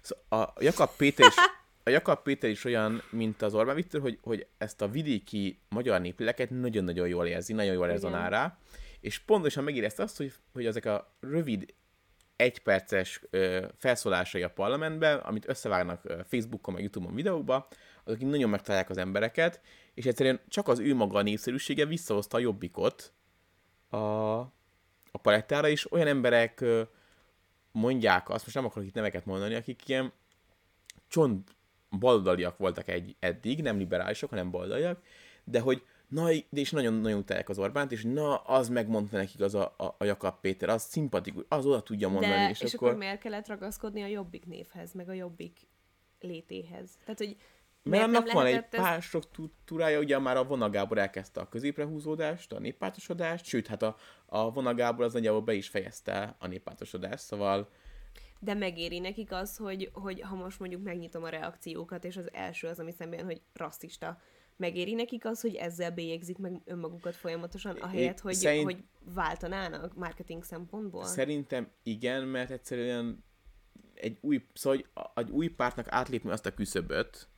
[0.00, 1.34] szóval a Jakab Péter is,
[1.84, 6.00] a Jakab Péter is olyan, mint az Orbán Viktor, hogy, hogy ezt a vidéki magyar
[6.00, 8.58] népléleket nagyon-nagyon jól érzi, nagyon jól rezonál rá,
[9.00, 11.74] és pontosan megérezte azt, hogy, hogy ezek a rövid
[12.36, 17.68] egyperces ö, felszólásai a parlamentben, amit összevágnak ö, Facebookon, meg Youtube-on videókba,
[18.04, 19.60] azok nagyon megtalálják az embereket,
[19.94, 23.12] és egyszerűen csak az ő maga a népszerűsége visszahozta a jobbikot
[23.88, 23.96] a,
[25.10, 26.64] a palettára, és olyan emberek
[27.72, 30.12] mondják azt, most nem akarok itt neveket mondani, akik ilyen
[31.08, 31.56] csont
[31.98, 35.02] baloldaliak voltak egy, eddig, nem liberálisok, hanem baloldaliak,
[35.44, 39.54] de hogy na, de és nagyon-nagyon utálják az Orbánt, és na, az megmondta nekik az
[39.54, 42.88] a, a, a Jakab Péter, az szimpatikus, az oda tudja mondani, De, és, és, akkor...
[42.88, 45.58] akkor miért kellett ragaszkodni a jobbik névhez, meg a jobbik
[46.20, 46.90] létéhez?
[47.04, 47.36] Tehát, hogy
[47.82, 51.48] Mert annak van egy lehetett ez- pár struktúrája, ugye már a Vona Gábor elkezdte a
[51.48, 53.96] középrehúzódást, a néppártosodást, sőt, hát a,
[54.26, 57.68] a Vona Gábor az nagyjából be is fejezte a néppártosodást, szóval
[58.40, 62.68] De megéri nekik az, hogy, hogy ha most mondjuk megnyitom a reakciókat, és az első
[62.68, 64.20] az, ami szemben hogy rasszista,
[64.56, 68.84] megéri nekik az, hogy ezzel bélyegzik meg önmagukat folyamatosan, ahelyett, hogy, szerint- hogy
[69.14, 71.04] váltanának marketing szempontból?
[71.04, 73.24] Szerintem igen, mert egyszerűen
[73.94, 74.80] egy új, szóval
[75.14, 77.28] egy új pártnak átlépni azt a küszöböt,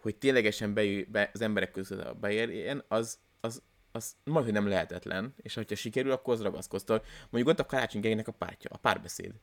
[0.00, 3.62] hogy ténylegesen be, be, az emberek között beérjen, az, az,
[3.92, 7.02] az majd, hogy nem lehetetlen, és ha sikerül, akkor az ragaszkodta.
[7.30, 9.34] Mondjuk ott a Karácsony a pártja, a párbeszéd.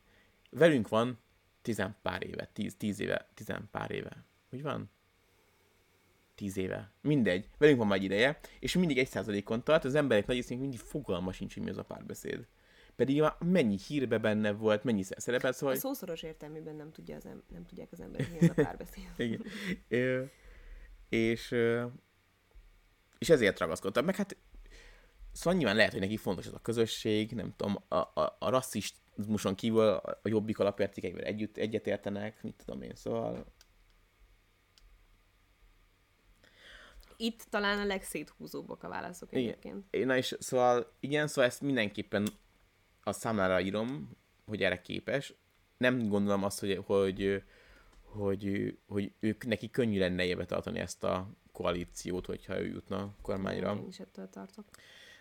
[0.50, 1.18] Velünk van
[1.62, 4.24] tizen pár éve, tíz, tíz éve, tizen pár éve.
[4.52, 4.90] Úgy van?
[6.34, 6.92] Tíz éve.
[7.00, 7.48] Mindegy.
[7.58, 10.78] Velünk van már egy ideje, és mindig egy százalékon tart, az emberek nagy részének mindig
[10.78, 12.46] fogalma sincs, hogy mi az a párbeszéd.
[12.96, 15.74] Pedig már mennyi hírbe benne volt, mennyi szerepel, szóval...
[15.74, 19.04] A szószoros értelmében nem, tudja az em- nem tudják az emberek, mi ez a párbeszéd.
[19.88, 20.30] Igen.
[21.08, 21.54] És,
[23.18, 24.04] és ezért ragaszkodtam.
[24.04, 24.36] Meg hát
[25.32, 29.54] szóval nyilván lehet, hogy neki fontos ez a közösség, nem tudom, a, a, a rasszizmuson
[29.54, 33.46] kívül a a jobbik alapértékeivel együtt egyetértenek, mit tudom én, szóval
[37.20, 39.42] Itt talán a legszéthúzóbbak a válaszok Igen.
[39.42, 40.04] egyébként.
[40.04, 42.28] Na és szóval, igen, szóval ezt mindenképpen
[43.02, 44.10] a számlára írom,
[44.46, 45.34] hogy erre képes.
[45.76, 47.42] Nem gondolom azt, hogy, hogy,
[48.18, 53.74] hogy, hogy ők neki könnyű lenne éve tartani ezt a koalíciót, hogyha ő jutna kormányra.
[53.74, 54.64] Én is ettől tartok.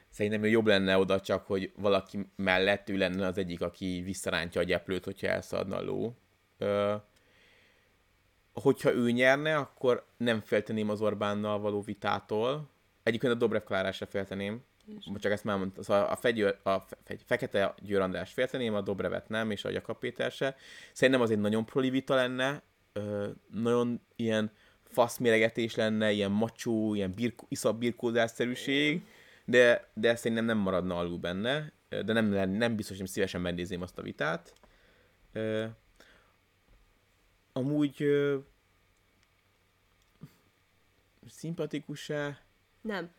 [0.10, 4.62] Szerintem ő jobb lenne oda csak, hogy valaki mellett ő lenne az egyik, aki visszarántja
[4.62, 6.16] a gyeplőt, hogyha elszaladna a ló.
[6.58, 6.96] Ö,
[8.54, 12.70] hogyha ő nyerne, akkor nem félteném az Orbánnal való vitától.
[13.04, 14.64] Egyébként a Dobrev Klárásra félteném.
[15.20, 15.84] Csak ezt már mondtam.
[15.84, 20.00] Szóval a, fegy, a fegy, Fekete Győr András félteném, a Dobrevet nem, és a Jakab
[20.00, 20.56] Péter se.
[20.94, 22.64] Szerintem az egy nagyon proli vita lenne,
[22.98, 24.52] ö, nagyon ilyen
[24.84, 29.06] faszméregetés lenne, ilyen macsó, ilyen birko, iszabirkózásszerűség,
[29.46, 33.98] de, de szerintem nem maradna alul benne, de nem, nem biztos, hogy szívesen megnézném azt
[33.98, 34.54] a vitát.
[35.34, 35.66] Ö,
[37.54, 38.38] amúgy ö,
[41.28, 42.42] szimpatikus-e?
[42.82, 43.12] Nem.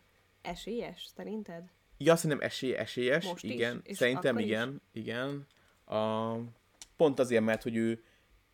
[0.43, 1.71] Esélyes, szerinted?
[1.99, 3.51] Ja, szerintem esély, esélyes, Most is?
[3.51, 3.81] igen.
[3.85, 4.47] És Szerintem akkor is?
[4.47, 5.47] igen, igen.
[5.85, 6.35] A,
[6.97, 8.03] pont azért, mert hogy ő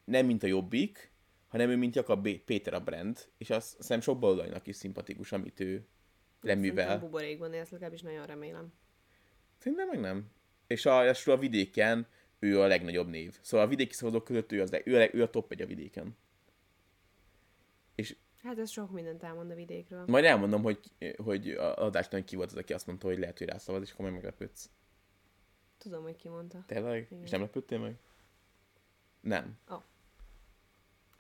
[0.05, 1.13] nem mint a Jobbik,
[1.55, 5.33] hanem ő mint Jakab B- Péter a brand, és azt szerintem sok baloldalinak is szimpatikus,
[5.33, 5.87] amit ő
[6.43, 6.99] Szerintem leművel.
[6.99, 8.73] buborékban élsz, legalábbis nagyon remélem.
[9.59, 10.31] Szerintem meg nem.
[10.67, 12.07] És a, a vidéken
[12.39, 13.39] ő a legnagyobb név.
[13.43, 15.63] Szóval a vidéki szavazók között ő, az, le- ő, a, leg- ő a top egy
[15.63, 16.17] a vidéken.
[17.95, 20.05] És Hát ez sok mindent elmond a vidékről.
[20.07, 20.79] majd elmondom, hogy,
[21.17, 24.01] hogy a adásnál ki volt az, aki azt mondta, hogy lehet, hogy rászavaz, és akkor
[24.05, 24.71] majd meglepődsz.
[25.79, 26.65] Tudom, hogy ki mondta.
[26.67, 27.09] Tényleg?
[27.23, 27.97] És nem lepődtél meg?
[29.21, 29.59] Nem.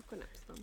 [0.05, 0.63] Akkor nem tudom.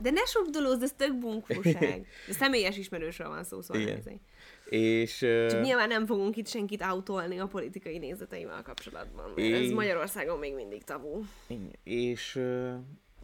[0.00, 2.06] De ne sokdolózz, ez tök bunkóság.
[2.26, 3.98] De személyes ismerősről van szó, szóval Igen.
[3.98, 4.20] izé.
[4.68, 5.18] És...
[5.50, 10.38] Csak nyilván nem fogunk itt senkit autolni a politikai nézeteivel kapcsolatban, mert ez Én- Magyarországon
[10.38, 10.82] még mindig.
[11.46, 11.72] Igen.
[11.82, 12.74] És uh,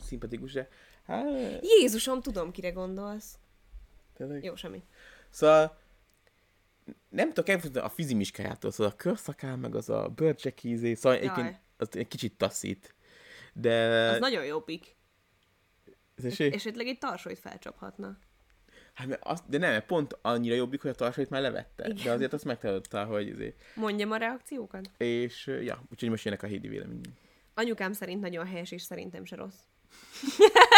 [0.07, 0.69] szimpatikus, de
[1.07, 1.25] hát,
[1.63, 3.39] Jézusom, tudom, kire gondolsz.
[4.17, 4.45] tényleg.
[4.45, 4.83] Jó, semmi.
[5.31, 5.79] Szóval
[7.09, 11.25] nem tudok elfogadni a fizimiskájától, szóval a körszakál, meg az a bőrcsekízé, szóval Jaj.
[11.27, 12.95] egyébként az egy kicsit taszít.
[13.53, 13.89] De...
[14.11, 14.45] Az nagyon
[16.17, 16.37] jobbik.
[16.37, 16.55] Tessék?
[16.55, 18.19] Esetleg egy tarsolyt felcsaphatna.
[18.95, 21.89] Hát, mert az, de nem, mert pont annyira jobbik, hogy a tarsait már levette.
[21.89, 22.05] Igen.
[22.05, 23.55] De azért azt megtalálottál, hogy izé.
[23.75, 24.91] Mondjam a reakciókat?
[24.99, 27.13] És ja, úgyhogy most jönnek a Hédi vélemények.
[27.55, 29.59] Anyukám szerint nagyon helyes, és szerintem se rossz.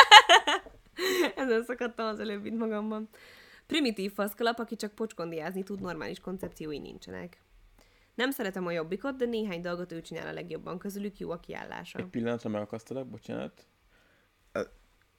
[1.37, 3.09] Ezen szakadtam az előbb itt magamban.
[3.67, 7.41] Primitív faszkalap, aki csak pocskondiázni tud, normális koncepciói nincsenek.
[8.15, 11.99] Nem szeretem a jobbikot, de néhány dolgot ő csinál a legjobban, közülük jó a kiállása.
[11.99, 13.67] Egy pillanatra megakasztalak, bocsánat.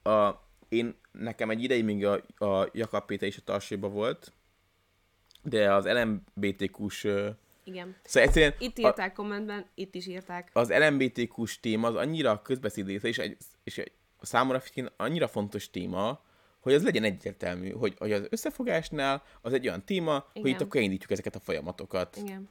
[0.02, 4.32] A, a, én, nekem egy ideig még a, a Jakab Péter is a tarséba volt,
[5.42, 7.08] de az LMBTQ-s...
[7.64, 7.96] Igen.
[8.04, 10.50] Szóval egyszerűen Itt a, írták kommentben, itt is írták.
[10.52, 14.62] az LMBTQ-s téma az annyira közbeszéd része, és, egy, és egy, számomra
[14.96, 16.20] annyira fontos téma,
[16.60, 20.42] hogy az legyen egyértelmű, hogy, hogy az összefogásnál az egy olyan téma, Igen.
[20.42, 22.16] hogy itt akkor indítjuk ezeket a folyamatokat.
[22.16, 22.48] Igen.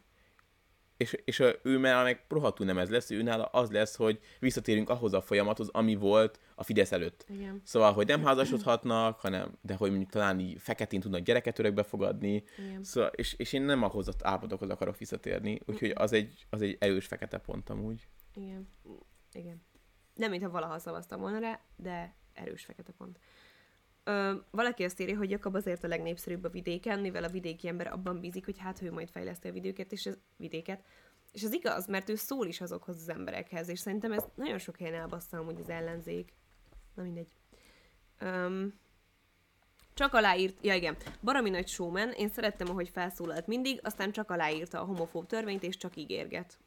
[0.97, 4.89] És, és ő már meg rohadtul nem ez lesz, ő nála az lesz, hogy visszatérünk
[4.89, 7.25] ahhoz a folyamathoz, ami volt a Fidesz előtt.
[7.29, 7.61] Igen.
[7.63, 12.43] Szóval, hogy nem házasodhatnak, hanem, de hogy mondjuk talán így feketén tudnak gyereket örökbe fogadni.
[12.57, 12.83] Igen.
[12.83, 16.77] Szóval, és, és én nem ahhoz az állapotokhoz akarok visszatérni, úgyhogy az egy, az egy
[16.79, 18.07] erős fekete pont amúgy.
[18.33, 18.67] Igen.
[19.31, 19.61] Igen.
[20.13, 23.19] Nem, mintha valaha szavaztam volna rá, de erős fekete pont.
[24.07, 27.87] Ö, valaki azt írja, hogy Jakab azért a legnépszerűbb a vidéken, mivel a vidéki ember
[27.87, 30.83] abban bízik, hogy hát ő majd fejleszti a vidéket, és ez, vidéket.
[31.31, 34.77] És ez igaz, mert ő szól is azokhoz az emberekhez, és szerintem ez nagyon sok
[34.77, 36.33] helyen elbassza amúgy az ellenzék.
[36.95, 37.27] Na mindegy.
[38.19, 38.73] Öm,
[39.93, 44.81] csak aláírt, ja igen, baromi nagy showman, én szerettem, ahogy felszólalt mindig, aztán csak aláírta
[44.81, 46.59] a homofób törvényt, és csak ígérget.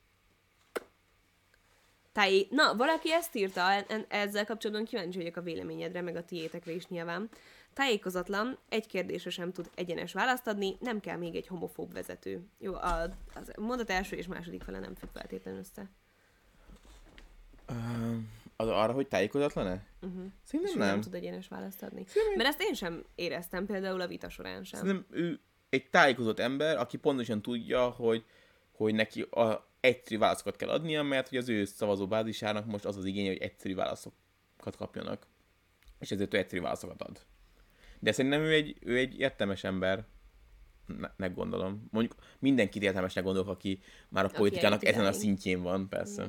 [2.12, 2.46] Tájé...
[2.50, 3.70] Na, valaki ezt írta,
[4.08, 7.28] ezzel kapcsolatban kíváncsi vagyok a véleményedre, meg a tiétekre is nyilván.
[7.72, 12.40] Tájékozatlan, egy kérdésre sem tud egyenes választ adni, nem kell még egy homofób vezető.
[12.58, 13.02] Jó, a,
[13.34, 15.88] az mondat első és második fele nem függ feltétlenül össze.
[17.70, 19.86] Um, az arra, hogy tájékozatlan-e?
[20.02, 20.24] Uh-huh.
[20.44, 20.88] Szerintem nem.
[20.88, 22.04] nem tud egyenes választ adni.
[22.36, 24.80] Mert ezt én sem éreztem például a vita során sem.
[24.80, 28.24] Szerintem ő egy tájékozott ember, aki pontosan tudja, hogy,
[28.72, 33.04] hogy neki a egyszerű válaszokat kell adnia, mert hogy az ő szavazóbázisának most az az
[33.04, 35.26] igénye, hogy egyszerű válaszokat kapjanak.
[35.98, 37.20] És ezért ő egyszerű válaszokat ad.
[37.98, 40.04] De szerintem ő egy, ő egy értelmes ember,
[40.86, 41.88] ne, ne gondolom.
[41.90, 46.28] Mondjuk mindenkit értelmesnek gondolok, aki már a Aki politikának ezen a szintjén van, persze.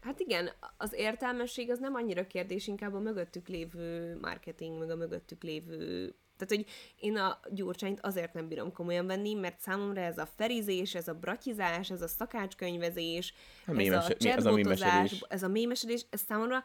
[0.00, 4.96] Hát igen, az értelmesség az nem annyira kérdés, inkább a mögöttük lévő marketing, meg a
[4.96, 6.14] mögöttük lévő...
[6.40, 10.94] Tehát, hogy én a Gyurcsányt azért nem bírom komolyan venni, mert számomra ez a ferizés,
[10.94, 13.34] ez a bratizás, ez a szakácskönyvezés,
[13.66, 15.20] A ez mémese- a mi- ez a mémesedés.
[15.28, 16.64] ez a mémesedés, ez számomra...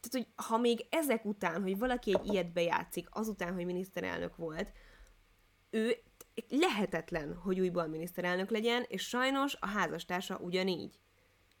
[0.00, 4.72] Tehát, hogy ha még ezek után, hogy valaki egy ilyet bejátszik, azután, hogy miniszterelnök volt,
[5.70, 5.96] ő
[6.48, 10.98] lehetetlen, hogy újból miniszterelnök legyen, és sajnos a házastársa ugyanígy.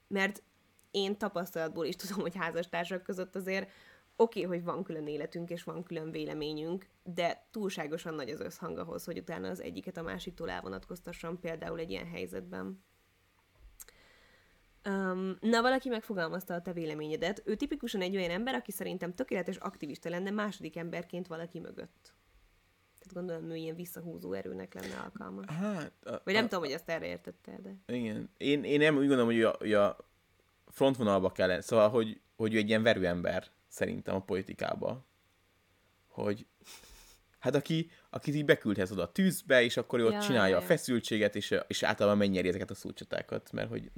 [0.08, 0.42] Mert
[0.90, 3.70] én tapasztalatból is tudom, hogy házastársak között azért
[4.16, 8.78] oké, okay, hogy van külön életünk, és van külön véleményünk, de túlságosan nagy az összhang
[8.78, 12.82] ahhoz, hogy utána az egyiket a másiktól elvonatkoztassam, például egy ilyen helyzetben.
[14.88, 17.42] Um, na, valaki megfogalmazta a te véleményedet.
[17.44, 22.14] Ő tipikusan egy olyan ember, aki szerintem tökéletes aktivista lenne második emberként valaki mögött.
[22.98, 25.46] Tehát gondolom, ő ilyen visszahúzó erőnek lenne alkalmas.
[25.46, 27.94] Hát, a, Vagy nem a, tudom, hogy azt erre értette, de...
[27.94, 28.30] Igen.
[28.36, 29.96] Én, én nem úgy gondolom, hogy a, hogy a
[30.66, 35.04] frontvonalba kell, szóval, hogy, hogy ő egy ilyen verőember szerintem a politikába.
[36.06, 36.46] Hogy
[37.38, 40.62] hát aki, akit így beküldhez oda a tűzbe, és akkor ő ott ja, csinálja ja.
[40.62, 43.90] a feszültséget, és, és általában megnyeri ezeket a szócsatákat, mert hogy...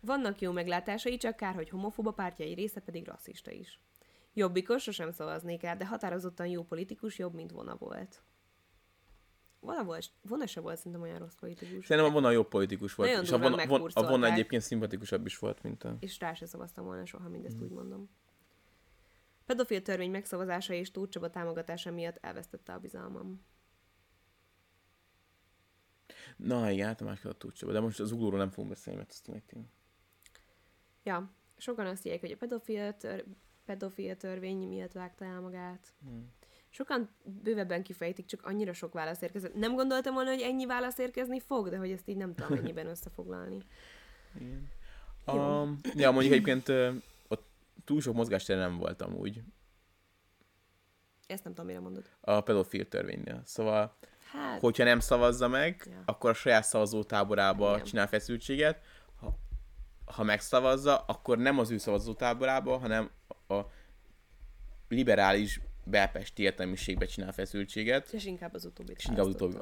[0.00, 3.80] Vannak jó meglátásai, csak kár, hogy homofóba pártjai része pedig rasszista is.
[4.34, 8.22] Jobbikos sosem szavaznék rá, de határozottan jó politikus, jobb, mint vona volt.
[9.60, 11.86] Vona, volt, vona se volt szerintem olyan rossz politikus.
[11.86, 13.08] Szerintem a vona jobb politikus volt.
[13.08, 15.96] Nagyon és a vona, von, a vona egyébként szimpatikusabb is volt, mint a...
[16.00, 17.62] És rá se szavaztam volna soha, mindezt mm.
[17.62, 18.10] úgy mondom.
[19.50, 23.44] Pedofil törvény megszavazása és Tóth Csaba támogatása miatt elvesztette a bizalmam.
[26.36, 28.98] Na, igen, hát a másik a Tóth Csaba, de most az uglóról nem fogunk beszélni,
[28.98, 29.68] mert ezt megtűnik.
[31.02, 33.24] Ja, sokan azt írják, hogy a pedofil, tör,
[33.64, 35.94] pedofil törvény miatt vágta el magát.
[36.02, 36.32] Hmm.
[36.68, 39.54] Sokan bővebben kifejtik, csak annyira sok válasz érkezett.
[39.54, 42.86] Nem gondoltam volna, hogy ennyi válasz érkezni fog, de hogy ezt így nem tudom ennyiben
[42.94, 43.58] összefoglalni.
[44.34, 44.68] Igen.
[45.26, 46.68] Um, ja, mondjuk egyébként
[47.84, 49.42] túl sok mozgástere nem voltam úgy.
[51.26, 52.10] Ezt nem tudom, mire mondod.
[52.20, 53.42] A pedofil törvénynél.
[53.44, 53.96] Szóval,
[54.32, 54.60] hát...
[54.60, 56.02] hogyha nem szavazza meg, ja.
[56.04, 57.84] akkor a saját szavazótáborába Igen.
[57.84, 58.80] csinál feszültséget.
[59.16, 59.38] Ha,
[60.04, 63.10] ha megszavazza, akkor nem az ő szavazótáborába, hanem
[63.48, 63.60] a
[64.88, 68.12] liberális belpesti értelmiségbe csinál feszültséget.
[68.12, 69.56] És inkább az utóbbit és inkább az utóbbi,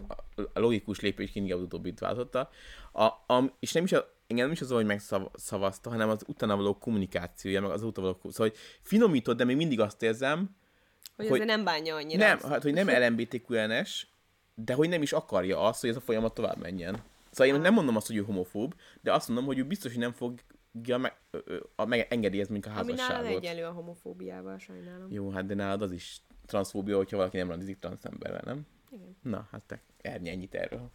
[0.53, 2.51] a logikus lépés inkább az utóbbit váltotta.
[2.93, 6.57] A, a, és nem is a, engem nem is az, hogy megszavazta, hanem az utána
[6.57, 8.31] való kommunikációja, meg az utána való...
[8.31, 10.57] Szóval, hogy finomított, de még mindig azt érzem,
[11.17, 12.27] hogy, hogy nem bánja annyira.
[12.27, 14.07] Nem, hát, hogy nem LMBTQ-es,
[14.55, 17.03] de hogy nem is akarja azt, hogy ez a folyamat tovább menjen.
[17.31, 20.01] Szóval én nem mondom azt, hogy ő homofób, de azt mondom, hogy ő biztos, hogy
[20.01, 21.17] nem fogja meg,
[21.77, 23.11] a, meg engedélyezni a házasságot.
[23.11, 25.13] Ami nálad egyenlő a homofóbiával, sajnálom.
[25.13, 28.67] Jó, hát de nálad az is transzfóbia, hogyha valaki nem randizik transzemberrel, nem?
[28.91, 29.17] Igen.
[29.23, 30.91] Na, hát te ernyi ennyit erről.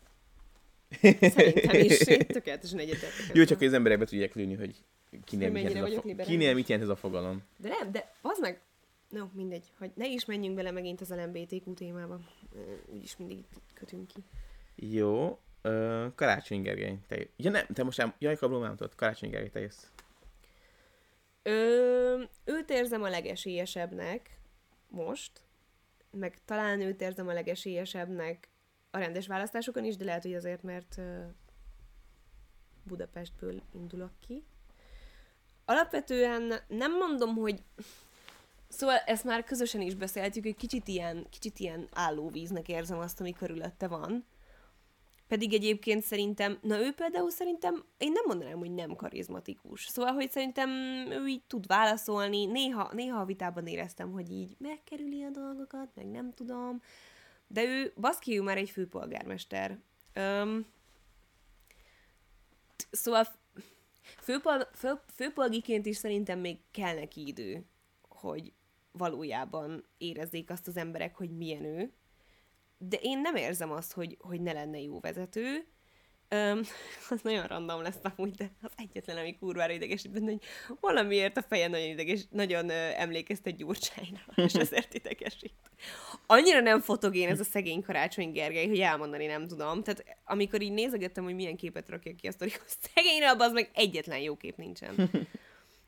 [1.02, 1.98] Szerintem is.
[2.38, 3.30] Tökéletesen egyetértek.
[3.34, 4.76] Jó, csak hogy az emberek be tudják lőni, hogy
[5.24, 7.44] kinél, mit jelent, ez a, kinél mit jelent ez a fogalom.
[7.58, 8.62] De nem, de az meg,
[9.10, 12.20] no, mindegy, hogy ne is menjünk bele megint az LMBTQ témába.
[12.86, 13.44] Úgyis mindig
[13.74, 14.24] kötünk ki.
[14.76, 19.30] Jó, uh, Karácsony Gergely, te Ja nem, te most nem, jaj, kabló nem tudod, Karácsony
[19.30, 19.84] Gergely, te jössz.
[21.44, 24.30] Ö, őt érzem a legesélyesebbnek
[24.88, 25.32] most,
[26.12, 28.48] meg talán őt érzem a legesélyesebbnek
[28.96, 31.02] a rendes választásokon is, de lehet, hogy azért, mert
[32.84, 34.44] Budapestből indulok ki.
[35.66, 37.64] Alapvetően nem mondom, hogy
[38.68, 43.34] Szóval ezt már közösen is beszéltük, hogy kicsit ilyen, kicsit ilyen állóvíznek érzem azt, ami
[43.34, 44.26] körülötte van.
[45.28, 49.88] Pedig egyébként szerintem, na ő például szerintem, én nem mondanám, hogy nem karizmatikus.
[49.88, 50.70] Szóval, hogy szerintem
[51.12, 52.46] ő így tud válaszolni.
[52.46, 56.82] Néha, néha a vitában éreztem, hogy így megkerüli a dolgokat, meg nem tudom.
[57.54, 59.80] De ő, baszki, ő már egy főpolgármester.
[60.14, 60.66] Öm,
[62.92, 63.26] szóval
[64.22, 67.66] főpol, fő, főpolgiként is szerintem még kell neki idő,
[68.02, 68.54] hogy
[68.92, 71.92] valójában érezzék azt az emberek, hogy milyen ő.
[72.78, 75.68] De én nem érzem azt, hogy, hogy ne lenne jó vezető.
[76.34, 76.60] Um,
[77.10, 80.42] az nagyon random lesz amúgy, de az egyetlen, ami kurvára idegesít benne, hogy
[80.80, 85.54] valamiért a feje nagyon ideges, nagyon uh, emlékeztet Gyurcsányra, és ezért idegesít.
[86.26, 89.84] Annyira nem fotogén ez a szegény Karácsony Gergely, hogy elmondani nem tudom.
[89.84, 94.20] Tehát amikor így nézegettem, hogy milyen képet rakja ki a sztorihoz, szegényre, az meg egyetlen
[94.20, 95.10] jó kép nincsen.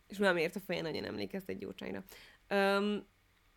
[0.08, 2.04] és valamiért a feje nagyon emlékeztet Gyurcsányra.
[2.50, 3.08] Um,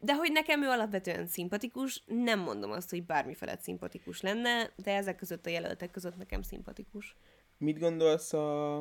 [0.00, 4.96] de hogy nekem ő alapvetően szimpatikus, nem mondom azt, hogy bármi felett szimpatikus lenne, de
[4.96, 7.16] ezek között a jelöltek között nekem szimpatikus.
[7.58, 8.76] Mit gondolsz a,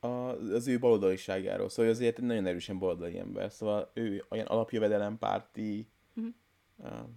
[0.00, 0.06] a,
[0.52, 1.68] az ő baloldaliságáról?
[1.68, 6.34] Szóval azért nagyon erősen baloldali ember, szóval ő olyan alapjövedelempárti, uh-huh.
[6.76, 7.08] uh,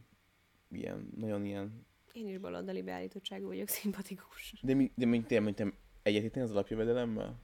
[0.72, 1.86] ilyen, nagyon ilyen...
[2.14, 4.54] Én is baloldali beállítottságú vagyok, szimpatikus.
[4.62, 5.74] De, mi, de mint te, mint te
[6.04, 7.40] egyetérteni az alapjövedelemmel?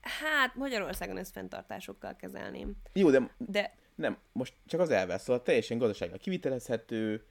[0.00, 2.76] Hát Magyarországon ezt fenntartásokkal kezelném.
[2.92, 7.26] Jó, de, de nem, most csak az elvesz, szóval teljesen gazdasággal kivitelezhető,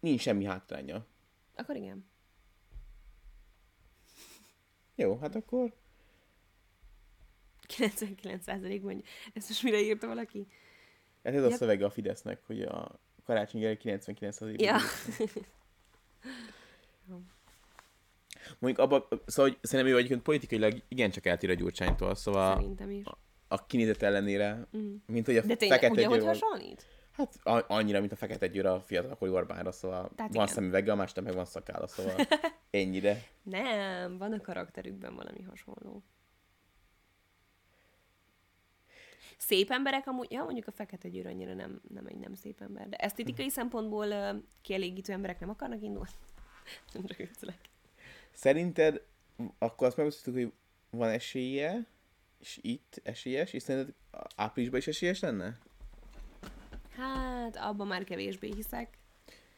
[0.00, 1.06] nincs semmi hátránya.
[1.56, 2.04] Akkor igen.
[4.94, 5.72] Jó, hát akkor...
[7.68, 9.04] 99% mondja.
[9.32, 10.46] Ezt most mire írta valaki?
[11.24, 11.48] Hát ez ja.
[11.48, 14.60] a szövege a Fidesznek, hogy a karácsony 99%.
[14.60, 14.78] Ja.
[18.58, 23.04] Mondjuk abba, szóval hogy szerintem ő egyébként politikailag igencsak eltér a Gyurcsánytól, szóval Szerintem is.
[23.04, 23.18] a
[23.66, 24.94] kinézet ellenére, Mm.
[25.06, 26.86] mint hogy a De tényleg, fekete ugye, hogy győr, hasonlít?
[27.12, 30.54] hát a- annyira, mint a fekete győr a fiatalkori Orbánra, szóval Tehát van igen.
[30.54, 32.14] szemüvege, a másik meg van szakála, szóval
[32.70, 33.22] ennyire.
[33.42, 36.02] Nem, van a karakterükben valami hasonló.
[39.38, 42.88] Szép emberek amúgy, ja mondjuk a fekete győr annyira nem, nem egy nem szép ember,
[42.88, 46.10] de esztétikai szempontból uh, kielégítő emberek nem akarnak indulni.
[46.94, 47.54] Nem csak.
[48.32, 49.02] Szerinted
[49.58, 50.52] akkor azt megosztottuk, hogy
[50.90, 51.86] van esélye,
[52.40, 53.94] és itt esélyes, és szerinted
[54.36, 55.58] áprilisban is esélyes lenne?
[56.96, 58.98] Hát, abban már kevésbé hiszek.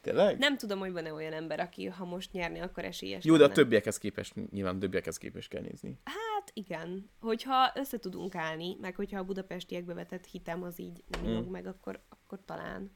[0.00, 0.38] Tényleg?
[0.38, 3.46] Nem tudom, hogy van-e olyan ember, aki ha most nyerni, akkor esélyes Jó, de a
[3.46, 3.54] lenne.
[3.54, 5.98] többiekhez képest, nyilván a többiekhez képest kell nézni.
[6.04, 11.44] Hát igen, hogyha össze tudunk állni, meg hogyha a budapestiekbe vetett hitem az így nem
[11.44, 11.50] Mm.
[11.50, 12.90] meg, akkor, akkor talán.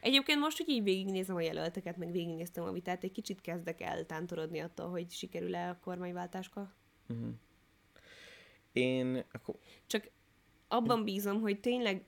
[0.00, 4.58] Egyébként most, hogy így végignézem a jelölteket, meg végignéztem a vitát, egy kicsit kezdek eltántorodni
[4.60, 6.74] attól, hogy sikerül-e a kormányváltáska.
[7.08, 7.28] Uh-huh.
[8.76, 9.54] Én akkor
[9.86, 10.10] Csak
[10.68, 12.04] abban bízom, hogy tényleg...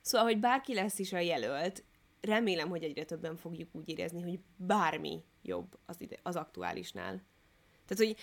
[0.00, 1.84] Szóval, hogy bárki lesz is a jelölt,
[2.20, 7.22] remélem, hogy egyre többen fogjuk úgy érezni, hogy bármi jobb az, ide, az aktuálisnál.
[7.86, 8.16] Tehát, hogy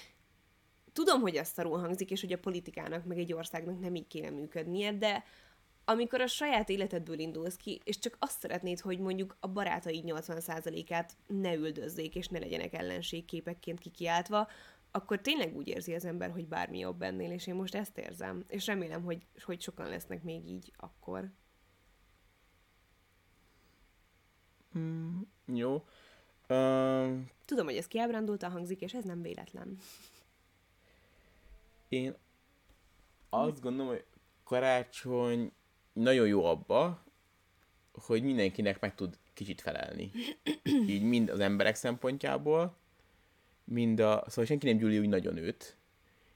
[0.94, 4.30] tudom, hogy ez szarul hangzik, és hogy a politikának, meg egy országnak nem így kéne
[4.30, 5.24] működnie, de
[5.86, 11.16] amikor a saját életedből indulsz ki, és csak azt szeretnéd, hogy mondjuk a barátaid 80%-át
[11.28, 14.48] ne üldözzék, és ne legyenek ellenségképekként kikiáltva,
[14.98, 18.44] akkor tényleg úgy érzi az ember, hogy bármi jobb ennél, és én most ezt érzem.
[18.48, 21.32] És remélem, hogy, hogy sokan lesznek még így akkor.
[24.78, 25.86] mm, jó.
[26.50, 29.78] Um, Tudom, hogy ez kiábrándultan hangzik, és ez nem véletlen.
[31.90, 32.16] én
[33.30, 34.06] azt gondolom, hogy
[34.44, 35.52] karácsony
[35.94, 37.04] nagyon jó abba,
[37.92, 40.12] hogy mindenkinek meg tud kicsit felelni.
[40.88, 42.78] Így mind az emberek szempontjából,
[43.70, 45.78] mind a, szóval senki nem gyűli úgy nagyon őt,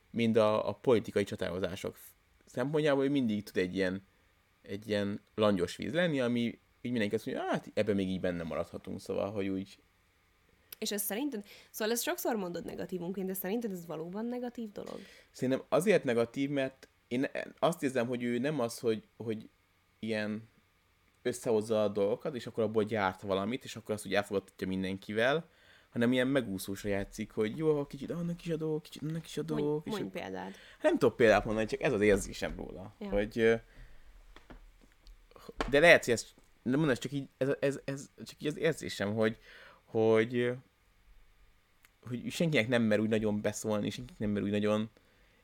[0.10, 1.98] mind a, a politikai csatározások
[2.46, 4.04] szempontjából, hogy mindig tud egy ilyen,
[4.62, 6.42] egy ilyen langyos víz lenni, ami
[6.82, 9.80] így mindenki azt mondja, hát ebben még így benne maradhatunk, szóval, hogy úgy
[10.80, 15.00] És ez szerinted, szóval ezt sokszor mondod negatívunként, de szerinted ez valóban negatív dolog?
[15.32, 17.28] Szerintem azért negatív, mert én
[17.60, 19.50] azt érzem, hogy ő nem az, hogy, hogy
[20.00, 20.50] ilyen
[21.22, 25.50] összehozza a dolgokat, és akkor abból gyárt valamit, és akkor azt úgy elfogadhatja mindenkivel,
[25.92, 29.60] hanem ilyen megúszósra játszik, hogy jó, kicsit annak is adok, kicsit annak is adok.
[29.60, 30.56] Mondj, és mondj példát.
[30.82, 32.96] nem tudok példát mondani, csak ez az érzésem róla.
[33.00, 33.10] Ja.
[33.10, 33.62] Hogy,
[35.70, 36.26] de lehet, hogy ez,
[36.64, 39.38] nem mondom, ez csak így, ez, ez, ez, csak így az érzésem, hogy,
[39.84, 40.54] hogy,
[42.02, 44.90] hogy senkinek nem mer úgy nagyon beszólni, senkinek nem mer úgy nagyon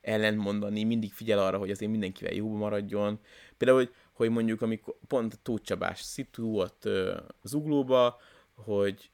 [0.01, 3.19] ellentmondani, mindig figyel arra, hogy azért mindenkivel jóban maradjon.
[3.57, 8.17] Például, hogy, hogy mondjuk, amikor pont Tóth Csabás szitu volt ö, zuglóba,
[8.55, 9.11] hogy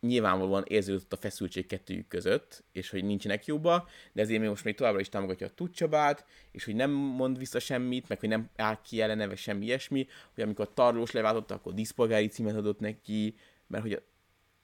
[0.00, 4.74] nyilvánvalóan érződött a feszültség kettőjük között, és hogy nincsenek jóba, de ezért még most még
[4.74, 8.78] továbbra is támogatja a Tudcsabát, és hogy nem mond vissza semmit, meg hogy nem áll
[8.82, 13.34] ki ellene, vagy semmi ilyesmi, hogy amikor Tarlós leváltotta, akkor diszpolgári címet adott neki,
[13.66, 14.02] mert hogy a,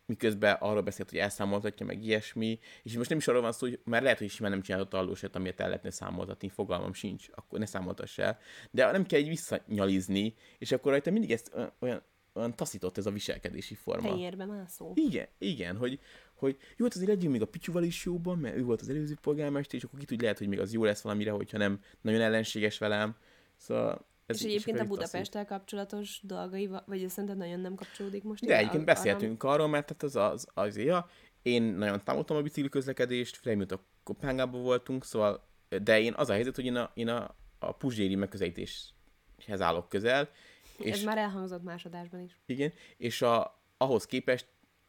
[0.06, 3.80] miközben arról beszélt, hogy elszámoltatja, meg ilyesmi, és most nem is arról van szó, hogy
[3.84, 7.66] már lehet, hogy simán nem csinálta Tarlósat, amiért el lehetne számoltatni, fogalmam sincs, akkor ne
[7.66, 8.38] számoltass el,
[8.70, 12.02] de nem kell így visszanyalizni, és akkor rajta mindig ezt olyan,
[12.36, 14.08] olyan taszított ez a viselkedési forma.
[14.08, 14.92] Tenyérbe mászó.
[14.94, 16.00] Igen, igen, hogy,
[16.34, 19.16] hogy jó, hát azért legyünk még a Pityuval is jóban, mert ő volt az előző
[19.20, 22.20] polgármester, és akkor ki tudja, lehet, hogy még az jó lesz valamire, hogyha nem nagyon
[22.20, 23.16] ellenséges velem.
[23.56, 24.88] Szóval ez És egyébként a itt taszít.
[24.88, 28.46] Budapesttel kapcsolatos dolgai, vagy ez szerinted nagyon nem kapcsolódik most?
[28.46, 31.08] De egyébként beszéltünk arról, mert hát az, az azért, ja,
[31.42, 35.46] én nagyon támogatom a bicikli közlekedést, főleg mióta Kopenhágában voltunk, szóval,
[35.82, 40.30] de én az a helyzet, hogy én a, én a, a puzséri megközelítéshez állok közel,
[40.78, 40.90] És...
[40.93, 42.40] Ez már elhangzott másodásban is.
[42.47, 44.47] Igen, és a, ahhoz képest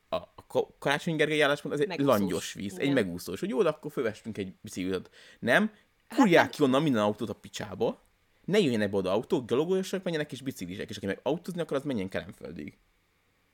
[0.09, 2.19] a, a Ka- Karácsony Gergely álláspont az egy Megúszós.
[2.19, 2.93] langyos víz, egy Igen.
[2.93, 5.09] megúszós, hogy jó, de akkor fölvestünk egy biciklit.
[5.39, 5.71] Nem,
[6.15, 8.05] kurják Hát ki onnan minden autót a picsába,
[8.45, 12.09] ne jöjjenek oda autók, gyalogoljasak menjenek és biciklisek, és aki meg autózni akar, az menjen
[12.09, 12.77] Kelemföldig.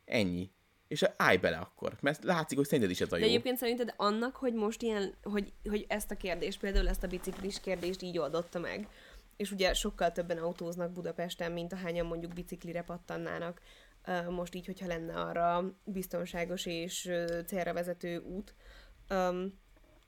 [0.06, 0.52] Ennyi.
[0.88, 3.28] És állj bele akkor, mert látszik, hogy szerinted is ez a De jó.
[3.28, 7.60] egyébként szerinted annak, hogy most ilyen, hogy, hogy ezt a kérdést, például ezt a biciklis
[7.60, 8.88] kérdést így oldotta meg,
[9.44, 13.62] és ugye sokkal többen autóznak Budapesten, mint ahányan mondjuk biciklire pattannának,
[14.30, 17.12] most így, hogyha lenne arra biztonságos és
[17.46, 18.56] célra vezető út.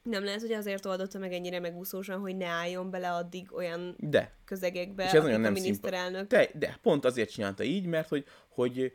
[0.04, 4.36] Nem lehet, hogy azért oldotta meg ennyire megúszósan, hogy ne álljon bele addig olyan De,
[4.46, 6.28] közegekbe, És ez nagyon akik a nem miniszterelnök.
[6.28, 8.94] De, de pont azért csinálta így, mert hogy, hogy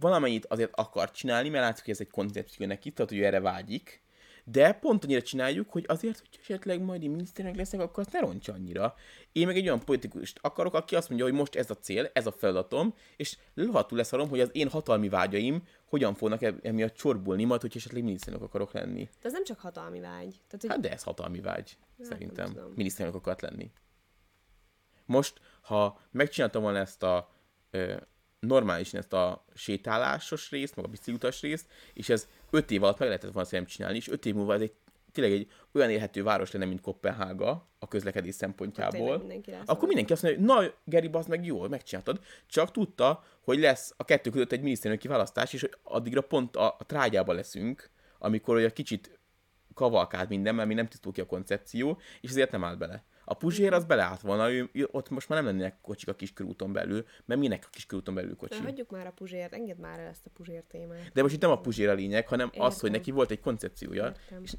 [0.00, 3.40] valamennyit azért akar csinálni, mert látszik, hogy ez egy koncepció neki, tehát hogy ő erre
[3.40, 4.03] vágyik,
[4.44, 8.20] de pont annyira csináljuk, hogy azért, hogy esetleg majd én miniszterelnök leszek, akkor azt ne
[8.20, 8.94] roncsa annyira.
[9.32, 12.26] Én meg egy olyan politikust akarok, aki azt mondja, hogy most ez a cél, ez
[12.26, 17.44] a feladatom, és lohatul leszarom, hogy az én hatalmi vágyaim hogyan fognak e- emiatt csorbulni,
[17.44, 19.08] majd, hogy esetleg miniszterelnök akarok lenni.
[19.20, 20.30] De ez nem csak hatalmi vágy.
[20.46, 20.70] Tehát, hogy...
[20.70, 22.56] Hát de ez hatalmi vágy, nem szerintem.
[22.74, 23.70] Miniszterelnök akart lenni.
[25.06, 27.32] Most, ha megcsináltam volna ezt a
[28.46, 33.08] normálisan ezt a sétálásos részt, meg a biciklutas részt, és ez öt év alatt meg
[33.08, 34.72] lehetett volna szerintem csinálni, és öt év múlva ez egy
[35.14, 39.18] tényleg egy olyan élhető város lenne, mint Kopenhága a közlekedés szempontjából.
[39.18, 42.20] mindenki lesz Akkor mindenki azt mondja, hogy na, Geri, az meg jól, megcsináltad.
[42.46, 46.76] Csak tudta, hogy lesz a kettő között egy miniszterelnöki választás, és hogy addigra pont a,
[46.78, 49.18] a trágyába leszünk, amikor olyan kicsit
[49.74, 53.04] kavalkált minden, mert mi nem tisztul ki a koncepció, és ezért nem állt bele.
[53.24, 57.04] A Puzsér az beleállt volna, ő, ott most már nem lennének kocsik a kiskörúton belül,
[57.24, 58.58] mert minek a kiskörúton belül kocsi.
[58.58, 61.10] De hagyjuk már a Puzsért, engedd már el ezt a Puzsér témát.
[61.12, 62.90] De most itt nem a Puzsér a lényeg, hanem az, hogy Értem.
[62.90, 64.42] neki volt egy koncepciója, Értem.
[64.42, 64.54] és,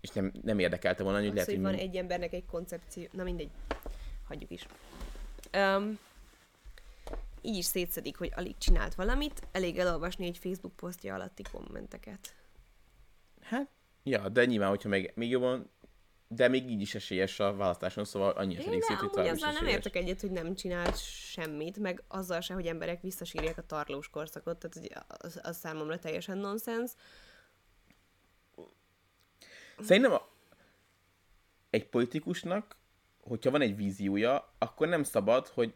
[0.00, 1.80] és nem, nem érdekelte volna, hogy Az, lehet, hogy van mi...
[1.80, 3.04] egy embernek egy koncepció.
[3.12, 3.50] Na mindegy.
[4.28, 4.66] Hagyjuk is.
[5.56, 5.98] Um,
[7.42, 12.34] így is szétszedik, hogy alig csinált valamit, elég elolvasni egy Facebook posztja alatti kommenteket.
[13.40, 13.68] Hát,
[14.02, 15.70] ja, de nyilván, hogyha még, még jobban,
[16.28, 19.42] de még így is esélyes a választáson, szóval annyira Én elég szét, hogy tovább is
[19.42, 23.62] azzal nem értek egyet, hogy nem csinált semmit, meg azzal se, hogy emberek visszasírják a
[23.62, 26.92] tarlós korszakot, tehát hogy az, az számomra teljesen nonsens.
[29.78, 30.28] Szerintem a,
[31.70, 32.76] egy politikusnak,
[33.20, 35.74] hogyha van egy víziója, akkor nem szabad, hogy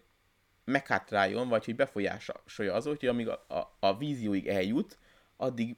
[0.65, 4.99] meghátráljon, vagy hogy befolyásolja az, hogy amíg a, a, a vízióig eljut,
[5.37, 5.77] addig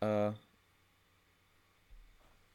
[0.00, 0.34] uh,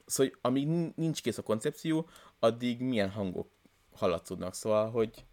[0.07, 2.09] szóval, hogy amíg nin- nincs kész a koncepció,
[2.39, 3.51] addig milyen hangok
[3.91, 4.53] hallatszódnak.
[4.53, 5.25] Szóval, hogy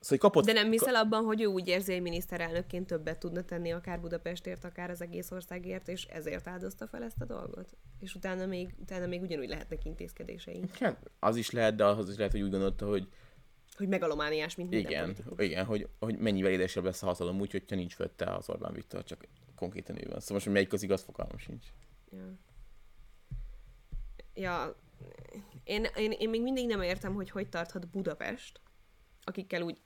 [0.00, 0.44] Szóval, hogy kapott...
[0.44, 4.64] De nem hiszel abban, hogy ő úgy érzi, hogy miniszterelnökként többet tudna tenni akár Budapestért,
[4.64, 7.76] akár az egész országért, és ezért áldozta fel ezt a dolgot?
[8.00, 10.64] És utána még, utána még ugyanúgy lehetnek intézkedései.
[10.72, 13.08] Hát, az is lehet, de az is lehet, hogy úgy gondolta, hogy
[13.76, 15.44] Hogy megalomániás, mint minden igen, politikus.
[15.46, 19.04] igen hogy, hogy mennyivel édesebb lesz a hatalom úgy, hogyha nincs fölötte az Orbán Viktor,
[19.04, 20.20] csak konkrétan ő van.
[20.20, 21.66] Szóval most, hogy melyik az igaz, fogalmam sincs.
[22.10, 22.38] Ja.
[24.34, 24.76] ja.
[25.64, 28.60] Én, én, én még mindig nem értem, hogy hogy tarthat Budapest,
[29.24, 29.80] akikkel úgy...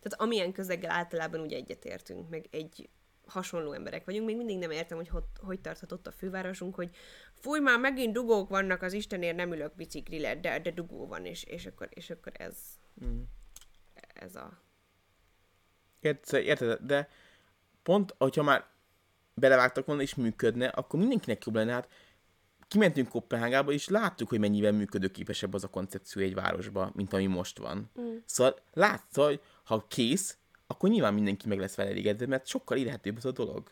[0.00, 2.88] Tehát amilyen közeggel általában úgy egyetértünk, meg egy
[3.26, 6.96] hasonló emberek vagyunk, még mindig nem értem, hogy hogy, hogy tarthat ott a fővárosunk, hogy
[7.32, 11.44] fúj, már megint dugók vannak, az Istenért nem ülök biciklire, de, de dugó van, és,
[11.44, 12.56] és, akkor, és akkor ez,
[13.04, 13.22] Mm.
[14.14, 14.60] ez a...
[16.00, 17.08] Érted, érted, de
[17.82, 18.66] pont, hogyha már
[19.40, 21.88] belevágtak volna és működne, akkor mindenkinek jobb lenne, hát
[22.68, 27.58] kimentünk Kopenhágába, és láttuk, hogy mennyivel működőképesebb az a koncepció egy városba, mint ami most
[27.58, 27.90] van.
[28.00, 28.16] Mm.
[28.24, 33.16] Szóval látsz, hogy ha kész, akkor nyilván mindenki meg lesz vele elégedve, mert sokkal élhetőbb
[33.16, 33.70] az a dolog.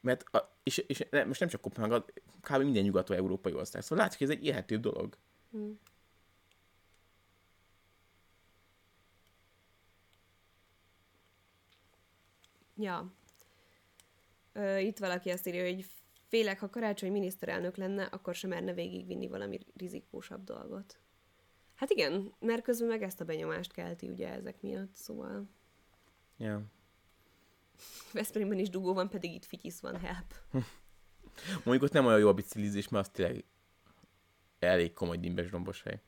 [0.00, 2.04] Mert, a, és, és ne, most nem csak Kopenhága,
[2.40, 2.62] kb.
[2.62, 3.82] minden nyugat-európai ország.
[3.82, 5.16] Szóval látszik, hogy ez egy élhetőbb dolog.
[12.76, 13.12] Ja.
[14.78, 15.86] Itt valaki azt írja, hogy
[16.28, 20.98] félek, ha karácsony miniszterelnök lenne, akkor sem merne végigvinni valami rizikósabb dolgot.
[21.74, 25.48] Hát igen, mert közben meg ezt a benyomást kelti ugye ezek miatt, szóval
[26.42, 26.62] Ja.
[28.12, 30.34] Veszprémben is dugó van, pedig itt fityisz van, help.
[31.64, 33.44] Mondjuk ott nem olyan jó a biciklizés, mert az tényleg
[34.58, 36.00] elég komoly dimbes dombos hely.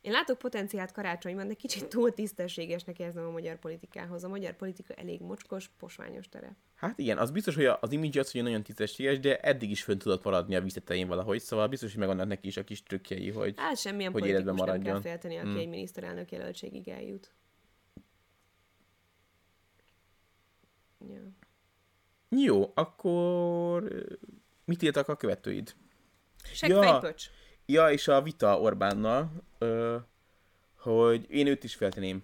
[0.00, 4.24] Én látok potenciált karácsonyban, de kicsit túl tisztességesnek érzem a magyar politikához.
[4.24, 6.56] A magyar politika elég mocskos, posványos tere.
[6.74, 9.98] Hát igen, az biztos, hogy az image az, hogy nagyon tisztességes, de eddig is fönn
[9.98, 13.54] tudott maradni a víztetején valahogy, szóval biztos, hogy megvannak neki is a kis trükkjei, hogy...
[13.56, 15.00] Hát semmilyen Hogy életben nem kell maradjon.
[15.00, 15.56] félteni, aki Mm.
[15.56, 17.30] egy miniszterelnök jelöltségig eljut.
[21.08, 21.22] Ja.
[22.28, 23.82] Jó, akkor
[24.64, 25.74] mit írtak a követőid?
[26.52, 27.24] Seggfejpöcs.
[27.24, 27.32] Ja,
[27.72, 29.96] és a vita Orbánnal, ö,
[30.76, 32.22] hogy én őt is felteném.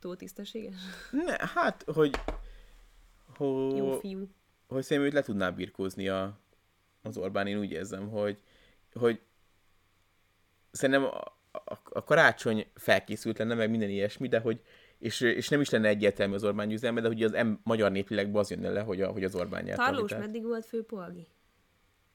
[0.00, 0.74] Túl tisztességes?
[1.10, 2.20] Ne, hát, hogy...
[3.38, 4.28] Jó Hogy, fiú.
[4.68, 6.38] hogy szerintem őt le tudná birkózni a,
[7.02, 8.38] az Orbán, én úgy érzem, hogy,
[8.92, 9.20] hogy
[10.70, 11.20] szerintem a,
[11.50, 14.60] a, a karácsony felkészült lenne, meg minden ilyesmi, de hogy
[14.98, 18.40] és, és nem is lenne egyértelmű az Orbán győzelme, de hogy az em, magyar néplélekben
[18.40, 21.26] az jönne le, hogy, a, hogy az Orbán nyerte a Tarlós meddig volt főpolgi?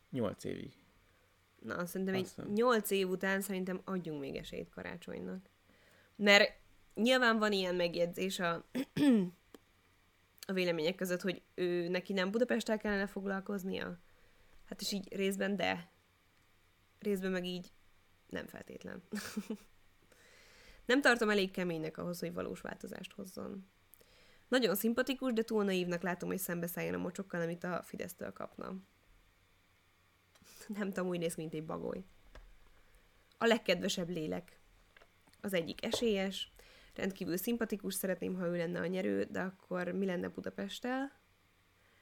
[0.10, 0.74] Nyolc évig.
[1.62, 5.50] Na, szerintem egy nyolc év után szerintem adjunk még esélyt karácsonynak.
[6.16, 6.52] Mert
[6.94, 8.66] nyilván van ilyen megjegyzés a,
[10.48, 14.00] a vélemények között, hogy ő neki nem Budapesttel kellene foglalkoznia.
[14.66, 15.92] Hát és így részben de.
[17.00, 17.72] Részben meg így
[18.30, 19.04] nem feltétlen.
[20.86, 23.68] nem tartom elég keménynek ahhoz, hogy valós változást hozzon.
[24.48, 28.76] Nagyon szimpatikus, de túl naívnak látom, hogy szembeszálljon a mocsokkal, amit a Fidesztől kapna.
[30.78, 32.04] Nem tudom, úgy néz ki, mint egy bagoly.
[33.38, 34.60] A legkedvesebb lélek.
[35.42, 36.52] Az egyik esélyes,
[36.96, 41.12] rendkívül szimpatikus, szeretném, ha ő lenne a nyerő, de akkor mi lenne Budapesttel?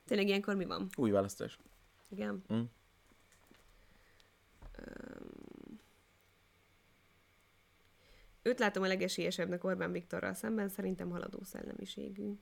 [0.06, 0.90] Tényleg ilyenkor mi van?
[0.96, 1.58] Új választás.
[2.10, 2.44] Igen.
[2.54, 2.62] Mm.
[8.42, 12.34] Őt látom a legesélyesebbnek Orbán Viktorral szemben, szerintem haladó szellemiségű.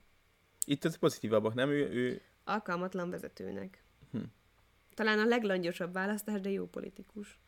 [0.66, 1.70] Itt ez pozitívabbak, nem?
[1.70, 2.22] Ő, ő...
[2.44, 3.84] Alkalmatlan vezetőnek.
[4.12, 4.24] Hm.
[4.96, 7.40] Talán a leglangyosabb választás, de jó politikus.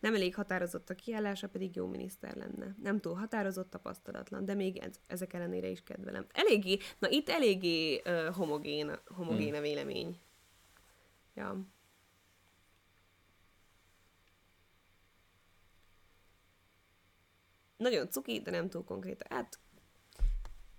[0.00, 2.74] Nem elég határozott a kiállása, pedig jó miniszter lenne.
[2.82, 6.26] Nem túl határozott, tapasztalatlan, de még ez, ezek ellenére is kedvelem.
[6.32, 10.20] Eléggé, na itt eléggé uh, homogén, homogén a vélemény.
[11.34, 11.66] Ja.
[17.76, 19.24] Nagyon cuki, de nem túl konkrét.
[19.28, 19.58] Hát,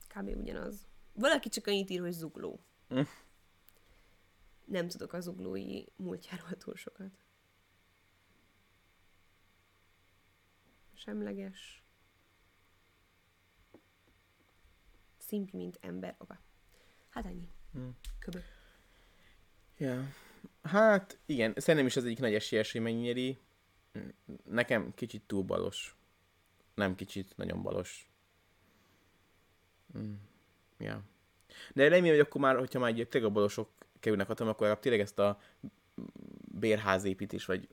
[0.07, 0.37] kb.
[0.37, 0.87] ugyanaz.
[1.13, 2.59] Valaki csak annyit ír, hogy zugló.
[4.65, 7.11] Nem tudok a zuglói múltjáról túl sokat.
[10.93, 11.83] Semleges.
[15.17, 16.15] Szimpi, mint ember.
[16.17, 16.39] Opa.
[17.09, 17.49] Hát ennyi.
[17.71, 17.87] Hm.
[18.19, 18.39] Köbö.
[19.77, 20.13] Ja.
[20.61, 23.39] Hát igen, szerintem is az egyik nagy esélyes, hogy megnyeri.
[24.43, 25.95] Nekem kicsit túl balos.
[26.73, 28.09] Nem kicsit, nagyon balos.
[29.97, 30.13] Mm.
[30.77, 31.03] Ja.
[31.73, 33.69] De remélem, hogy akkor már, hogyha már tényleg a balosok
[34.03, 35.39] kerülnek hatalom, akkor tényleg ezt a
[36.59, 37.67] bérházépítés, vagy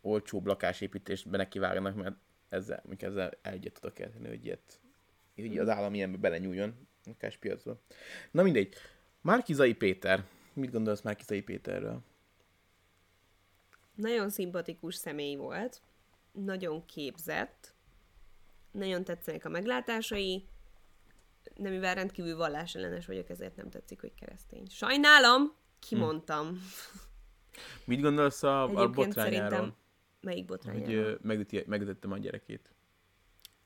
[0.00, 2.16] olcsóbb lakásépítést be nekivágnak, mert
[2.48, 4.80] ezzel, mondjuk ezzel egyet tudok érteni, hogy ilyet,
[5.34, 7.80] így az állam ilyenbe belenyúljon a lakáspiacba.
[8.30, 8.74] Na mindegy.
[9.20, 10.24] Márkizai Péter.
[10.52, 12.02] Mit gondolsz Márkizai Péterről?
[13.94, 15.82] Nagyon szimpatikus személy volt,
[16.32, 17.74] nagyon képzett,
[18.70, 20.48] nagyon tetszenek a meglátásai,
[21.56, 24.66] de mivel rendkívül vallásellenes vagyok, ezért nem tetszik, hogy keresztény.
[24.68, 26.60] Sajnálom, kimondtam.
[27.84, 29.50] Mit gondolsz a, a Egyébként botrányáról?
[29.50, 29.74] szerintem...
[30.20, 31.04] Melyik botrányáról?
[31.04, 32.74] Hogy megüti, megütöttem a gyerekét.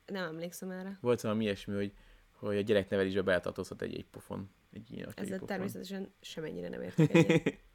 [0.07, 0.99] Nem emlékszem erre.
[1.01, 1.93] Volt valami ilyesmi, hogy,
[2.33, 4.51] hogy a gyereknevelésbe beletartozhat egy, egy pofon.
[4.73, 5.47] Egy ilyen Ezzel pofon.
[5.47, 7.59] természetesen semennyire nem értek egyet.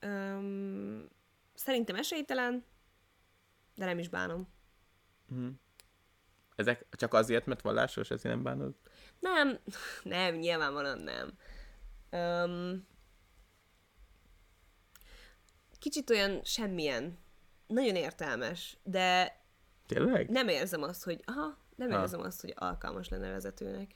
[0.00, 1.08] Öm,
[1.54, 2.64] szerintem esélytelen,
[3.74, 4.48] de nem is bánom.
[5.26, 5.48] Mhm.
[6.60, 8.74] Ezek csak azért, mert vallásos, ezért nem bánod?
[9.18, 9.58] Nem,
[10.02, 11.32] nem, nyilvánvalóan nem.
[12.20, 12.86] Um,
[15.78, 17.18] kicsit olyan semmilyen.
[17.66, 19.38] Nagyon értelmes, de
[19.86, 20.28] Tényleg?
[20.30, 22.00] nem érzem azt, hogy aha, nem Ha.
[22.00, 23.94] érzem azt, hogy alkalmas lenne vezetőnek.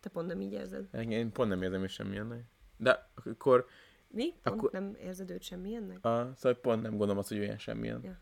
[0.00, 0.88] Te pont nem így érzed.
[0.94, 2.48] Én pont nem érzem is semmilyen.
[2.76, 3.66] De akkor
[4.08, 4.30] Mi?
[4.42, 6.04] Pont Akkor- nem érzed őt semmilyennek?
[6.04, 8.00] a, szóval pont nem gondolom azt, hogy olyan semmilyen.
[8.04, 8.20] Ja.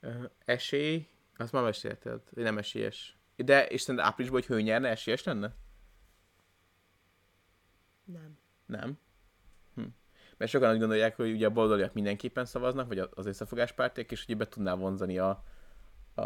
[0.00, 1.08] Ö, esély,
[1.38, 3.18] azt már mesélted, hogy nem esélyes.
[3.36, 5.54] De, és szerintem áprilisban, hogy ő nyerne, esélyes lenne?
[8.04, 8.38] Nem.
[8.66, 8.98] Nem.
[9.74, 9.82] Hm.
[10.36, 14.36] Mert sokan úgy gondolják, hogy ugye a baloldaliak mindenképpen szavaznak, vagy az összefogáspártiak, és hogy
[14.36, 15.44] be tudná vonzani a,
[16.14, 16.22] a,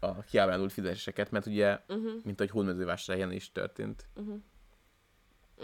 [0.00, 2.24] a kiábrándult fizetéseket, mert ugye, Uh-huh.
[2.24, 4.08] mint ahogy Hódmezővásárhelyen is történt.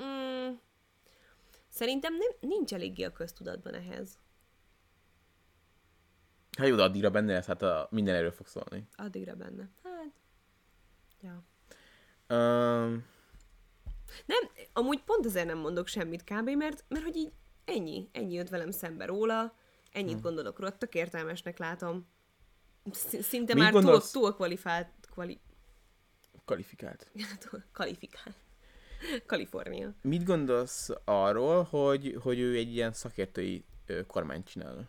[0.01, 0.53] Mm,
[1.69, 4.19] szerintem nem, nincs eléggé a köztudatban ehhez.
[6.59, 8.89] Hát jó, de addigra benne lesz, hát a, minden erről fog szólni.
[8.97, 9.69] Addigra benne.
[9.83, 10.13] Hát,
[11.21, 11.45] ja.
[12.37, 13.05] Um,
[14.27, 17.33] Nem, amúgy pont ezért nem mondok semmit kb, mert, mert hogy így
[17.65, 19.55] ennyi, ennyi jött velem szembe róla,
[19.93, 20.23] ennyit hmm.
[20.23, 22.07] gondolok róla, tök értelmesnek látom.
[22.91, 24.11] Sz- Szinte Mit már túl, gondolsz?
[24.11, 25.41] túl kvalifikált, kvali,
[26.45, 27.11] kvalifikált.
[27.51, 28.37] túl kvalifikált.
[29.27, 29.95] Kalifornia.
[30.03, 33.65] Mit gondolsz arról, hogy, hogy ő egy ilyen szakértői
[34.07, 34.89] kormányt csinál?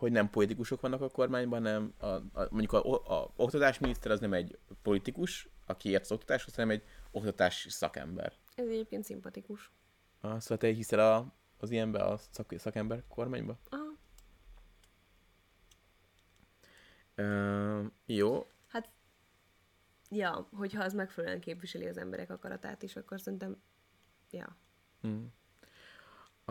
[0.00, 4.20] Hogy nem politikusok vannak a kormányban, hanem a, a, mondjuk a, a, a oktatásminiszter az
[4.20, 8.32] nem egy politikus, aki ért az oktatáshoz, hanem egy oktatási szakember.
[8.54, 9.70] Ez egyébként szimpatikus.
[10.20, 13.58] Ah, szóval te hiszel a, az ilyenbe, a szak, szakember kormányba?
[13.68, 13.98] Aha.
[17.16, 18.46] Uh, jó.
[18.66, 18.90] Hát,
[20.10, 23.62] ja, hogyha az megfelelően képviseli az emberek akaratát is, akkor szerintem,
[24.30, 24.56] ja.
[25.06, 25.24] Mm.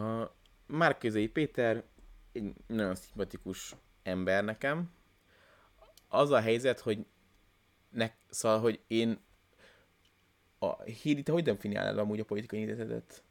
[0.03, 0.31] A
[0.65, 1.83] Márkizai Péter
[2.31, 4.91] egy nagyon szimpatikus ember nekem.
[6.07, 7.05] Az a helyzet, hogy
[7.89, 9.19] ne, szóval, hogy én
[10.59, 13.23] a híri, te hogy definiálnád amúgy a politikai nézetedet?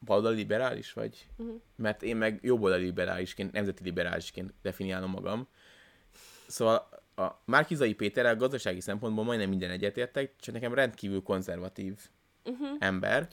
[0.00, 1.28] Baloldali liberális vagy?
[1.36, 1.60] Uh-huh.
[1.76, 5.48] Mert én meg jobboldali liberálisként, nemzeti liberálisként definiálom magam.
[6.46, 12.08] Szóval a Márkizai Péterrel gazdasági szempontból majdnem minden egyetértek, csak nekem rendkívül konzervatív
[12.46, 12.76] Uh-huh.
[12.78, 13.28] ember.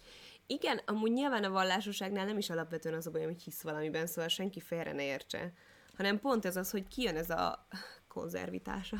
[0.47, 4.29] Igen, amúgy nyilván a vallásosságnál nem is alapvetően az a baj, hogy hisz valamiben, szóval
[4.29, 5.53] senki félre ne értse,
[5.95, 7.67] hanem pont ez az, hogy kijön ez a
[8.07, 8.97] konzervitása,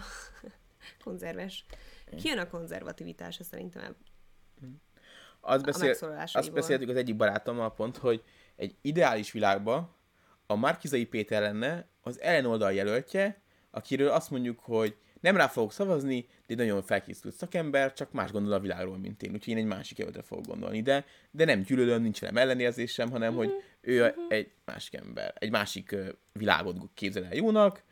[1.04, 1.66] konzerves,
[2.18, 3.96] kijön a konzervativitása szerintem.
[5.42, 5.96] azt, beszél,
[6.34, 8.24] azt beszéltük az egyik barátommal pont, hogy
[8.56, 9.96] egy ideális világban
[10.48, 13.42] a Márkizai Péter lenne az ellenoldal jelöltje,
[13.72, 18.54] akiről azt mondjuk, hogy nem rá fogok szavazni, egy nagyon felkészült szakember, csak más gondol
[18.54, 20.82] a világról, mint én, úgyhogy én egy másik jelöltre fogok gondolni.
[20.82, 23.38] De, de nem gyűlölöm, nincs velem ellenérzésem, hanem mm-hmm.
[23.38, 23.58] hogy mhm.
[23.82, 24.26] ő mm-hmm.
[24.30, 25.96] egy másik ember, egy másik
[26.34, 27.84] világot képzel el jónak,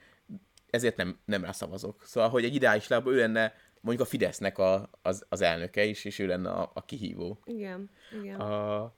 [0.70, 2.04] ezért nem, nem rá szavazok.
[2.06, 6.06] Szóval, hogy egy ideális lábban ő lenne mondjuk a Fidesznek a, az, az elnöke is,
[6.06, 7.40] és ő lenne a, a kihívó.
[7.46, 7.90] Igen,
[8.22, 8.40] igen.
[8.40, 8.94] A,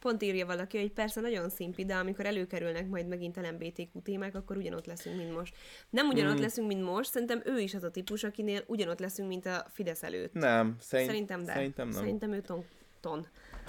[0.00, 4.56] Pont írja valaki, hogy persze nagyon szimpi, de amikor előkerülnek majd megint LMBTQ témák, akkor
[4.56, 5.54] ugyanott leszünk, mint most.
[5.90, 6.40] Nem ugyanott mm.
[6.40, 10.02] leszünk, mint most, szerintem ő is az a típus, akinél ugyanott leszünk, mint a Fidesz
[10.02, 10.32] előtt.
[10.32, 11.52] Nem, szerint, szerintem de.
[11.52, 11.98] Szerintem nem.
[11.98, 12.64] Szerintem ő ton.
[13.00, 13.26] ton.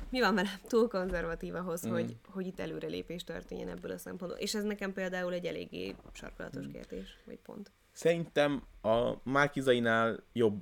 [0.10, 0.60] Mi van vele?
[0.68, 1.92] Túl konzervatív ahhoz, mm.
[1.92, 4.40] hogy, hogy itt előrelépés történjen ebből a szempontból.
[4.40, 6.72] És ez nekem például egy eléggé sarkalatos mm.
[6.72, 7.72] kérdés, vagy pont.
[7.92, 10.62] Szerintem a Márkizainál jobb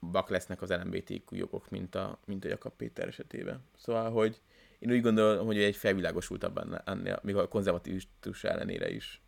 [0.00, 3.64] bak lesznek az LMBTQ jogok, mint a, mint a Jakab Péter esetében.
[3.76, 4.40] Szóval, hogy
[4.78, 9.22] én úgy gondolom, hogy egy felvilágosultabb ennél, még a konzervatívus ellenére is.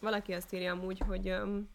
[0.00, 1.68] Valaki azt írja amúgy, hogy um,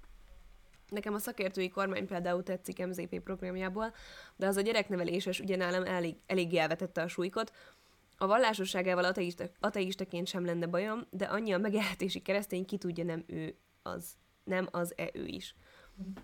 [0.89, 3.93] nekem a szakértői kormány például tetszik MZP programjából,
[4.35, 7.51] de az a gyerekneveléses ugye nálam elég, elég elvetette a súlykot.
[8.17, 13.23] A vallásosságával ateista, ateistaként sem lenne bajom, de annyi a megélhetési keresztény, ki tudja, nem
[13.27, 14.13] ő az.
[14.43, 15.55] Nem az-e ő is.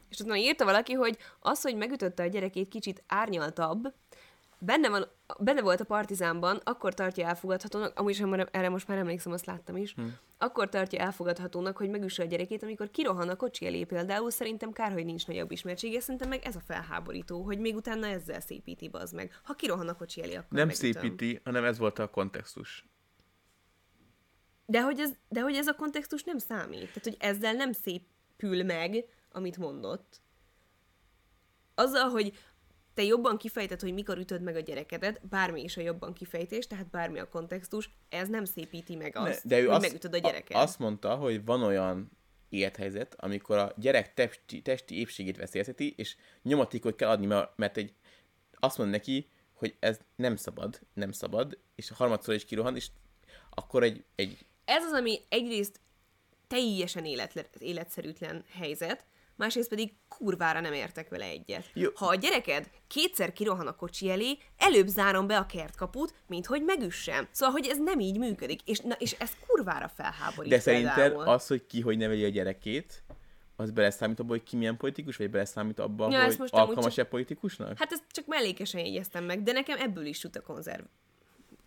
[0.09, 3.93] És utána írta valaki, hogy az, hogy megütötte a gyerekét kicsit árnyaltabb,
[4.59, 5.07] benne, van,
[5.39, 9.77] benne volt a partizánban, akkor tartja elfogadhatónak, amúgy sem erre most már emlékszem, azt láttam
[9.77, 10.17] is, hmm.
[10.37, 14.91] akkor tartja elfogadhatónak, hogy megüsse a gyerekét, amikor kirohan a kocsi elé például, szerintem kár,
[14.91, 19.11] hogy nincs nagyobb ismertsége, szerintem meg ez a felháborító, hogy még utána ezzel szépíti az
[19.11, 19.39] meg.
[19.43, 20.91] Ha kirohan a kocsi elé, akkor Nem megütöm.
[20.91, 22.85] szépíti, hanem ez volt a kontextus.
[24.65, 26.85] De hogy, ez, de hogy ez a kontextus nem számít.
[26.85, 30.21] Tehát, hogy ezzel nem szépül meg amit mondott.
[31.75, 32.33] Azzal, hogy
[32.93, 36.89] te jobban kifejted, hogy mikor ütöd meg a gyerekedet, bármi is a jobban kifejtés, tehát
[36.89, 40.17] bármi a kontextus, ez nem szépíti meg azt, ne, de ő hogy azt, megütöd a
[40.17, 40.57] gyereket.
[40.57, 42.11] Azt mondta, hogy van olyan
[42.49, 47.25] élethelyzet, amikor a gyerek testi, testi épségét veszélyezteti, és nyomatékot kell adni,
[47.55, 47.93] mert egy,
[48.59, 52.87] azt mond neki, hogy ez nem szabad, nem szabad, és a harmadszor is kirohan, és
[53.49, 54.45] akkor egy, egy...
[54.65, 55.79] Ez az, ami egyrészt
[56.47, 59.05] teljesen életle, életszerűtlen helyzet,
[59.35, 61.69] másrészt pedig kurvára nem értek vele egyet.
[61.73, 61.89] Jó.
[61.95, 66.63] Ha a gyereked kétszer kirohan a kocsi elé, előbb zárom be a kertkaput, mint hogy
[66.63, 67.27] megüssem.
[67.31, 70.51] Szóval, hogy ez nem így működik, és, na, és ez kurvára felháborít.
[70.51, 73.03] De szerinted az, hogy ki hogy neveli a gyerekét,
[73.55, 77.09] az beleszámít abba, hogy ki milyen politikus, vagy beleszámít abba, ja, hogy alkalmas-e csak...
[77.09, 77.77] politikusnak?
[77.77, 80.83] Hát ezt csak mellékesen jegyeztem meg, de nekem ebből is jut a konzerv.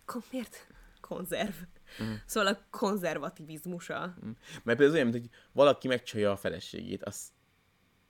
[0.05, 0.67] Kon- miért?
[1.01, 1.55] Konzerv.
[2.03, 2.13] Mm.
[2.25, 4.15] Szóval a konzervativizmusa.
[4.25, 4.29] Mm.
[4.63, 7.31] Mert például olyan, mint hogy valaki megcsalja a feleségét, az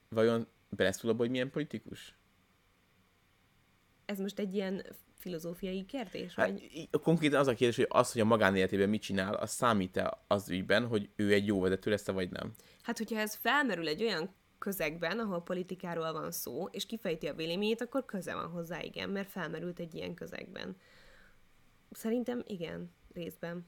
[0.10, 2.18] vajon beleszól abba, hogy milyen politikus?
[4.06, 4.86] Ez most egy ilyen
[5.18, 6.36] filozófiai kérdés?
[6.36, 6.90] Hát, vagy?
[7.02, 10.88] Konkrétan az a kérdés, hogy az, hogy a magánéletében mit csinál, az számít-e az ügyben,
[10.88, 12.54] hogy ő egy jó vezető lesz vagy nem?
[12.82, 17.82] Hát, hogyha ez felmerül egy olyan közegben, ahol politikáról van szó, és kifejti a véleményét,
[17.82, 20.76] akkor köze van hozzá, igen, mert felmerült egy ilyen közegben.
[21.92, 23.68] Szerintem igen, részben.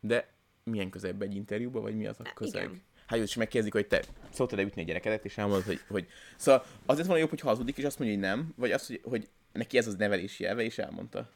[0.00, 0.32] De
[0.64, 2.62] milyen közegben egy interjúba, vagy mi az a közeg?
[2.62, 2.82] Igen
[3.12, 6.06] hát és megkérdezik, hogy te szoktad-e ütni a gyerekedet, és elmondod, hogy, hogy...
[6.36, 9.28] Szóval azért van jobb, hogy hazudik, és azt mondja, hogy nem, vagy azt, hogy, hogy
[9.52, 11.30] neki ez az nevelési elve, és elmondta.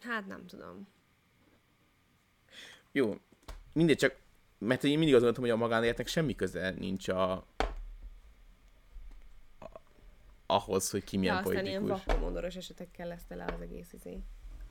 [0.00, 0.88] Hát nem tudom.
[2.92, 3.16] Jó,
[3.72, 4.16] mindegy, csak
[4.58, 7.44] mert én mindig azt gondoltam, hogy a magánéletnek semmi köze nincs a, a
[10.46, 11.74] ahhoz, hogy ki milyen ja, politikus.
[11.74, 14.22] aztán ilyen vakkomondoros esetekkel lesz tele az egész izé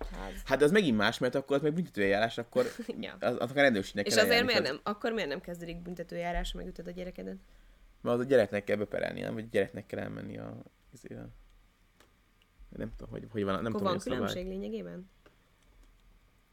[0.06, 0.42] ház.
[0.46, 2.66] Hát az megint más, mert akkor az meg büntetőjárás, akkor
[3.00, 3.18] ja.
[3.20, 6.92] az, az a rendőrségnek És azért miért nem, akkor miért nem kezdődik büntetőjárás, megütöd a
[6.92, 7.38] gyerekedet?
[8.02, 9.34] Mert az a gyereknek kell beperelni, nem?
[9.34, 10.64] Vagy a gyereknek kell elmenni a...
[10.94, 11.20] Azért,
[12.70, 15.10] nem tudom, hogy, hogy van, nem akkor tudom, van különbség lényegében?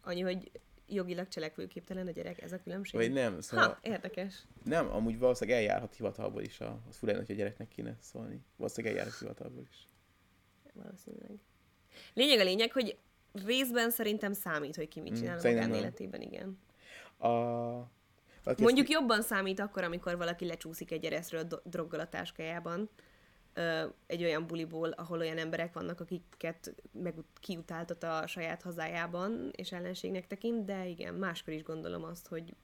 [0.02, 0.51] Annyi, hogy
[0.89, 3.01] jogilag cselekvőképtelen a gyerek, ez a különbség?
[3.01, 3.66] Vagy nem, szóval...
[3.66, 4.47] Ha, érdekes.
[4.64, 8.44] Nem, amúgy valószínűleg eljárhat hivatalból is, a, az fura hogy a gyereknek kéne szólni.
[8.56, 9.86] Valószínűleg eljárhat hivatalból is.
[10.73, 11.39] Valószínűleg.
[12.14, 12.98] Lényeg a lényeg, hogy
[13.45, 16.59] részben szerintem számít, hogy ki mit mm, csinál mm, a magánéletében, igen.
[17.19, 17.29] A...
[18.45, 18.99] Valaki Mondjuk ezt...
[18.99, 22.89] jobban számít akkor, amikor valaki lecsúszik egy ereszről do- droggal a táskájában,
[23.55, 29.73] ö, egy olyan buliból, ahol olyan emberek vannak, akiket meg kiutáltat a saját hazájában, és
[29.73, 32.55] ellenségnek tekint, de igen, máskor is gondolom azt, hogy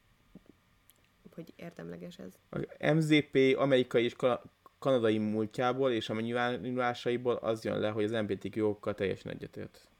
[1.35, 2.39] hogy érdemleges ez.
[2.51, 4.16] A MZP amerikai és
[4.78, 9.91] kanadai múltjából és a nyilvánulásaiból az jön le, hogy az MBTQ jogokkal teljesen egyetért.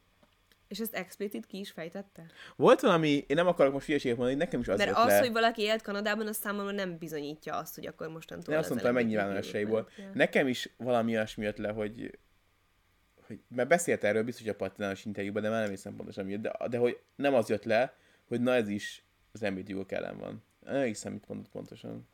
[0.73, 2.27] És ezt explicit ki is fejtette?
[2.57, 5.19] Volt valami, én nem akarok most hülyeséget mondani, nekem is az Mert az, le.
[5.19, 8.77] hogy valaki élt Kanadában, az számomra nem bizonyítja azt, hogy akkor mostantól Nem azt az
[8.77, 9.89] mondtam, LMBTQ megnyilvánulásaiból.
[9.97, 10.11] Ja.
[10.15, 12.19] Nekem is valami olyasmi jött le, hogy,
[13.27, 16.53] hogy mert beszélt erről biztos a patinános interjúban, de már nem hiszem pontosan miért, de,
[16.69, 20.45] de hogy nem az jött le, hogy na ez is az MBTQ ellen van.
[20.61, 22.09] Nem hiszem, mit mondott pontosan.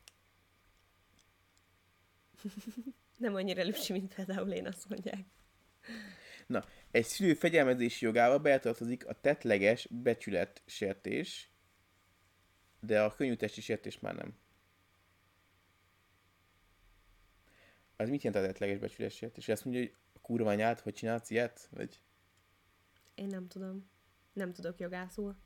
[3.18, 5.24] Nem annyira lüpsi, mint például én azt mondják.
[6.48, 11.50] Na, egy szülő fegyelmezési jogával beletartozik a tettleges becsületsértés,
[12.80, 14.38] de a könnyű testi sértés már nem.
[17.96, 19.48] Az mit jelent a tettleges becsületsértés?
[19.48, 21.68] Azt mondja, hogy a kurva anyád, hogy csinálsz ilyet?
[21.70, 22.00] Vagy...
[23.14, 23.90] Én nem tudom.
[24.32, 25.36] Nem tudok jogászul.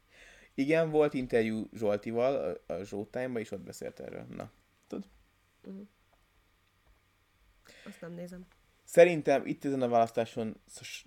[0.55, 4.27] Igen, volt interjú Zsoltival a, a Showtime-ba, és ott beszélt erről.
[4.29, 4.53] Na,
[4.87, 5.09] tudod?
[7.85, 8.47] Azt nem nézem.
[8.93, 10.61] Szerintem itt ezen a választáson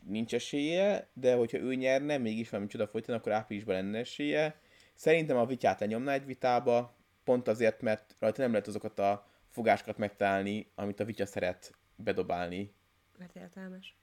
[0.04, 4.56] nincs esélye, de hogyha ő nyerne, mégis valami csoda folyton, akkor áprilisban lenne esélye.
[4.94, 9.98] Szerintem a vityát lenyomná egy vitába, pont azért, mert rajta nem lehet azokat a fogásokat
[9.98, 12.74] megtalálni, amit a vitya szeret bedobálni.
[13.18, 13.98] Mert értelmes.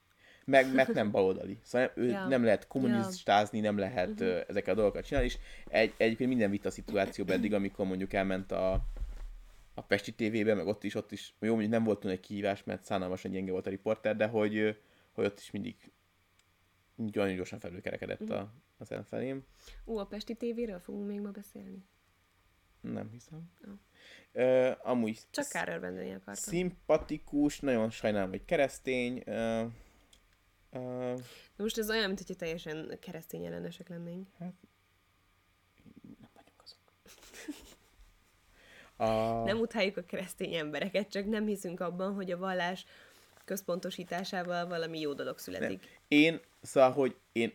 [0.45, 1.59] Meg, mert nem baloldali.
[1.63, 2.27] Szóval ő Ja.
[2.27, 4.41] nem lehet kommunistázni, nem lehet uh-huh.
[4.49, 5.39] ezeket a dolgokat csinálni, és
[5.69, 8.85] egy, egyébként minden vita szituációban eddig, amikor mondjuk elment a,
[9.75, 12.65] a Pesti TV-be, meg ott is, ott is, jó, mondjuk nem volt túl egy kihívás,
[12.65, 14.71] mert szánalmasan gyenge volt a riporter, de hogy, ö,
[15.13, 15.93] hogy ott is mindig
[16.95, 18.33] nagyon gyorsan felülkerekedett Mhm.
[18.33, 19.45] a, az ellenfelém.
[19.85, 21.85] Ú, a Pesti tévéről fogunk még ma beszélni.
[22.81, 23.51] Nem hiszem.
[23.67, 23.73] Jó.
[24.33, 26.35] Ö, amúgy Csak kár örvendeni akartam.
[26.35, 29.23] szimpatikus, nagyon sajnálom, hogy keresztény.
[29.27, 29.65] Ö,
[30.71, 31.15] ö,
[31.57, 34.29] De most ez olyan, mint hogyha teljesen keresztény ellenesek lennénk.
[34.39, 34.55] nem
[36.35, 36.81] vagyunk azok.
[39.03, 39.43] A...
[39.45, 42.85] Nem utáljuk a keresztény embereket, csak nem hiszünk abban, hogy a vallás
[43.45, 46.01] központosításával valami jó dolog születik.
[46.09, 47.53] Én, szóval, hogy én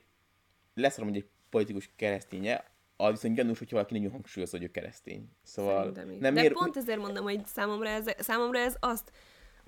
[0.74, 2.66] leszarom, hogy egy politikus kereszténye,
[2.98, 5.30] az viszont gyanús, hogyha valaki nagyon hangsúlyozza, hogy ő keresztény.
[5.44, 6.54] Szóval nem De ér...
[6.54, 9.12] pont ezért mondom, hogy számomra ez, számomra ez azt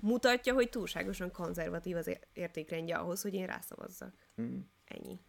[0.00, 4.14] mutatja, hogy túlságosan konzervatív az ér- értékrendje ahhoz, hogy én rászavazzak.
[4.40, 4.58] Mm.
[4.84, 5.20] Ennyi.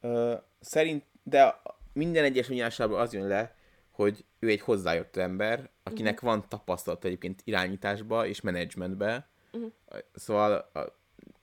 [0.00, 1.60] Ö, szerint, de
[1.92, 3.54] minden egyes nyilásában az jön le,
[4.00, 6.26] hogy ő egy hozzájött ember, akinek Mhm.
[6.26, 9.28] van tapasztalat egyébként irányításba és menedzsmentbe.
[9.52, 9.72] Uh-huh.
[10.14, 10.80] Szóval a,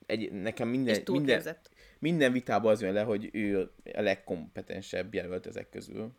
[0.06, 1.58] egy, nekem minden, minden,
[2.00, 6.12] minden vitában az jön le, hogy ő a legkompetensebb jelölt ezek közül.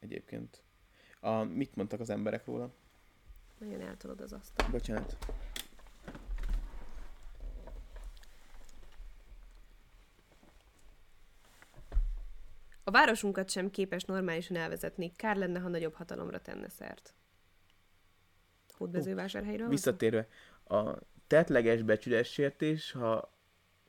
[0.00, 0.62] Egyébként.
[1.20, 2.74] A, mit mondtak az emberek róla?
[3.58, 4.68] Nagyon eltolod az asztal.
[4.70, 5.16] Bocsánat.
[12.88, 15.12] A városunkat sem képes normálisan elvezetni.
[15.16, 17.14] Kár lenne, ha nagyobb hatalomra tenne szert.
[18.76, 19.66] Hódmezővásárhelyről?
[19.66, 19.70] szó?
[19.70, 20.28] Visszatérve,
[20.64, 23.32] a tettleges becsületsértés, ha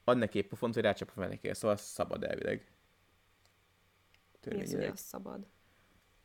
[0.04, 2.72] adnak épp a font, hogy rácsap a fenekére, szóval szabad elvileg.
[4.46, 5.48] Mi az, hogy az szabad?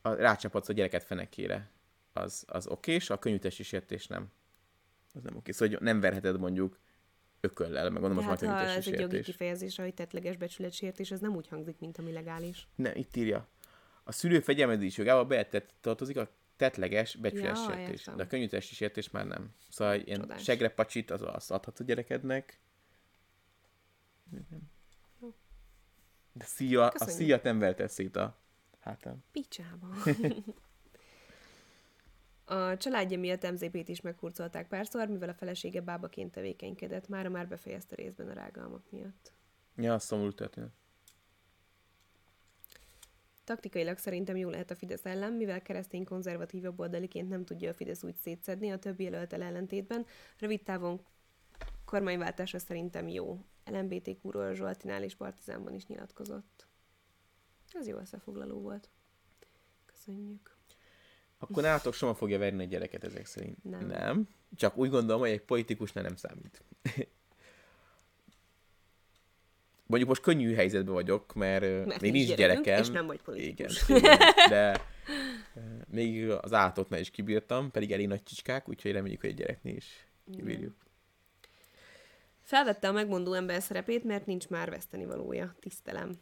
[0.02, 1.70] A, rácsapodsz a gyereket fenekére,
[2.12, 4.30] az, az okés, a könnyű testi sértés nem.
[5.14, 5.50] Az nem oké.
[5.50, 6.78] Szóval nem verheted mondjuk
[7.44, 9.24] ököllel, meg gondolom, az már ez egy jogi sértés.
[9.24, 12.68] kifejezésre, hogy tettleges becsületsértés, az nem úgy hangzik, mint ami legális.
[12.74, 13.48] Ne, itt írja.
[14.04, 17.98] A szülő fegyelmezés jogába beetett tartozik a tettleges becsületsértés.
[18.00, 18.16] értem.
[18.16, 19.54] de a könnyű testi sértés már nem.
[19.68, 20.42] Szóval ilyen Csodás.
[20.42, 22.60] segrepacsit az azt adhat a gyerekednek.
[26.32, 27.16] De szíja, a Köszönjük.
[27.16, 28.38] szíjat nem verte szét a
[28.80, 29.24] hátán.
[29.32, 29.88] Picsába.
[32.44, 37.08] A családja miatt MZP-t is meghurcolták párszor, mivel a felesége bábaként tevékenykedett.
[37.08, 39.32] Mára már befejezte részben a rágalmak miatt.
[39.76, 40.70] Ja, szomorú történet.
[43.44, 48.02] Taktikailag szerintem jó lehet a Fidesz ellen, mivel keresztény konzervatív jobboldaliként nem tudja a Fidesz
[48.02, 50.06] úgy szétszedni a többi jelöltel ellentétben.
[50.38, 51.04] Rövid távon
[51.84, 53.44] kormányváltása szerintem jó.
[53.64, 56.66] LMBTQ-ról Zsoltinál és Partizánban is nyilatkozott.
[57.72, 58.90] Ez jó összefoglaló volt.
[59.86, 60.53] Köszönjük.
[61.50, 63.64] Akkor nálatok Soma fogja verni a gyereket ezek szerint.
[63.64, 63.86] Nem.
[63.86, 64.28] nem.
[64.56, 66.62] Csak úgy gondolom, hogy egy politikusnál nem számít.
[69.86, 72.80] Mondjuk most könnyű helyzetben vagyok, mert, Mert még nincs gyerekem.
[72.80, 73.88] és nem vagy politikus.
[73.88, 74.18] Igen, igen,
[74.48, 74.80] de
[75.90, 80.06] még az állatoknál is kibírtam, pedig elég nagy csicskák, úgyhogy reméljük, hogy egy gyereknél is
[80.36, 80.74] kibírjuk.
[82.42, 85.54] Felvette a megmondó ember szerepét, mert nincs már veszteni valója.
[85.60, 86.12] Tisztelem.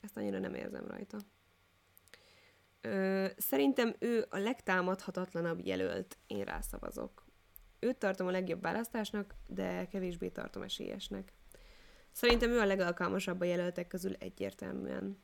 [0.00, 1.18] Ezt annyira nem érzem rajta.
[2.80, 6.18] Ö, szerintem ő a legtámadhatatlanabb jelölt.
[6.26, 7.24] Én rászavazok.
[7.78, 11.32] Őt tartom a legjobb választásnak, de kevésbé tartom esélyesnek.
[12.12, 15.22] Szerintem ő a legalkalmasabb a jelöltek közül egyértelműen.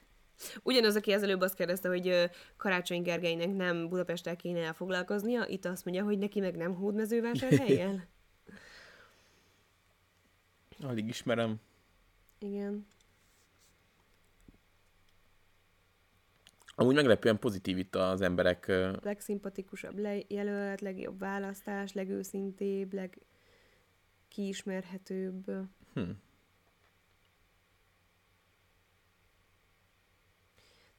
[0.63, 6.05] Ugyanaz, aki ezelőbb azt kérdezte, hogy Karácsony Gergelynek nem Budapesttel kéne elfoglalkoznia, itt azt mondja,
[6.05, 8.05] hogy neki meg nem hódmezővásárhelyen.
[10.89, 11.61] Alig ismerem.
[12.39, 12.87] Igen.
[16.75, 18.67] Amúgy meglepően pozitív itt az emberek.
[19.03, 22.93] Legszimpatikusabb le- jelölt, legjobb választás, legőszintébb,
[24.29, 25.45] legkiismerhetőbb.
[25.95, 26.11] Hm.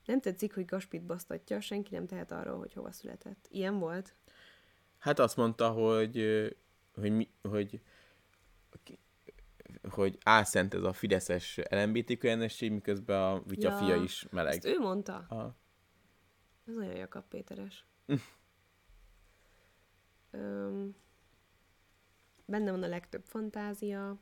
[0.06, 3.48] Nem tetszik, hogy Gaspit basztatja, senki nem tehet arról, hogy hova született.
[3.50, 4.16] Ilyen volt?
[5.00, 6.48] Hát azt mondta, hogy,
[6.94, 7.82] hogy, mi, hogy,
[9.90, 14.54] hogy álszent ez a fideszes LMBTQ ellenesség, miközben a Vitya Ja, fia is meleg.
[14.54, 15.26] Ezt ő mondta?
[15.30, 15.56] Aha.
[16.68, 17.86] Ez olyan Jakab Péteres.
[20.32, 20.96] Öm,
[22.46, 24.18] benne van a legtöbb fantázia.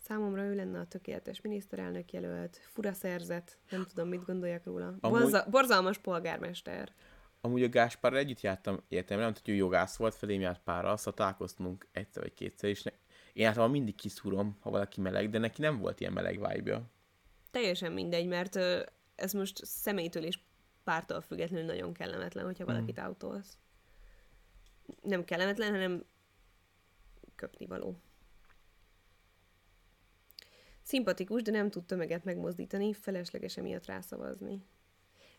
[0.00, 2.60] Számomra ő lenne a tökéletes miniszterelnök jelölt.
[2.62, 4.86] Fura szerzet, nem tudom, mit gondoljak róla.
[5.00, 6.92] Amúgy- Borza, borzalmas polgármester.
[7.40, 11.14] Amúgy a Gáspárral együtt jártam egyetemre, nem tudjuk, hogy jogász volt, felém járt párral, szóval
[11.14, 12.90] találkoztunk egyszer vagy kétszer, és ne...
[13.32, 16.82] én általában mindig kiszúrom, ha valaki meleg, de neki nem volt ilyen meleg vibe
[17.50, 18.56] Teljesen mindegy, mert
[19.14, 20.38] ez most személytől és
[20.88, 23.58] pártól függetlenül nagyon kellemetlen, hogyha valakit autóz.
[25.02, 26.04] Nem kellemetlen, hanem
[27.34, 28.00] köpni való.
[30.82, 34.64] Szimpatikus, de nem tud tömeget megmozdítani, felesleges emiatt rászavazni.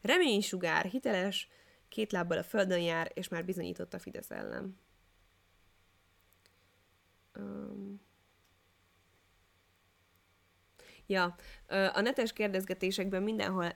[0.02, 1.50] Reménysugár, hiteles,
[1.88, 4.80] két lábbal a földön jár, és már bizonyított a Fidesz ellen.
[7.36, 8.02] Um,
[11.06, 11.36] Ja,
[11.68, 13.72] a netes kérdezgetésekben mindenhol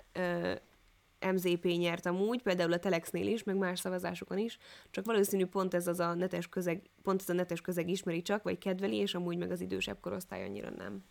[1.31, 4.57] MZP nyert amúgy, például a Telexnél is, meg más szavazásokon is,
[4.89, 8.43] csak valószínű pont ez az a netes közeg, pont ez a netes közeg ismeri csak,
[8.43, 11.03] vagy kedveli, és amúgy meg az idősebb korosztály annyira nem.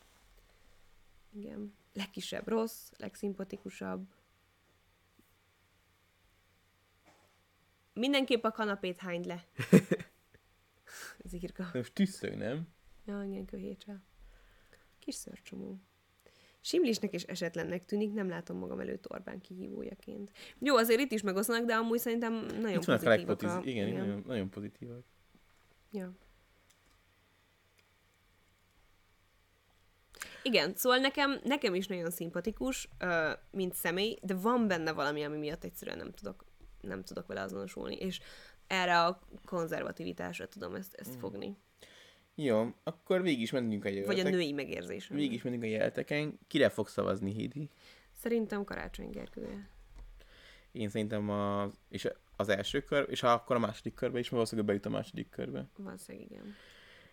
[1.32, 1.74] Igen.
[1.93, 4.06] Legkisebb rossz, legszimpatikusabb.
[7.93, 9.44] Mindenképp a kanapét hányd le.
[11.24, 11.70] Zirka.
[11.72, 12.68] Most tüsszög, nem?
[13.05, 14.02] Ja, igen, köhécsel.
[14.98, 15.80] Kis szörcsomó.
[16.64, 20.30] Simlisnek és esetlennek tűnik, nem látom magam előtt Orbán kihívójaként.
[20.59, 23.60] Jó, azért itt is megosztanak, de amúgy szerintem nagyon Itt pozitívak a...
[23.64, 24.01] igen, igen.
[24.01, 25.05] Nagyon, nagyon pozitívak.
[25.93, 26.12] Ja.
[30.43, 32.89] Igen, szóval nekem, nekem is nagyon szimpatikus,
[33.51, 36.44] mint személy, de van benne valami, ami miatt egyszerűen nem tudok,
[36.80, 38.20] nem tudok vele azonosulni, és
[38.66, 41.56] erre a konzervativitásra tudom ezt, ezt fogni.
[42.44, 45.16] Jó, akkor végig is mentünk a Vagy a női megérzésem.
[45.16, 46.39] Végig is mentünk a jelölteken.
[46.47, 47.69] Kire fog szavazni, Hédi?
[48.12, 49.69] Szerintem Karácsony Gergője.
[50.73, 54.66] Én szerintem a, és az első kör, és ha akkor a második körbe is, valószínűleg
[54.66, 55.69] bejut a második körbe.
[55.77, 56.55] Valószínűleg igen.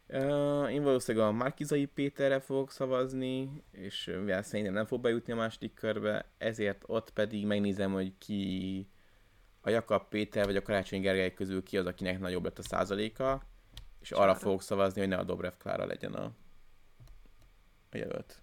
[0.08, 5.36] Uh, én valószínűleg a Márkizai Péterre fogok szavazni, és mivel szerintem nem fog bejutni a
[5.36, 8.88] második körbe, ezért ott pedig megnézem, hogy ki
[9.62, 13.49] a Jakab Péter vagy a Karácsony Gergely közül ki az, akinek nagyobb lett a százaléka,
[14.00, 14.40] és arra Klára.
[14.40, 16.32] fogok szavazni, hogy ne a Dobrev Klára legyen a,
[17.92, 18.42] a jelölt.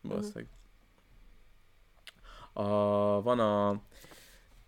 [0.00, 0.48] Valószínűleg.
[2.52, 2.64] A,
[3.22, 3.82] van a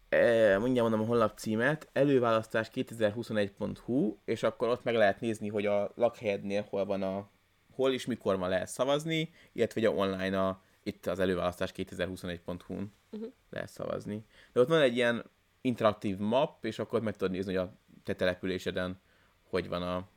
[0.09, 5.67] e, mindjárt mondom a honlap címet, előválasztás 2021.hu, és akkor ott meg lehet nézni, hogy
[5.67, 7.29] a lakhelyednél hol van a,
[7.75, 13.33] hol és mikor van lehet szavazni, illetve a online a, itt az előválasztás 2021.hu-n Uh-huh.
[13.51, 14.25] lehet szavazni.
[14.53, 15.25] De ott van egy ilyen
[15.61, 17.73] interaktív map, és akkor meg tudod nézni, hogy a
[18.03, 19.01] te településeden
[19.49, 20.09] hogy van a,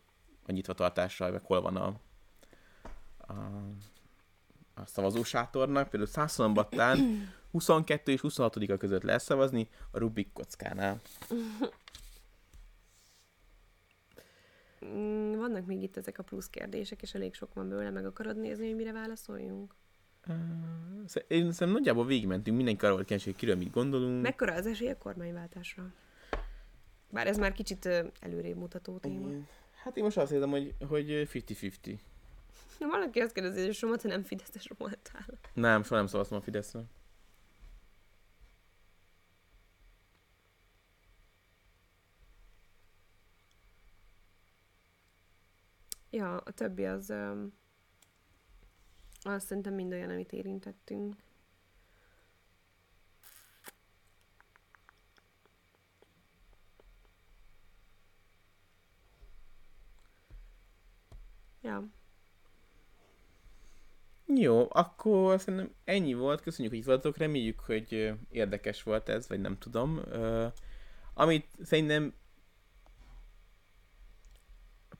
[0.49, 1.99] a nyitvatartással, meg hol van a,
[3.17, 3.33] a,
[4.73, 5.89] a szavazósátornak.
[5.89, 6.97] Például Szászonbattán
[7.51, 11.01] 22 és 26 között lehet szavazni a Rubik kockánál.
[14.85, 18.37] Mm, Vannak még itt ezek a plusz kérdések, és elég sok van belőle, meg akarod
[18.37, 19.75] nézni, hogy mire válaszoljunk?
[21.27, 24.21] Én szerintem nagyjából végigmentünk, mindenki arról volt kíváncsi, hogy kiről mit gondolunk.
[24.21, 25.93] Mekkora az esély a kormányváltásra?
[27.09, 27.85] Bár ez már kicsit
[28.19, 29.27] előrébb mutató téma.
[29.27, 29.47] Igen.
[29.83, 31.99] Hát én most azt hiszem, hogy, hogy 50-50.
[32.79, 35.25] Na, valaki azt kérdezi, hogy Soma, te nem Fideszes voltál.
[35.53, 36.83] Nem, soha nem szavaztam a Fideszre.
[46.09, 47.09] Ja, a többi az...
[47.09, 47.53] Um,
[49.21, 51.15] azt szerintem mind olyan, amit érintettünk.
[61.61, 61.89] Ja,
[64.35, 66.41] Jó, akkor szerintem ennyi volt.
[66.41, 67.17] Köszönjük, hogy itt voltatok.
[67.17, 69.97] Reméljük, hogy érdekes volt ez, vagy nem tudom.
[69.97, 70.45] Uh,
[71.13, 72.13] amit szerintem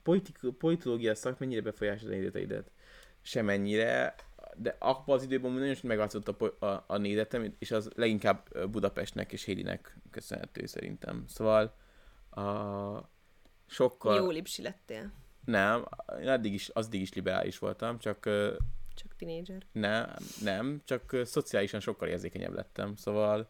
[0.04, 2.72] politik, politológia szak mennyire befolyásolja a nézeteidet?
[3.22, 4.16] Semennyire,
[4.56, 9.32] de abban az időben nagyon is megváltozott a, a, a nézetem, és az leginkább Budapestnek
[9.32, 11.24] és Hélinek köszönhető szerintem.
[11.28, 11.76] Szóval
[12.30, 13.10] a
[13.66, 14.16] sokkal...
[14.16, 15.12] jó lipsi lettél.
[15.46, 15.88] Nem,
[16.22, 18.24] én addig is, addig is liberális voltam, csak
[18.96, 19.66] Csak tinédzser.
[19.72, 23.50] nem, nem, csak szociálisan sokkal érzékenyebb lettem, szóval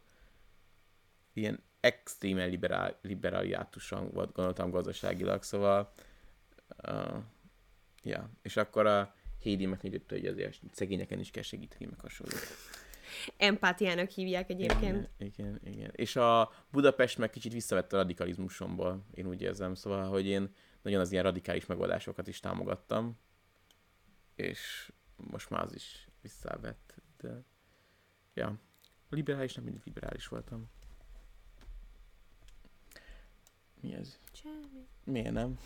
[1.34, 5.94] ilyen extrémen liberál, liberáliátusan volt, gondoltam gazdaságilag, szóval
[6.88, 7.18] uh,
[8.04, 12.34] ja, és akkor a Hédi megnyitotta, hogy azért szegényeken is kell segíteni, meg hasonló.
[13.38, 15.10] Empátiának hívják egyébként.
[15.18, 15.92] Igen, igen, igen.
[15.96, 20.50] És a Budapest meg kicsit visszavett a radikalizmusomból, én úgy érzem, szóval, hogy én
[20.82, 23.18] nagyon az ilyen radikális megoldásokat is támogattam,
[24.36, 27.44] és most már az is visszavett, de
[28.34, 28.60] ja,
[29.10, 30.70] liberális nem mindig liberális voltam.
[33.82, 34.20] Mi ez?
[34.32, 34.88] Semmi.
[35.04, 35.60] Miért nem?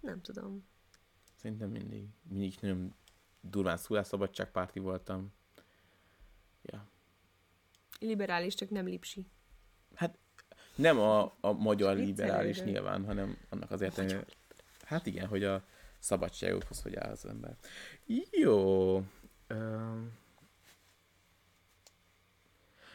[0.00, 0.64] Nem tudom.
[1.34, 2.94] Szerintem mindig, mindig nagyon
[3.40, 5.32] durván szólásszabadságpárti voltam.
[6.62, 6.88] Ja.
[8.00, 9.26] Liberális, csak nem lipsi.
[10.82, 14.24] Nem a, a magyar liberális nyilván, hanem annak az értelme,
[14.84, 15.62] hát igen, hogy a
[15.98, 17.56] szabadságokhoz hogy áll az ember.
[18.30, 18.96] Jó.
[19.46, 20.12] Öm.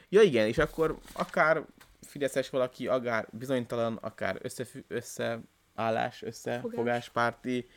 [0.10, 1.66] Ja igen, és akkor akár
[2.02, 7.68] Fideszes valaki, akár bizonytalan, akár összefü- összeállás, összefogáspárti,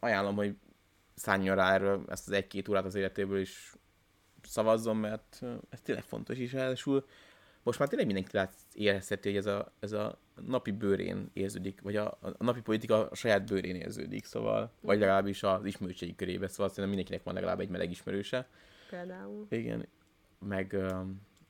[0.00, 0.56] ajánlom, hogy
[1.14, 3.72] szálljon rá erről ezt az egy-két órát az életéből is
[4.42, 7.06] szavazzon, mert ez tényleg fontos is, ráadásul
[7.64, 11.96] most már tényleg mindenki lát, érezheti, hogy ez a, ez a napi bőrén érződik, vagy
[11.96, 16.68] a, a napi politika a saját bőrén érződik, szóval, vagy legalábbis az ismerőségi körébe, szóval
[16.68, 18.48] szerintem mindenkinek van legalább egy meleg ismerőse.
[18.90, 19.46] Például.
[19.50, 19.88] Igen,
[20.38, 20.72] meg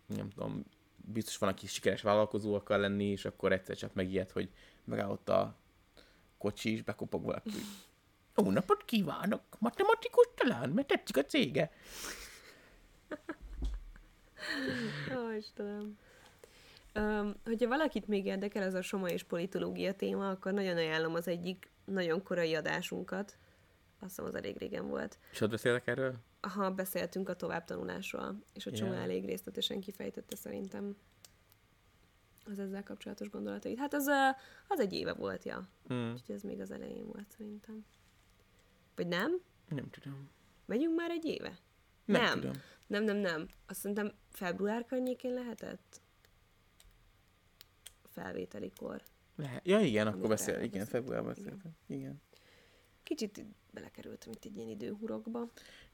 [0.07, 0.65] nem tudom,
[0.97, 4.49] biztos van, aki sikeres vállalkozó akar lenni, és akkor egyszer csak megijed, hogy
[4.85, 5.57] megállott a
[6.39, 7.51] kocsi, és bekopog valaki.
[8.36, 9.43] Jó napot kívánok!
[9.59, 11.70] Matematikus talán, mert tetszik a cége.
[15.16, 15.99] Ó, Istenem.
[16.95, 21.29] Um, hogyha valakit még érdekel ez a soma és politológia téma, akkor nagyon ajánlom az
[21.29, 23.37] egyik nagyon korai adásunkat.
[23.99, 25.19] Azt hiszem, az elég régen volt.
[25.33, 26.15] És ott beszélek erről?
[26.41, 29.01] Ha beszéltünk a továbbtanulásról, és a Csoma Ja.
[29.01, 30.97] elég részletesen kifejtette szerintem
[32.47, 33.79] az ezzel kapcsolatos gondolatait.
[33.79, 34.07] Hát az,
[34.69, 35.69] az egy éve volt, ja.
[35.93, 37.85] Mm, Úgyhogy ez még az elején volt szerintem.
[38.97, 39.41] Vagy nem?
[39.69, 40.29] nem tudom.
[40.66, 41.59] Megyünk már egy éve?
[42.05, 42.41] Nem, Nem.
[42.41, 42.53] tudom.
[42.87, 43.49] Nem, nem, nem.
[43.67, 46.01] Azt szerintem február környékén lehetett
[48.09, 49.03] felvételikor.
[49.37, 49.67] Lehet.
[49.67, 50.61] Ja, igen, akkor beszél.
[50.61, 51.71] Igen, februárban beszéltem.
[51.87, 52.23] Igen.
[53.03, 55.51] Kicsit belekerültem itt egy ilyen időhurokba.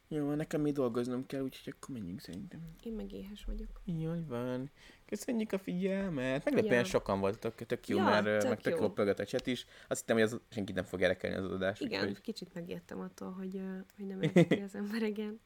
[0.08, 2.60] Jó, nekem még dolgoznom kell, úgyhogy akkor menjünk szerintem.
[2.82, 3.80] Én meg éhes vagyok.
[3.84, 4.70] Jól van.
[5.06, 6.44] Köszönjük a figyelmet.
[6.44, 6.84] Meglepően Ja.
[6.84, 8.90] sokan voltatok, tök jó, Ja, mert tök meg tök jó.
[8.90, 9.66] pörgött a chat is.
[9.88, 11.80] Azt hittem, hogy az senkit nem fog érdekelni az adás.
[11.80, 12.20] Igen, Úgyhogy...
[12.20, 13.60] kicsit megijedtem attól, hogy,
[13.96, 15.40] hogy nem érdekli az ember, igen.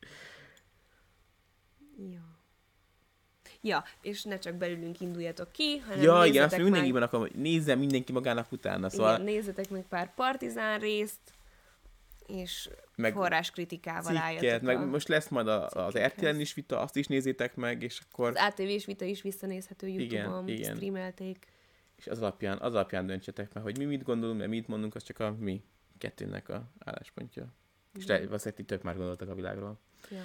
[2.11, 2.35] Ja.
[3.61, 7.27] Ja, és ne csak belülünk induljatok ki, hanem Ja, igen, azt még meg, mindenkiben akarom,
[7.27, 11.21] hogy nézzen mindenki magának utána, szóval igen, nézzetek meg pár partizán részt,
[12.27, 14.85] és meg forráskritikával cikket, álljatok meg a...
[14.85, 15.99] most lesz majd a, az.
[15.99, 20.01] RTL-en is vita, azt is nézzétek meg, és akkor Az ATV-s vita is visszanézhető Igen,
[20.01, 20.75] YouTube-on, igen.
[20.75, 21.47] streamelték.
[21.97, 25.03] és az alapján, az alapján döntsetek meg, hogy mi mit gondolunk, mert mit mondunk, az
[25.03, 25.63] csak a mi
[25.99, 27.47] kettőnek a álláspontja.
[27.99, 29.79] És le, valószínűleg ti tök már gondoltak a világról.
[30.11, 30.23] Ja.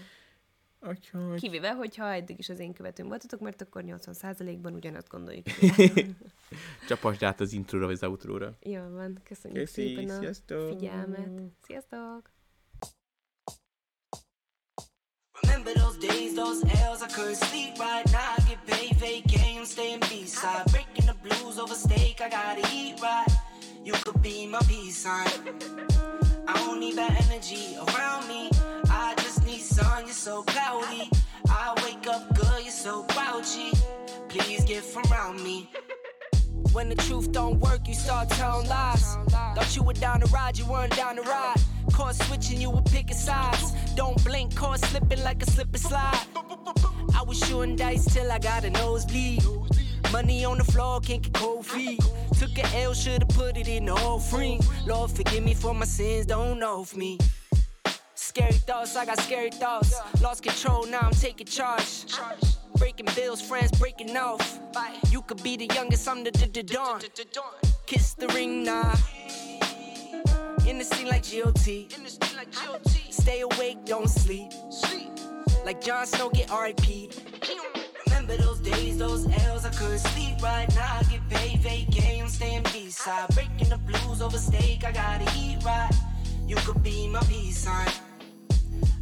[0.87, 1.39] Úgyhogy...
[1.39, 5.45] Kivéve, hogyha eddig is az én követőm voltatok, mert akkor 80%-ban ugyanazt gondoljuk.
[6.87, 8.57] Csapasd át az intróra vagy az outróra.
[8.61, 10.69] Jó van, köszönjük Köszi, szépen a sziasztok!
[10.69, 11.29] figyelmet.
[11.65, 12.29] Sziasztok!
[15.41, 18.33] Remember those days, those L's, I couldn't sleep right now.
[18.37, 20.65] I get paid, vacay, I'm staying B-side.
[20.71, 23.27] Breaking the blues over steak, I gotta eat right.
[23.83, 25.27] You could be my peace sign.
[26.47, 28.49] I don't need bad energy around me.
[28.89, 29.18] I
[29.61, 31.09] sun, you're so cloudy.
[31.47, 33.71] I wake up good, you're so grouchy.
[34.29, 35.69] Please get from around me.
[36.73, 39.17] When the truth don't work, you start telling lies.
[39.55, 41.57] Thought you were down to ride, you weren't down to ride.
[41.93, 43.73] Caught switching, you were picking sides.
[43.95, 46.27] Don't blink, caught slipping like a slip and slide.
[47.15, 49.43] I was shooting dice till I got a nosebleed.
[50.11, 52.01] Money on the floor, can't get cold feet.
[52.37, 54.61] Took a L, should've put it in the offering.
[54.85, 57.17] Lord, forgive me for my sins, don't know of me.
[58.29, 59.99] Scary thoughts, I got scary thoughts.
[60.21, 62.05] Lost control, now I'm taking charge.
[62.77, 64.59] Breaking bills, friends breaking off.
[65.09, 67.01] You could be the youngest, I'm the, the, dawn.
[67.87, 68.93] Kiss the ring, nah.
[70.67, 71.87] In the scene like GOT.
[73.09, 74.51] Stay awake, don't sleep.
[75.65, 77.11] Like Jon Snow, get RIP.
[78.05, 80.99] Remember those days, those L's, I couldn't sleep right now.
[80.99, 83.29] I get paid, vacay, I'm staying B-side.
[83.33, 85.89] Breaking the blues over steak, I gotta eat right.
[86.45, 87.89] You could be my peace sign.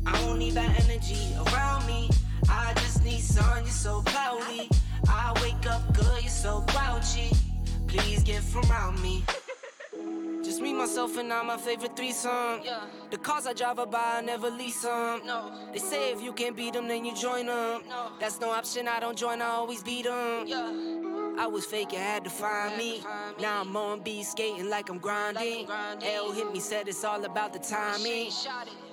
[0.07, 2.09] I don't need bad energy around me.
[2.49, 4.69] I just need sun, you're so cloudy.
[5.09, 7.31] I wake up good, you're so grouchy.
[7.87, 9.23] Please get from around me.
[10.43, 12.61] Just me, myself, and I, my favorite threesome.
[12.63, 12.85] Yeah.
[13.11, 15.21] The cars I drive are by, I never lease them.
[15.25, 15.51] No.
[15.73, 17.81] They say if you can't beat them, then you join them.
[17.89, 18.11] No.
[18.19, 20.47] That's no option, I don't join, I always beat them.
[20.47, 21.35] Yeah.
[21.37, 22.99] I was fake, I had to find Had to me.
[22.99, 23.43] find me.
[23.43, 25.65] Now I'm on B skating like I'm grinding.
[25.65, 26.07] grinding.
[26.09, 28.31] L hit me, said it's all about the timing.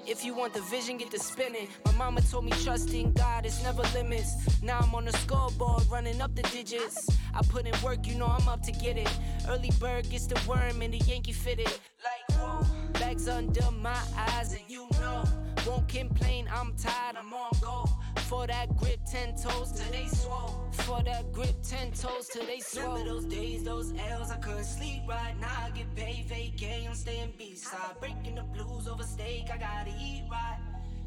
[0.07, 1.69] If you want the vision, get the spinning.
[1.87, 4.35] My mama told me trust in God, it's never limits.
[4.63, 7.09] Now I'm on the scoreboard, running up the digits.
[7.35, 9.09] I put in work, you know I'm up to get it.
[9.49, 11.73] Early bird gets the worm and the Yankee fitted.
[12.05, 15.25] Like whoa, bags under my eyes, and you know
[15.67, 16.49] won't complain.
[16.53, 17.89] I'm tired, I'm on go.
[18.29, 20.69] For that grip, ten toes till they swole.
[20.73, 22.95] For that grip, ten toes till they swole.
[22.95, 25.35] Remember those days, those L's, I couldn't sleep right.
[25.41, 28.01] Now I get paid, vacay, I'm staying B-side.
[28.01, 30.59] Breaking the blues over steak, I gotta eat right.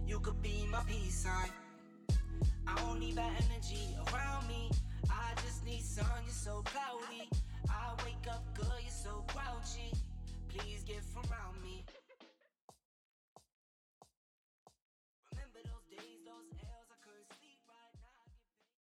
[0.07, 1.49] You could be my peace sign.
[2.67, 4.69] I don't need that energy around me.
[5.09, 7.06] I just need sun, you're so cloudy.